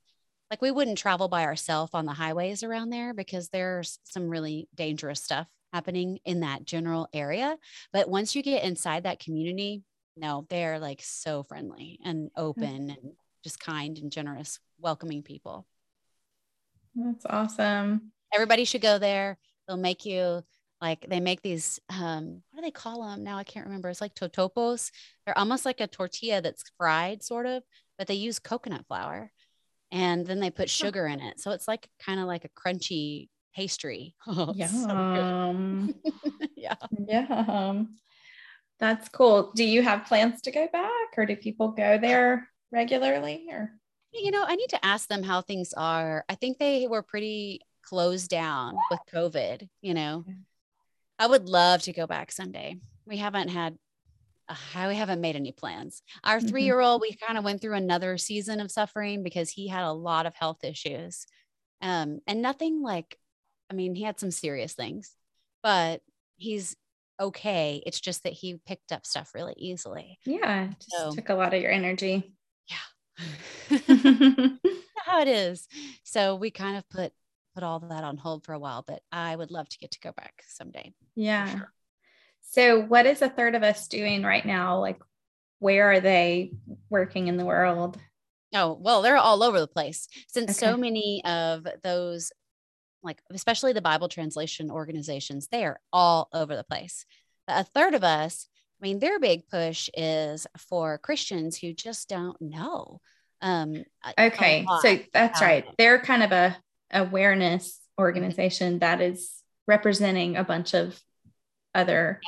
like 0.51 0.61
we 0.61 0.71
wouldn't 0.71 0.97
travel 0.97 1.29
by 1.29 1.45
ourselves 1.45 1.91
on 1.93 2.05
the 2.05 2.13
highways 2.13 2.63
around 2.63 2.89
there 2.89 3.13
because 3.13 3.49
there's 3.49 3.97
some 4.03 4.27
really 4.29 4.67
dangerous 4.75 5.23
stuff 5.23 5.47
happening 5.74 6.19
in 6.24 6.41
that 6.41 6.63
general 6.63 7.09
area. 7.11 7.57
But 7.91 8.07
once 8.07 8.36
you 8.36 8.43
get 8.43 8.63
inside 8.63 9.03
that 9.03 9.19
community, 9.19 9.84
no, 10.15 10.45
they're 10.49 10.80
like 10.80 11.01
so 11.01 11.43
friendly 11.43 11.99
and 12.05 12.30
open 12.38 12.91
and 12.91 13.13
just 13.43 13.59
kind 13.59 13.97
and 13.97 14.11
generous, 14.11 14.59
welcoming 14.80 15.24
people. 15.24 15.65
That's 16.95 17.26
awesome. 17.26 18.11
Everybody 18.32 18.65
should 18.65 18.82
go 18.82 18.99
there. 18.99 19.38
They'll 19.67 19.78
make 19.78 20.05
you 20.05 20.43
like 20.84 21.07
they 21.07 21.21
make 21.21 21.41
these 21.41 21.80
um 21.89 22.41
what 22.51 22.59
do 22.59 22.61
they 22.61 22.71
call 22.71 23.07
them 23.07 23.24
now 23.24 23.38
i 23.38 23.43
can't 23.45 23.65
remember 23.65 23.89
it's 23.89 24.01
like 24.01 24.13
totopos 24.13 24.91
they're 25.26 25.38
almost 25.38 25.65
like 25.65 25.80
a 25.80 25.88
tortilla 25.88 26.41
that's 26.41 26.71
fried 26.78 27.24
sort 27.24 27.45
of 27.45 27.63
but 27.97 28.05
they 28.05 28.15
use 28.15 28.38
coconut 28.38 28.86
flour 28.88 29.32
and 29.93 30.26
then 30.26 30.41
they 30.41 30.51
put 30.51 30.69
sugar 30.69 31.07
in 31.07 31.21
it 31.21 31.39
so 31.39 31.51
it's 31.51 31.69
like 31.69 31.88
kind 32.05 32.19
of 32.19 32.28
like 32.28 32.43
a 32.43 32.49
crunchy 32.49 33.30
pastry 33.55 34.15
oh, 34.27 34.53
it's 34.57 34.71
so. 34.87 34.93
Yum. 35.47 35.93
yeah 36.55 36.75
That's 38.79 39.07
cool. 39.09 39.51
Do 39.55 39.63
you 39.63 39.81
have 39.81 40.05
plans 40.05 40.41
to 40.41 40.51
go 40.51 40.67
back 40.71 41.17
or 41.17 41.25
do 41.25 41.35
people 41.35 41.69
go 41.69 41.97
there 41.97 42.49
regularly 42.71 43.45
or 43.51 43.71
you 44.11 44.31
know 44.31 44.43
i 44.47 44.55
need 44.55 44.69
to 44.69 44.83
ask 44.85 45.07
them 45.07 45.21
how 45.23 45.41
things 45.41 45.73
are 45.77 46.25
i 46.27 46.33
think 46.35 46.57
they 46.57 46.87
were 46.87 47.03
pretty 47.03 47.61
closed 47.83 48.29
down 48.31 48.75
with 48.89 48.99
covid 49.13 49.67
you 49.81 49.93
know 49.93 50.23
Yeah. 50.27 50.33
i 51.19 51.27
would 51.27 51.47
love 51.49 51.83
to 51.83 51.93
go 51.93 52.07
back 52.07 52.31
someday 52.31 52.77
we 53.05 53.17
haven't 53.17 53.49
had 53.49 53.77
uh, 54.49 54.87
we 54.87 54.95
haven't 54.95 55.21
made 55.21 55.35
any 55.35 55.51
plans 55.51 56.01
our 56.23 56.39
Mhm. 56.39 56.47
three-year-old 56.49 57.01
we 57.01 57.13
kind 57.15 57.37
of 57.37 57.43
went 57.43 57.61
through 57.61 57.75
another 57.75 58.17
season 58.17 58.59
of 58.59 58.71
suffering 58.71 59.21
because 59.23 59.49
he 59.51 59.67
had 59.67 59.83
a 59.83 59.91
lot 59.93 60.25
of 60.25 60.33
health 60.35 60.63
issues 60.63 61.25
um 61.81 62.19
and 62.27 62.41
nothing 62.41 62.81
like 62.81 63.17
i 63.74 63.76
mean 63.76 63.95
he 63.95 64.03
had 64.03 64.19
some 64.19 64.30
serious 64.32 64.74
things 64.74 65.15
but 65.63 66.01
he's 66.38 66.76
okay 67.19 67.82
it's 67.86 67.99
just 67.99 68.24
that 68.24 68.34
he 68.34 68.59
picked 68.67 68.91
up 68.91 69.05
stuff 69.05 69.34
really 69.34 69.53
easily 69.57 70.19
yeah, 70.26 70.67
just 70.67 70.89
So- 70.91 71.11
took 71.11 71.30
a 71.30 71.34
lot 71.36 71.53
of 71.53 71.61
your 71.61 71.71
energy. 71.71 72.34
Yeah. 72.67 73.78
how 75.05 75.21
it 75.21 75.28
is. 75.28 75.67
So 76.03 76.36
we 76.36 76.49
kind 76.51 76.78
of 76.78 76.88
put 76.89 77.11
put 77.53 77.63
all 77.63 77.80
that 77.80 78.03
on 78.03 78.17
hold 78.17 78.43
for 78.43 78.53
a 78.53 78.59
while, 78.59 78.84
but 78.88 79.01
I 79.11 79.36
would 79.36 79.51
love 79.51 79.69
to 79.69 79.78
get 79.78 79.91
to 79.91 79.99
go 79.99 80.11
back 80.11 80.43
someday. 80.47 80.93
yeah. 81.15 81.49
sure. 81.49 81.71
So 82.41 82.82
what 82.82 83.05
is 83.05 83.21
a 83.21 83.30
third 83.30 83.55
of 83.55 83.63
us 83.63 83.88
doing 83.88 84.24
right 84.24 84.45
now? 84.45 84.80
Like 84.80 84.99
where 85.59 85.91
are 85.91 85.99
they 85.99 86.51
working 86.89 87.28
in 87.28 87.38
the 87.38 87.45
world? 87.45 87.97
Oh, 88.55 88.78
well, 88.80 89.01
they're 89.01 89.17
all 89.17 89.41
over 89.43 89.59
the 89.59 89.67
place 89.67 90.07
since 90.28 90.57
so 90.57 90.78
many 90.78 91.24
of 91.26 91.65
those 91.84 92.32
like 93.03 93.21
especially 93.31 93.73
the 93.73 93.81
Bible 93.81 94.07
translation 94.07 94.71
organizations, 94.71 95.47
they 95.47 95.65
are 95.65 95.79
all 95.91 96.29
over 96.33 96.55
the 96.55 96.63
place. 96.63 97.05
A 97.47 97.63
third 97.63 97.93
of 97.93 98.03
us, 98.03 98.47
I 98.81 98.87
mean, 98.87 98.99
their 98.99 99.19
big 99.19 99.47
push 99.47 99.89
is 99.93 100.47
for 100.57 100.97
Christians 100.97 101.57
who 101.57 101.73
just 101.73 102.09
don't 102.09 102.39
know. 102.41 103.01
Um, 103.41 103.83
Okay. 104.17 104.65
So 104.81 104.99
that's 105.13 105.41
right. 105.41 105.65
They're 105.77 105.99
kind 105.99 106.23
of 106.23 106.31
a 106.31 106.57
awareness 106.91 107.79
organization 107.99 108.79
that 108.79 109.01
is 109.01 109.43
representing 109.67 110.37
a 110.37 110.43
bunch 110.43 110.73
of 110.73 111.01
other 111.75 112.21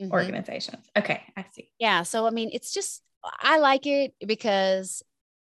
Mhm. 0.00 0.12
organizations. 0.12 0.86
Okay, 0.96 1.22
I 1.36 1.44
see. 1.52 1.70
Yeah. 1.78 2.04
So, 2.04 2.26
I 2.26 2.30
mean, 2.30 2.50
it's 2.52 2.72
just, 2.72 3.02
I 3.24 3.58
like 3.58 3.86
it 3.86 4.14
because 4.24 5.02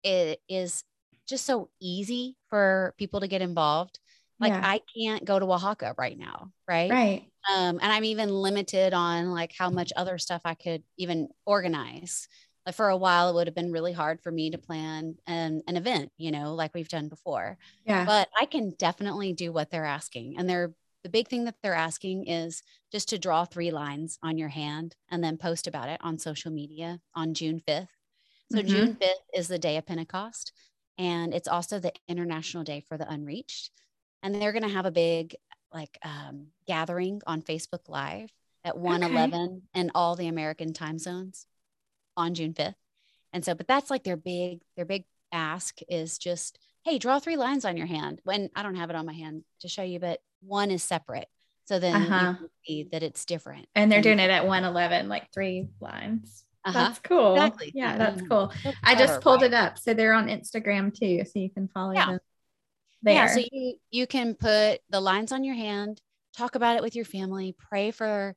it 0.03 0.41
is 0.47 0.83
just 1.27 1.45
so 1.45 1.69
easy 1.79 2.37
for 2.49 2.93
people 2.97 3.19
to 3.19 3.27
get 3.27 3.41
involved. 3.41 3.99
Like, 4.39 4.53
Yeah. 4.53 4.61
I 4.61 4.81
can't 4.95 5.25
go 5.25 5.39
to 5.39 5.45
Oaxaca 5.51 5.95
right 5.97 6.17
now. 6.17 6.51
Right. 6.67 6.99
Right. 6.99 7.31
Um, 7.49 7.79
and 7.81 7.91
I'm 7.93 8.03
even 8.03 8.29
limited 8.29 8.93
on 8.93 9.31
like 9.31 9.53
how 9.57 9.69
much 9.69 9.93
other 9.95 10.17
stuff 10.17 10.41
I 10.45 10.53
could 10.53 10.83
even 10.97 11.29
organize. 11.45 12.27
Like, 12.65 12.75
for 12.75 12.89
a 12.89 12.97
while, 12.97 13.29
it 13.29 13.33
would 13.35 13.47
have 13.47 13.55
been 13.55 13.71
really 13.71 13.93
hard 13.93 14.21
for 14.21 14.31
me 14.31 14.49
to 14.51 14.57
plan 14.57 15.15
an, 15.25 15.63
an 15.67 15.77
event, 15.77 16.11
you 16.17 16.31
know, 16.31 16.53
like 16.55 16.73
we've 16.73 16.89
done 16.89 17.07
before 17.09 17.57
Yeah. 17.85 18.05
but 18.05 18.29
I 18.39 18.45
can 18.45 18.71
definitely 18.77 19.33
do 19.33 19.51
what 19.51 19.69
they're 19.69 19.85
asking. 19.85 20.37
And 20.37 20.49
they're 20.49 20.73
the 21.03 21.09
big 21.09 21.27
thing 21.27 21.45
that 21.45 21.55
they're 21.61 21.73
asking 21.73 22.27
is 22.27 22.63
just 22.91 23.09
to 23.09 23.17
draw 23.19 23.45
three 23.45 23.71
lines 23.71 24.17
on 24.23 24.37
your 24.37 24.49
hand 24.49 24.95
and 25.09 25.23
then 25.23 25.37
post 25.37 25.67
about 25.67 25.89
it 25.89 25.99
on 26.03 26.17
social 26.17 26.51
media 26.51 27.01
on 27.15 27.33
June 27.33 27.59
5th. 27.59 27.91
So 28.49 28.61
Mhm. 28.61 28.63
June 28.63 28.95
5th 28.95 29.23
is 29.33 29.47
the 29.49 29.59
day 29.59 29.77
of 29.77 29.85
Pentecost. 29.85 30.53
And 30.97 31.33
it's 31.33 31.47
also 31.47 31.79
the 31.79 31.93
International 32.07 32.63
Day 32.63 32.81
for 32.81 32.97
the 32.97 33.09
Unreached. 33.09 33.71
And 34.23 34.35
they're 34.35 34.51
going 34.51 34.63
to 34.63 34.69
have 34.69 34.85
a 34.85 34.91
big 34.91 35.35
like 35.73 35.97
um, 36.03 36.47
gathering 36.65 37.21
on 37.27 37.41
Facebook 37.41 37.87
Live 37.87 38.31
at 38.63 38.77
111 38.77 39.63
and 39.73 39.91
all 39.95 40.15
the 40.15 40.27
American 40.27 40.73
time 40.73 40.97
zones 40.99 41.45
on 42.15 42.33
June 42.33 42.53
5th. 42.53 42.75
And 43.33 43.43
so, 43.45 43.53
but 43.53 43.67
that's 43.67 43.89
like 43.89 44.03
their 44.03 44.17
big, 44.17 44.61
their 44.75 44.85
big 44.85 45.05
ask 45.31 45.79
is 45.89 46.17
just, 46.17 46.57
hey, 46.83 46.97
draw 46.97 47.19
three 47.19 47.35
lines 47.37 47.65
on 47.65 47.77
your 47.77 47.85
hand. 47.85 48.21
When 48.23 48.49
I 48.55 48.63
don't 48.63 48.75
have 48.75 48.89
it 48.89 48.95
on 48.95 49.05
my 49.05 49.13
hand 49.13 49.43
to 49.61 49.67
show 49.67 49.83
you, 49.83 49.99
but 49.99 50.19
one 50.41 50.71
is 50.71 50.83
separate. 50.83 51.27
So 51.65 51.79
then 51.79 51.95
Uh-huh. 51.95 52.31
you 52.31 52.37
can 52.37 52.49
see 52.65 52.83
that 52.91 53.03
it's 53.03 53.25
different. 53.25 53.67
and 53.75 53.91
they're 53.91 53.97
And- 53.97 54.03
doing 54.03 54.19
it 54.19 54.29
at 54.29 54.47
111, 54.47 55.09
like 55.09 55.31
three 55.33 55.67
lines. 55.81 56.45
Uh-huh. 56.65 56.79
That's 56.79 56.99
cool. 56.99 57.35
Exactly. 57.35 57.71
Yeah, 57.75 57.97
that's 57.97 58.21
cool. 58.27 58.51
I 58.83 58.95
just 58.95 59.21
pulled 59.21 59.41
right? 59.41 59.51
it 59.51 59.53
up. 59.53 59.77
So 59.77 59.93
they're 59.93 60.13
on 60.13 60.27
Instagram 60.27 60.93
too. 60.93 61.23
So 61.25 61.39
you 61.39 61.49
can 61.49 61.67
follow 61.69 61.93
yeah. 61.93 62.07
them 62.07 62.19
there. 63.01 63.13
Yeah. 63.13 63.27
So 63.27 63.41
you, 63.51 63.75
you 63.91 64.07
can 64.07 64.35
put 64.35 64.79
the 64.89 64.99
lines 64.99 65.31
on 65.31 65.43
your 65.43 65.55
hand, 65.55 66.01
talk 66.35 66.55
about 66.55 66.75
it 66.75 66.83
with 66.83 66.95
your 66.95 67.05
family, 67.05 67.55
pray 67.57 67.91
for 67.91 68.35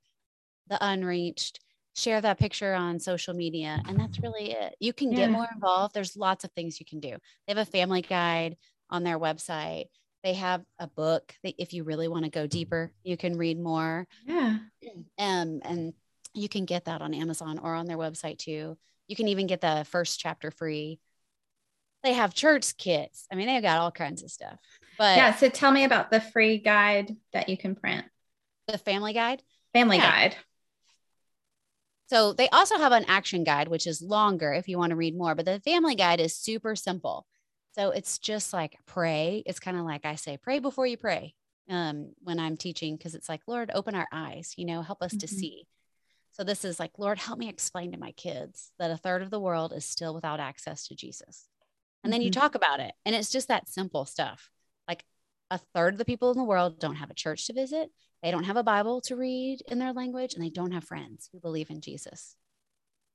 the 0.69 0.79
unreached, 0.81 1.61
share 1.95 2.21
that 2.21 2.39
picture 2.39 2.75
on 2.75 2.99
social 2.99 3.35
media. 3.35 3.83
And 3.87 3.99
that's 3.99 4.21
really 4.21 4.53
it. 4.53 4.75
You 4.81 4.93
can 4.93 5.13
yeah. 5.13 5.19
get 5.19 5.31
more 5.31 5.49
involved. 5.53 5.95
There's 5.95 6.17
lots 6.17 6.45
of 6.45 6.53
things 6.53 6.81
you 6.81 6.87
can 6.87 7.01
do. 7.01 7.11
They 7.11 7.55
have 7.55 7.59
a 7.59 7.71
family 7.71 8.03
guide 8.03 8.57
on 8.89 9.05
their 9.05 9.19
website. 9.19 9.87
They 10.23 10.35
have 10.35 10.63
a 10.79 10.87
book 10.87 11.35
that 11.43 11.55
if 11.59 11.73
you 11.73 11.85
really 11.85 12.09
want 12.09 12.25
to 12.25 12.31
go 12.31 12.47
deeper, 12.47 12.93
you 13.03 13.17
can 13.17 13.37
read 13.37 13.59
more. 13.59 14.07
Yeah. 14.27 14.59
Um, 15.19 15.61
and 15.65 15.93
you 16.33 16.49
can 16.49 16.65
get 16.65 16.87
that 16.87 17.03
on 17.03 17.13
Amazon 17.13 17.59
or 17.59 17.75
on 17.75 17.87
their 17.87 17.99
website 17.99 18.39
too. 18.39 18.79
You 19.07 19.17
can 19.17 19.29
even 19.29 19.47
get 19.47 19.61
the 19.61 19.85
first 19.91 20.19
chapter 20.19 20.51
free. 20.51 20.99
They 22.03 22.15
have 22.15 22.35
church 22.35 22.77
kits. 22.77 23.27
I 23.31 23.35
mean, 23.35 23.47
they've 23.47 23.63
got 23.63 23.79
all 23.79 23.91
kinds 23.91 24.23
of 24.23 24.31
stuff. 24.31 24.59
But 24.97 25.17
yeah, 25.17 25.35
so 25.35 25.49
tell 25.49 25.71
me 25.71 25.85
about 25.85 26.11
the 26.11 26.21
free 26.21 26.59
guide 26.59 27.17
that 27.33 27.49
you 27.49 27.57
can 27.57 27.75
print. 27.75 28.07
The 28.67 28.79
family 28.79 29.13
guide? 29.13 29.43
Family 29.73 29.97
yeah. 29.97 30.11
guide. 30.11 30.37
So 32.09 32.33
they 32.33 32.49
also 32.49 32.77
have 32.77 32.93
an 32.93 33.05
action 33.07 33.45
guide, 33.45 33.69
which 33.69 33.87
is 33.87 34.03
longer 34.03 34.53
if 34.53 34.69
you 34.69 34.79
want 34.79 34.91
to 34.91 34.97
read 34.97 35.17
more, 35.17 35.35
but 35.35 35.45
the 35.45 35.61
family 35.61 35.95
guide 35.95 36.21
is 36.21 36.35
super 36.35 36.75
simple. 36.75 37.27
So 37.73 37.91
it's 37.91 38.19
just 38.19 38.53
like 38.53 38.77
pray. 38.85 39.45
It's 39.47 39.61
kind 39.61 39.77
of 39.77 39.85
like 39.85 40.05
I 40.05 40.17
say, 40.17 40.37
pray 40.37 40.59
before 40.59 40.87
you 40.87 40.97
pray 40.97 41.35
um, 41.69 42.13
when 42.23 42.41
I'm 42.41 42.57
teaching, 42.57 42.97
because 42.97 43.15
it's 43.15 43.29
like, 43.29 43.43
Lord, 43.47 43.71
open 43.73 43.95
our 43.95 44.09
eyes, 44.11 44.55
you 44.57 44.65
know, 44.65 44.83
help 44.83 45.03
us 45.03 45.13
mm-hmm. 45.13 45.19
to 45.19 45.29
see. 45.29 45.67
So 46.33 46.43
this 46.43 46.65
is 46.65 46.81
like, 46.81 46.93
Lord, 46.99 47.19
help 47.19 47.39
me 47.39 47.49
explain 47.49 47.93
to 47.93 47.99
my 47.99 48.13
kids 48.13 48.73
that 48.79 48.91
a 48.91 48.97
third 48.97 49.23
of 49.23 49.31
the 49.31 49.41
world 49.41 49.73
is 49.73 49.85
still 49.85 50.15
without 50.15 50.41
access 50.41 50.89
to 50.89 50.97
Jesus. 50.97 51.47
And 52.03 52.13
then 52.13 52.21
mm-hmm. 52.21 52.27
you 52.27 52.31
talk 52.31 52.55
about 52.55 52.81
it. 52.81 52.93
And 53.05 53.15
it's 53.15 53.31
just 53.31 53.49
that 53.49 53.69
simple 53.69 54.05
stuff. 54.05 54.51
Like 54.89 55.05
a 55.51 55.59
third 55.75 55.95
of 55.95 55.99
the 55.99 56.05
people 56.05 56.31
in 56.31 56.39
the 56.39 56.45
world 56.45 56.81
don't 56.81 56.97
have 56.97 57.11
a 57.11 57.15
church 57.15 57.47
to 57.47 57.53
visit, 57.53 57.91
they 58.23 58.31
don't 58.31 58.45
have 58.45 58.57
a 58.57 58.63
Bible 58.63 59.01
to 59.03 59.17
read 59.17 59.63
in 59.69 59.79
their 59.79 59.93
language, 59.93 60.35
and 60.35 60.45
they 60.45 60.51
don't 60.51 60.73
have 60.73 60.85
friends 60.85 61.31
who 61.33 61.41
believe 61.41 61.71
in 61.71 61.81
Jesus. 61.81 62.37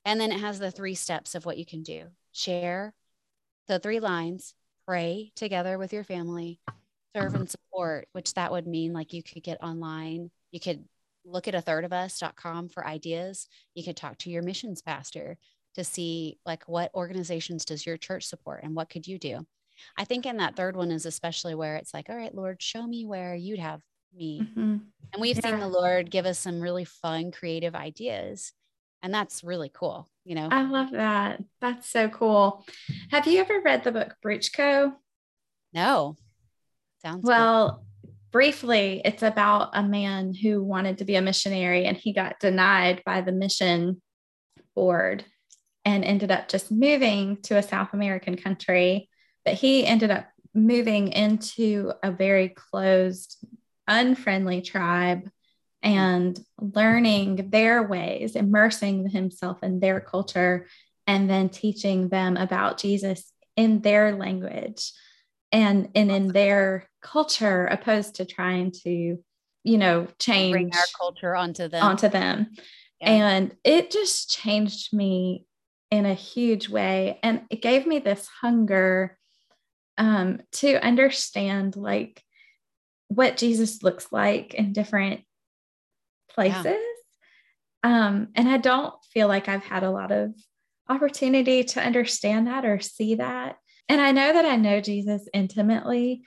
And 0.03 0.19
then 0.19 0.31
it 0.31 0.39
has 0.39 0.59
the 0.59 0.71
three 0.71 0.95
steps 0.95 1.35
of 1.35 1.45
what 1.45 1.57
you 1.57 1.65
can 1.65 1.83
do 1.83 2.07
share 2.31 2.93
the 3.67 3.79
three 3.79 3.99
lines, 3.99 4.53
pray 4.85 5.31
together 5.35 5.77
with 5.77 5.93
your 5.93 6.03
family, 6.03 6.59
serve 7.15 7.33
and 7.33 7.49
support, 7.49 8.07
which 8.11 8.33
that 8.33 8.51
would 8.51 8.67
mean 8.67 8.93
like 8.93 9.13
you 9.13 9.23
could 9.23 9.43
get 9.43 9.63
online, 9.63 10.29
you 10.51 10.59
could 10.59 10.83
look 11.25 11.47
at 11.47 11.55
a 11.55 11.61
third 11.61 11.85
of 11.85 11.93
us.com 11.93 12.69
for 12.69 12.85
ideas. 12.85 13.47
You 13.73 13.83
could 13.83 13.97
talk 13.97 14.17
to 14.19 14.29
your 14.29 14.43
missions 14.43 14.81
pastor 14.81 15.37
to 15.75 15.83
see 15.83 16.39
like 16.45 16.63
what 16.67 16.93
organizations 16.93 17.65
does 17.65 17.85
your 17.85 17.97
church 17.97 18.25
support 18.25 18.61
and 18.63 18.75
what 18.75 18.89
could 18.89 19.07
you 19.07 19.19
do. 19.19 19.45
I 19.97 20.05
think 20.05 20.25
in 20.25 20.37
that 20.37 20.55
third 20.55 20.75
one 20.75 20.91
is 20.91 21.05
especially 21.05 21.53
where 21.53 21.75
it's 21.75 21.93
like, 21.93 22.09
all 22.09 22.15
right, 22.15 22.33
Lord, 22.33 22.61
show 22.61 22.85
me 22.85 23.05
where 23.05 23.35
you'd 23.35 23.59
have 23.59 23.81
me. 24.15 24.41
Mm-hmm. 24.41 24.77
And 25.13 25.21
we've 25.21 25.35
yeah. 25.35 25.51
seen 25.51 25.59
the 25.59 25.67
Lord 25.67 26.09
give 26.09 26.25
us 26.25 26.39
some 26.39 26.61
really 26.61 26.85
fun, 26.85 27.31
creative 27.31 27.75
ideas. 27.75 28.53
And 29.03 29.13
that's 29.13 29.43
really 29.43 29.69
cool. 29.73 30.09
You 30.23 30.35
know, 30.35 30.47
I 30.49 30.63
love 30.63 30.91
that. 30.91 31.43
That's 31.61 31.89
so 31.89 32.09
cool. 32.09 32.65
Have 33.11 33.27
you 33.27 33.39
ever 33.39 33.61
read 33.63 33.83
the 33.83 33.91
book 33.91 34.15
Bruchko? 34.25 34.93
No. 35.73 36.15
Sounds 37.01 37.23
well. 37.23 37.69
Cool 37.69 37.85
briefly, 38.35 39.01
it's 39.05 39.23
about 39.23 39.69
a 39.71 39.81
man 39.81 40.33
who 40.33 40.61
wanted 40.61 40.97
to 40.97 41.05
be 41.05 41.15
a 41.15 41.21
missionary 41.21 41.85
and 41.85 41.95
he 41.95 42.11
got 42.11 42.37
denied 42.37 43.01
by 43.05 43.21
the 43.21 43.31
mission 43.31 44.01
board 44.75 45.23
and 45.85 46.03
ended 46.03 46.31
up 46.31 46.49
just 46.49 46.71
moving 46.71 47.37
to 47.43 47.57
a 47.57 47.63
South 47.63 47.93
American 47.93 48.35
country. 48.35 49.09
But 49.45 49.53
he 49.53 49.85
ended 49.85 50.11
up 50.11 50.27
moving 50.53 51.09
into 51.09 51.93
a 52.03 52.11
very 52.11 52.49
closed, 52.49 53.37
unfriendly 53.87 54.61
tribe 54.61 55.29
and 55.83 56.39
learning 56.59 57.51
their 57.51 57.83
ways, 57.83 58.35
immersing 58.35 59.07
himself 59.07 59.61
in 59.61 59.79
their 59.79 59.99
culture, 59.99 60.67
and 61.05 61.29
then 61.29 61.49
teaching 61.49 62.09
them 62.09 62.35
about 62.37 62.79
Jesus 62.79 63.31
in 63.55 63.81
their 63.81 64.15
language 64.15 64.91
and 65.51 65.89
and 65.95 66.11
in 66.11 66.27
their 66.29 66.89
culture 67.01 67.65
opposed 67.67 68.15
to 68.15 68.25
trying 68.25 68.71
to 68.71 69.17
you 69.63 69.77
know 69.77 70.07
change 70.19 70.51
bring 70.51 70.71
our 70.73 70.83
culture 70.97 71.35
onto 71.35 71.67
them 71.67 71.83
onto 71.83 72.09
them 72.09 72.47
yeah. 72.99 73.11
and 73.11 73.55
it 73.63 73.91
just 73.91 74.29
changed 74.29 74.93
me 74.93 75.45
in 75.91 76.05
a 76.05 76.13
huge 76.13 76.69
way 76.69 77.19
and 77.23 77.41
it 77.49 77.61
gave 77.61 77.85
me 77.85 77.99
this 77.99 78.27
hunger 78.41 79.17
um, 79.97 80.41
to 80.51 80.75
understand 80.83 81.75
like 81.75 82.21
what 83.07 83.37
jesus 83.37 83.83
looks 83.83 84.11
like 84.11 84.53
in 84.53 84.73
different 84.73 85.21
places 86.29 86.65
yeah. 86.65 88.07
um, 88.07 88.27
and 88.35 88.49
i 88.49 88.57
don't 88.57 88.93
feel 89.13 89.27
like 89.27 89.47
i've 89.47 89.63
had 89.63 89.83
a 89.83 89.91
lot 89.91 90.11
of 90.11 90.33
opportunity 90.89 91.63
to 91.63 91.81
understand 91.81 92.47
that 92.47 92.65
or 92.65 92.79
see 92.79 93.15
that 93.15 93.57
and 93.87 94.01
I 94.01 94.11
know 94.11 94.33
that 94.33 94.45
I 94.45 94.55
know 94.55 94.81
Jesus 94.81 95.27
intimately. 95.33 96.23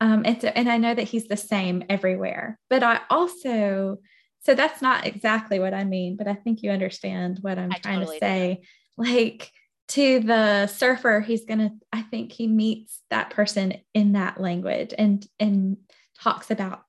Um, 0.00 0.22
and, 0.24 0.40
so, 0.40 0.48
and 0.48 0.68
I 0.68 0.78
know 0.78 0.94
that 0.94 1.08
he's 1.08 1.28
the 1.28 1.36
same 1.36 1.84
everywhere. 1.88 2.58
But 2.68 2.82
I 2.82 3.00
also, 3.10 3.98
so 4.42 4.54
that's 4.54 4.80
not 4.80 5.06
exactly 5.06 5.58
what 5.58 5.74
I 5.74 5.84
mean, 5.84 6.16
but 6.16 6.26
I 6.26 6.34
think 6.34 6.62
you 6.62 6.70
understand 6.70 7.38
what 7.42 7.58
I'm 7.58 7.72
I 7.72 7.78
trying 7.78 8.00
totally 8.00 8.18
to 8.18 8.24
say. 8.24 8.60
Do. 8.62 9.04
Like 9.04 9.52
to 9.88 10.20
the 10.20 10.66
surfer, 10.66 11.20
he's 11.20 11.44
gonna, 11.44 11.72
I 11.92 12.02
think 12.02 12.32
he 12.32 12.46
meets 12.46 13.00
that 13.10 13.30
person 13.30 13.74
in 13.94 14.12
that 14.12 14.40
language 14.40 14.94
and 14.96 15.26
and 15.38 15.76
talks 16.18 16.50
about 16.50 16.84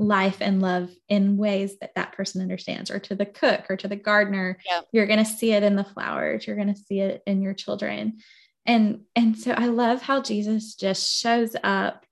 life 0.00 0.38
and 0.40 0.62
love 0.62 0.90
in 1.08 1.36
ways 1.36 1.78
that 1.78 1.94
that 1.94 2.12
person 2.12 2.40
understands 2.40 2.90
or 2.90 2.98
to 2.98 3.14
the 3.14 3.26
cook 3.26 3.66
or 3.68 3.76
to 3.76 3.86
the 3.86 3.96
gardener 3.96 4.56
yeah. 4.64 4.80
you're 4.92 5.06
going 5.06 5.22
to 5.22 5.30
see 5.30 5.52
it 5.52 5.62
in 5.62 5.76
the 5.76 5.84
flowers 5.84 6.46
you're 6.46 6.56
going 6.56 6.72
to 6.72 6.80
see 6.80 7.00
it 7.00 7.22
in 7.26 7.42
your 7.42 7.52
children 7.52 8.16
and 8.64 9.00
and 9.14 9.36
so 9.36 9.52
i 9.52 9.66
love 9.66 10.00
how 10.00 10.22
jesus 10.22 10.74
just 10.74 11.20
shows 11.20 11.54
up 11.62 12.06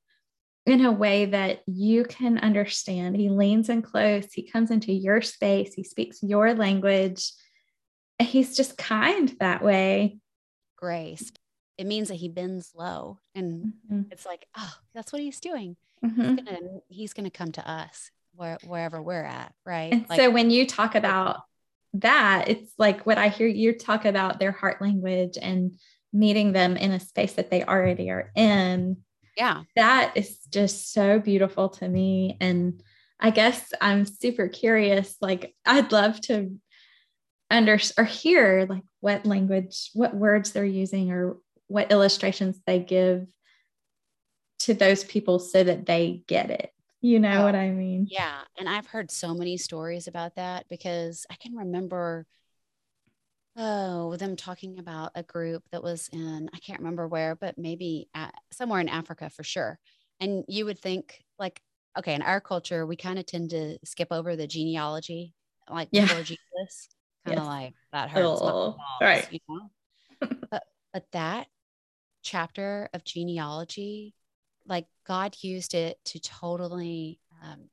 in 0.69 0.85
a 0.85 0.93
way 0.93 1.27
that 1.27 1.61
you 1.67 2.05
can 2.05 2.39
understand 2.39 3.17
he 3.17 3.29
leans 3.29 3.69
in 3.69 3.83
close 3.83 4.33
he 4.33 4.49
comes 4.49 4.71
into 4.71 4.93
your 4.93 5.21
space 5.21 5.75
he 5.75 5.85
speaks 5.85 6.23
your 6.23 6.55
language 6.55 7.33
he's 8.19 8.57
just 8.57 8.77
kind 8.77 9.35
that 9.41 9.63
way 9.63 10.19
grace 10.77 11.33
it 11.77 11.87
means 11.87 12.09
that 12.09 12.17
he 12.17 12.29
bends 12.29 12.73
low 12.75 13.19
and 13.35 13.73
mm-hmm. 13.91 14.03
it's 14.11 14.27
like 14.27 14.47
oh 14.57 14.75
that's 14.95 15.13
what 15.13 15.23
he's 15.23 15.41
doing 15.41 15.77
Mm-hmm. 16.05 16.23
He's 16.23 16.45
gonna 16.45 16.59
he's 16.89 17.13
gonna 17.13 17.31
come 17.31 17.53
to 17.53 17.71
us 17.71 18.11
where, 18.35 18.59
wherever 18.65 19.03
we're 19.03 19.25
at, 19.25 19.53
right? 19.67 19.93
And 19.93 20.09
like, 20.09 20.21
so 20.21 20.31
when 20.31 20.51
you 20.51 20.67
talk 20.67 20.95
about 20.95 21.41
that, 21.95 22.47
it's 22.49 22.73
like 22.79 23.05
what 23.07 23.19
I 23.19 23.29
hear 23.29 23.47
you 23.47 23.77
talk 23.77 24.05
about 24.05 24.39
their 24.39 24.53
heart 24.53 24.81
language 24.81 25.37
and 25.41 25.79
meeting 26.13 26.53
them 26.53 26.77
in 26.77 26.93
a 26.93 27.01
space 27.01 27.35
that 27.35 27.51
they 27.51 27.65
already 27.65 28.11
are 28.11 28.31
in. 28.37 28.99
Yeah. 29.39 29.63
That 29.77 30.17
is 30.17 30.37
just 30.51 30.93
so 30.93 31.21
beautiful 31.21 31.69
to 31.69 31.89
me. 31.89 32.37
And 32.41 32.83
I 33.21 33.31
guess 33.31 33.73
I'm 33.81 34.05
super 34.05 34.49
curious. 34.49 35.17
Like, 35.21 35.55
I'd 35.65 35.93
love 35.93 36.21
to 36.23 36.59
under 37.51 37.79
or 37.97 38.05
hear 38.05 38.67
like 38.69 38.83
what 39.01 39.25
language, 39.25 39.91
what 39.95 40.15
words 40.15 40.51
they're 40.51 40.65
using, 40.65 41.13
or 41.13 41.39
what 41.69 41.93
illustrations 41.93 42.61
they 42.67 42.81
give 42.81 43.27
to 44.61 44.75
those 44.75 45.05
people 45.05 45.39
so 45.39 45.63
that 45.63 45.87
they 45.87 46.25
get 46.27 46.51
it. 46.51 46.73
You 47.01 47.21
know 47.21 47.43
oh, 47.43 47.45
what 47.45 47.55
I 47.55 47.71
mean? 47.71 48.09
Yeah. 48.11 48.41
And 48.59 48.69
I've 48.69 48.89
heard 48.89 49.13
so 49.13 49.35
many 49.35 49.57
stories 49.57 50.09
about 50.09 50.35
that 50.35 50.67
because 50.69 51.27
I 51.31 51.37
can 51.37 51.55
remember 51.55 52.27
oh 53.59 54.17
them 54.17 54.37
talking 54.37 54.79
about 54.79 55.11
a 55.15 55.23
group 55.23 55.63
that 55.71 55.83
was 55.83 56.09
in 56.13 56.49
i 56.55 56.59
can't 56.59 56.79
remember 56.79 57.07
where 57.07 57.35
but 57.35 57.59
maybe 57.59 58.09
at, 58.15 58.33
somewhere 58.53 58.81
in 58.81 58.89
africa 58.89 59.29
for 59.29 59.43
sure 59.43 59.79
and 60.21 60.45
you 60.49 60.65
would 60.65 60.79
think 60.79 61.23
like 61.39 61.61
okay 61.99 62.15
in 62.15 62.23
our 62.23 62.41
culture 62.41 62.87
we 62.87 62.97
kind 62.97 63.19
of 63.19 63.27
tend 63.27 63.51
to 63.51 63.79
skip 63.85 64.09
over 64.11 64.37
the 64.37 64.47
genealogy 64.47 65.35
like 65.69 65.89
yeah. 65.91 66.03
before 66.03 66.23
jesus 66.23 66.89
kind 67.27 67.39
of 67.39 67.45
yes. 67.45 67.47
like 67.47 67.75
that 67.93 68.09
hurts 68.09 68.41
oh, 68.43 68.77
right 69.01 69.29
you 69.31 69.41
know 69.49 69.71
but 70.51 70.63
but 70.93 71.05
that 71.13 71.49
chapter 72.23 72.89
of 72.95 73.05
genealogy 73.05 74.15
like 74.69 74.87
God 75.07 75.37
used 75.41 75.75
it 75.75 75.99
to 76.07 76.21
totally 76.21 77.19
um, 77.43 77.71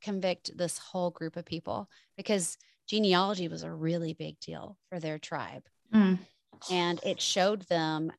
convict 0.00 0.56
this 0.56 0.78
whole 0.78 1.10
group 1.10 1.36
of 1.36 1.44
people 1.44 1.90
because 2.16 2.56
genealogy 2.88 3.48
was 3.48 3.62
a 3.62 3.72
really 3.72 4.14
big 4.14 4.38
deal 4.40 4.76
for 4.88 5.00
their 5.00 5.18
tribe. 5.18 5.62
Mm. 5.94 6.18
And 6.70 7.00
it 7.04 7.20
showed 7.20 7.62
them 7.62 8.12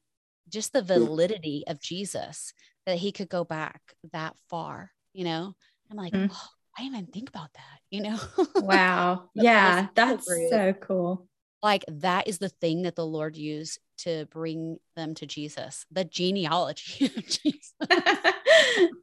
just 0.50 0.74
the 0.74 0.82
validity 0.82 1.64
of 1.68 1.82
Jesus 1.82 2.54
that 2.86 2.98
he 2.98 3.12
could 3.12 3.30
go 3.30 3.44
back 3.44 3.82
that 4.14 4.36
far, 4.50 4.92
you 5.14 5.26
know? 5.26 5.54
I'm 5.90 5.98
like, 5.98 6.14
mm. 6.14 6.30
oh, 6.32 6.48
I 6.78 6.84
didn't 6.84 6.98
even 6.98 7.12
think 7.12 7.30
about 7.30 7.54
that, 7.54 7.80
you 7.90 8.02
know? 8.02 8.20
wow. 8.56 9.30
yeah, 9.34 9.88
that's 9.96 10.26
so 10.50 10.74
cool. 10.74 11.28
Like 11.64 11.86
that 11.88 12.28
is 12.28 12.38
the 12.38 12.50
thing 12.50 12.84
that 12.84 12.96
the 12.96 13.06
Lord 13.06 13.36
used 13.36 13.80
to 14.00 14.26
bring 14.28 14.78
them 14.96 15.16
to 15.16 15.26
Jesus, 15.26 15.86
the 15.92 16.06
genealogy 16.06 17.06
of 17.18 17.28
Jesus. 17.28 17.74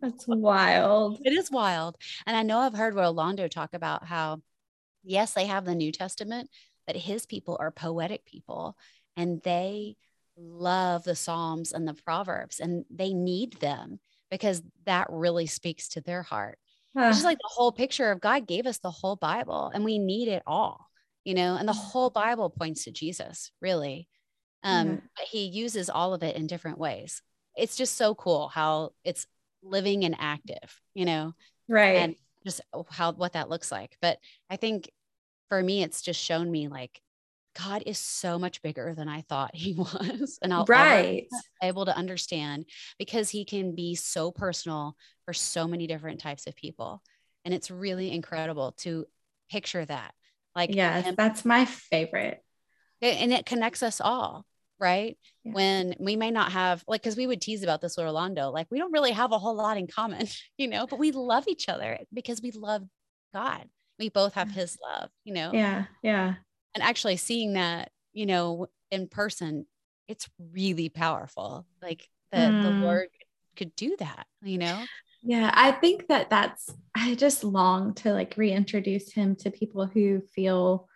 that's 0.01 0.27
wild. 0.27 1.19
It 1.25 1.33
is 1.33 1.51
wild. 1.51 1.97
And 2.27 2.37
I 2.37 2.43
know 2.43 2.61
I've 2.61 2.75
heard 2.75 2.95
Rolando 2.95 3.49
talk 3.49 3.75
about 3.75 4.05
how, 4.05 4.41
yes, 5.05 5.35
they 5.35 5.47
have 5.47 5.65
the 5.65 5.75
New 5.75 5.93
Testament, 5.93 6.51
but 6.87 6.97
his 6.97 7.27
people 7.27 7.57
are 7.61 7.71
poetic 7.71 8.25
people 8.25 8.77
and 9.17 9.41
they 9.43 9.97
love 10.37 11.05
the 11.05 11.15
Psalms 11.15 11.73
and 11.73 11.87
the 11.87 11.95
Proverbs 11.95 12.61
and 12.61 12.85
they 12.91 13.13
need 13.13 13.61
them 13.61 14.01
because 14.31 14.63
that 14.87 15.07
really 15.11 15.47
speaks 15.47 15.89
to 15.91 16.01
their 16.01 16.23
heart. 16.23 16.59
Uh, 16.97 17.03
it's 17.03 17.19
just 17.19 17.25
like 17.25 17.39
the 17.39 17.51
whole 17.53 17.73
picture 17.73 18.11
of 18.11 18.21
God 18.21 18.47
gave 18.47 18.67
us 18.67 18.79
the 18.79 18.91
whole 18.91 19.17
Bible 19.17 19.71
and 19.75 19.85
we 19.85 19.99
need 19.99 20.29
it 20.29 20.43
all, 20.47 20.89
you 21.25 21.35
know, 21.35 21.57
and 21.57 21.69
the 21.69 21.73
whole 21.73 22.11
Bible 22.11 22.51
points 22.51 22.85
to 22.85 22.93
Jesus, 22.93 23.51
really. 23.61 24.09
Um, 24.63 24.89
yeah. 24.89 24.97
But 25.17 25.27
he 25.27 25.47
uses 25.47 25.91
all 25.91 26.15
of 26.15 26.23
it 26.23 26.37
in 26.37 26.47
different 26.47 26.79
ways. 26.79 27.23
It's 27.57 27.77
just 27.77 27.97
so 27.97 28.15
cool 28.15 28.49
how 28.49 28.91
it's 29.05 29.27
living 29.63 30.05
and 30.05 30.17
active, 30.19 30.81
you 30.95 31.05
know, 31.05 31.35
right. 31.69 31.97
And 31.97 32.17
just 32.45 32.61
how 32.91 33.13
what 33.13 33.33
that 33.33 33.49
looks 33.49 33.73
like. 33.73 33.97
But 34.01 34.19
I 34.51 34.57
think 34.57 34.91
for 35.49 35.63
me, 35.63 35.83
it's 35.83 36.03
just 36.03 36.21
shown 36.21 36.51
me 36.51 36.69
like 36.69 37.01
God 37.59 37.85
is 37.87 37.99
so 37.99 38.39
much 38.39 38.63
bigger 38.63 38.95
than 38.95 39.09
I 39.09 39.23
thought 39.23 39.51
he 39.55 39.75
was. 39.75 40.39
And 40.43 40.53
I'll 40.53 40.65
right. 40.69 41.29
able 41.63 41.87
to 41.87 41.97
understand 41.97 42.67
because 42.99 43.31
he 43.31 43.45
can 43.45 43.75
be 43.75 43.95
so 43.95 44.31
personal 44.31 44.97
for 45.25 45.33
so 45.33 45.67
many 45.67 45.87
different 45.87 46.21
types 46.21 46.47
of 46.47 46.57
people. 46.57 47.03
And 47.45 47.55
it's 47.55 47.71
really 47.71 48.11
incredible 48.11 48.73
to 48.79 49.07
picture 49.51 49.85
that. 49.85 50.15
Like, 50.55 50.75
yeah, 50.75 51.13
that's 51.17 51.45
my 51.45 51.65
favorite. 51.65 52.43
And 53.03 53.33
it 53.33 53.45
connects 53.45 53.83
us 53.83 54.01
all, 54.01 54.47
right? 54.85 55.17
Yeah. 55.43 55.53
When 55.53 55.95
we 55.99 56.17
may 56.17 56.31
not 56.31 56.53
have, 56.53 56.85
like, 56.87 57.03
because 57.03 57.17
we 57.17 57.27
would 57.27 57.41
tease 57.41 57.63
about 57.63 57.81
this 57.81 57.97
with 57.97 58.07
Orlando, 58.07 58.51
like, 58.51 58.67
we 58.71 58.79
don't 58.79 58.93
really 58.93 59.13
have 59.13 59.33
a 59.33 59.39
whole 59.39 59.57
lot 59.57 59.79
in 59.79 59.87
common, 59.87 60.27
you 60.59 60.69
know, 60.69 60.87
but 60.87 60.99
we 60.99 61.11
love 61.11 61.49
each 61.49 61.69
other 61.69 61.99
because 62.13 62.43
we 62.43 62.51
love 62.51 62.83
God. 63.33 63.65
We 63.99 64.09
both 64.09 64.35
have 64.35 64.51
his 64.51 64.77
love, 64.83 65.09
you 65.25 65.35
know? 65.35 65.51
Yeah. 65.53 65.85
Yeah 66.03 66.35
and 66.75 66.83
actually 66.83 67.17
seeing 67.17 67.55
that 67.55 67.91
you 68.13 68.27
know 68.27 68.67
in 68.91 69.09
person 69.09 69.67
it's 70.09 70.29
really 70.53 70.89
powerful 70.89 71.67
like 71.83 72.09
that 72.33 72.51
mm. 72.51 72.63
the 72.63 72.71
lord 72.71 73.09
could 73.57 73.75
do 73.77 73.97
that 73.99 74.27
you 74.43 74.59
know 74.59 74.85
yeah 75.23 75.51
i 75.55 75.71
think 75.73 76.09
that 76.09 76.29
that's 76.31 76.71
i 76.95 77.15
just 77.15 77.45
long 77.45 77.95
to 77.95 78.13
like 78.13 78.35
reintroduce 78.37 79.13
him 79.13 79.37
to 79.37 79.51
people 79.51 79.87
who 79.87 80.21
feel 80.35 80.89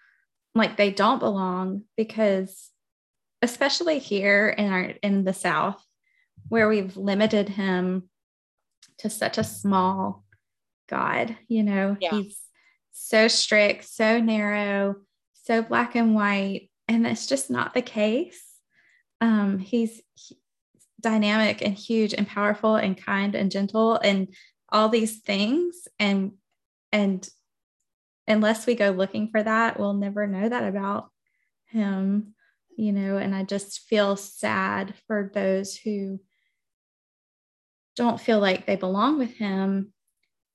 like 0.54 0.76
they 0.76 0.90
don't 0.90 1.20
belong 1.20 1.82
because 1.96 2.70
especially 3.42 3.98
here 3.98 4.48
in 4.48 4.72
our 4.72 4.82
in 5.02 5.24
the 5.24 5.34
south 5.34 5.82
where 6.48 6.68
we've 6.68 6.96
limited 6.96 7.48
him 7.48 8.08
to 8.98 9.10
such 9.10 9.38
a 9.38 9.44
small 9.44 10.24
god 10.88 11.36
you 11.48 11.62
know 11.62 11.96
yeah. 12.00 12.10
he's 12.10 12.40
so 12.92 13.28
strict 13.28 13.84
so 13.84 14.20
narrow 14.20 14.96
so 15.48 15.62
black 15.62 15.96
and 15.96 16.14
white. 16.14 16.70
And 16.86 17.04
that's 17.04 17.26
just 17.26 17.50
not 17.50 17.74
the 17.74 17.82
case. 17.82 18.40
Um, 19.20 19.58
he's 19.58 20.00
dynamic 21.00 21.62
and 21.62 21.74
huge 21.74 22.12
and 22.12 22.28
powerful 22.28 22.76
and 22.76 23.02
kind 23.02 23.34
and 23.34 23.50
gentle 23.50 23.96
and 23.96 24.28
all 24.70 24.90
these 24.90 25.20
things. 25.20 25.88
And 25.98 26.32
and 26.92 27.26
unless 28.26 28.66
we 28.66 28.74
go 28.74 28.90
looking 28.90 29.30
for 29.30 29.42
that, 29.42 29.78
we'll 29.78 29.94
never 29.94 30.26
know 30.26 30.48
that 30.48 30.64
about 30.64 31.10
him, 31.66 32.34
you 32.78 32.92
know. 32.92 33.18
And 33.18 33.34
I 33.34 33.42
just 33.42 33.80
feel 33.80 34.16
sad 34.16 34.94
for 35.06 35.30
those 35.34 35.76
who 35.76 36.20
don't 37.96 38.20
feel 38.20 38.38
like 38.38 38.64
they 38.64 38.76
belong 38.76 39.18
with 39.18 39.34
him 39.34 39.92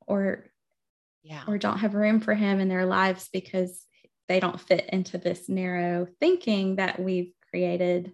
or 0.07 0.45
yeah 1.23 1.43
or 1.47 1.57
don't 1.57 1.79
have 1.79 1.93
room 1.93 2.19
for 2.19 2.33
him 2.33 2.59
in 2.59 2.69
their 2.69 2.85
lives 2.85 3.29
because 3.31 3.85
they 4.29 4.39
don't 4.39 4.59
fit 4.59 4.89
into 4.91 5.17
this 5.17 5.49
narrow 5.49 6.07
thinking 6.19 6.77
that 6.77 6.99
we've 6.99 7.33
created. 7.49 8.13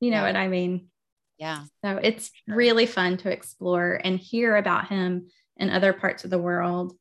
You 0.00 0.10
know 0.10 0.18
yeah. 0.18 0.26
what 0.26 0.36
I 0.36 0.48
mean? 0.48 0.88
Yeah. 1.38 1.64
So 1.84 1.98
it's 2.02 2.30
really 2.48 2.86
fun 2.86 3.16
to 3.18 3.30
explore 3.30 4.00
and 4.02 4.18
hear 4.18 4.56
about 4.56 4.88
him 4.88 5.28
in 5.56 5.70
other 5.70 5.92
parts 5.92 6.24
of 6.24 6.30
the 6.30 6.38
world. 6.38 6.92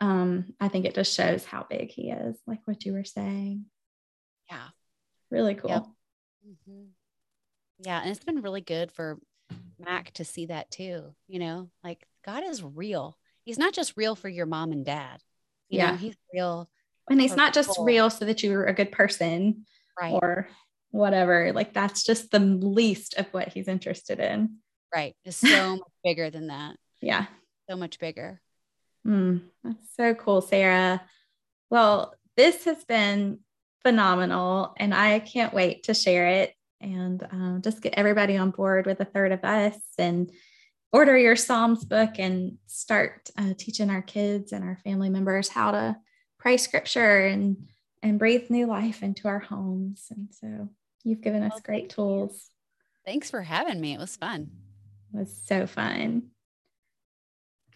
Um, 0.00 0.54
I 0.60 0.68
think 0.68 0.84
it 0.84 0.94
just 0.94 1.14
shows 1.14 1.44
how 1.44 1.64
big 1.70 1.90
he 1.90 2.10
is, 2.10 2.36
like 2.46 2.60
what 2.64 2.84
you 2.84 2.92
were 2.92 3.04
saying. 3.04 3.66
Yeah. 4.50 4.68
Really 5.32 5.54
cool. 5.54 5.70
Yep. 5.70 5.86
Mm-hmm. 6.48 6.82
Yeah. 7.80 8.00
And 8.00 8.10
it's 8.10 8.24
been 8.24 8.42
really 8.42 8.60
good 8.60 8.92
for 8.92 9.18
Mac 9.78 10.12
to 10.12 10.24
see 10.24 10.46
that 10.46 10.70
too. 10.70 11.14
You 11.26 11.38
know, 11.38 11.70
like 11.82 12.06
God 12.24 12.44
is 12.44 12.62
real. 12.62 13.16
He's 13.44 13.58
not 13.58 13.72
just 13.72 13.96
real 13.96 14.14
for 14.14 14.28
your 14.28 14.46
mom 14.46 14.72
and 14.72 14.84
dad. 14.84 15.20
You 15.68 15.78
yeah. 15.78 15.90
know, 15.92 15.96
he's 15.96 16.16
real 16.34 16.68
and 17.10 17.20
he's 17.20 17.34
not 17.34 17.54
just 17.54 17.78
real 17.80 18.10
so 18.10 18.26
that 18.26 18.42
you're 18.42 18.66
a 18.66 18.74
good 18.74 18.92
person 18.92 19.64
right. 20.00 20.12
or 20.12 20.48
whatever. 20.90 21.52
Like 21.52 21.72
that's 21.72 22.04
just 22.04 22.30
the 22.30 22.38
least 22.38 23.14
of 23.14 23.26
what 23.32 23.48
he's 23.48 23.68
interested 23.68 24.20
in. 24.20 24.58
Right. 24.94 25.16
It's 25.24 25.38
so 25.38 25.76
much 25.76 25.80
bigger 26.04 26.30
than 26.30 26.48
that. 26.48 26.76
Yeah. 27.00 27.26
So 27.70 27.76
much 27.76 27.98
bigger. 27.98 28.40
Mm, 29.06 29.40
that's 29.64 29.96
so 29.96 30.14
cool, 30.14 30.42
Sarah. 30.42 31.02
Well, 31.70 32.14
this 32.36 32.64
has 32.66 32.84
been 32.84 33.40
phenomenal, 33.82 34.74
and 34.76 34.94
I 34.94 35.18
can't 35.18 35.54
wait 35.54 35.84
to 35.84 35.94
share 35.94 36.28
it 36.28 36.54
and 36.80 37.22
um, 37.30 37.60
just 37.62 37.80
get 37.80 37.94
everybody 37.96 38.36
on 38.36 38.50
board 38.50 38.86
with 38.86 39.00
a 39.00 39.04
third 39.04 39.32
of 39.32 39.44
us 39.44 39.76
and 39.98 40.30
order 40.92 41.16
your 41.16 41.36
Psalms 41.36 41.84
book 41.84 42.18
and 42.18 42.58
start 42.66 43.30
uh, 43.38 43.54
teaching 43.56 43.90
our 43.90 44.02
kids 44.02 44.52
and 44.52 44.64
our 44.64 44.78
family 44.84 45.08
members 45.08 45.48
how 45.48 45.70
to 45.70 45.96
pray 46.38 46.56
scripture 46.56 47.26
and 47.26 47.68
and 48.02 48.18
breathe 48.18 48.50
new 48.50 48.66
life 48.66 49.02
into 49.02 49.28
our 49.28 49.38
homes. 49.38 50.08
And 50.10 50.28
so 50.32 50.68
you've 51.04 51.20
given 51.20 51.44
us 51.44 51.52
well, 51.52 51.60
great 51.64 51.90
tools. 51.90 52.50
Thanks 53.06 53.30
for 53.30 53.42
having 53.42 53.80
me. 53.80 53.94
It 53.94 54.00
was 54.00 54.16
fun. 54.16 54.50
It 55.14 55.18
was 55.18 55.32
so 55.46 55.68
fun. 55.68 56.31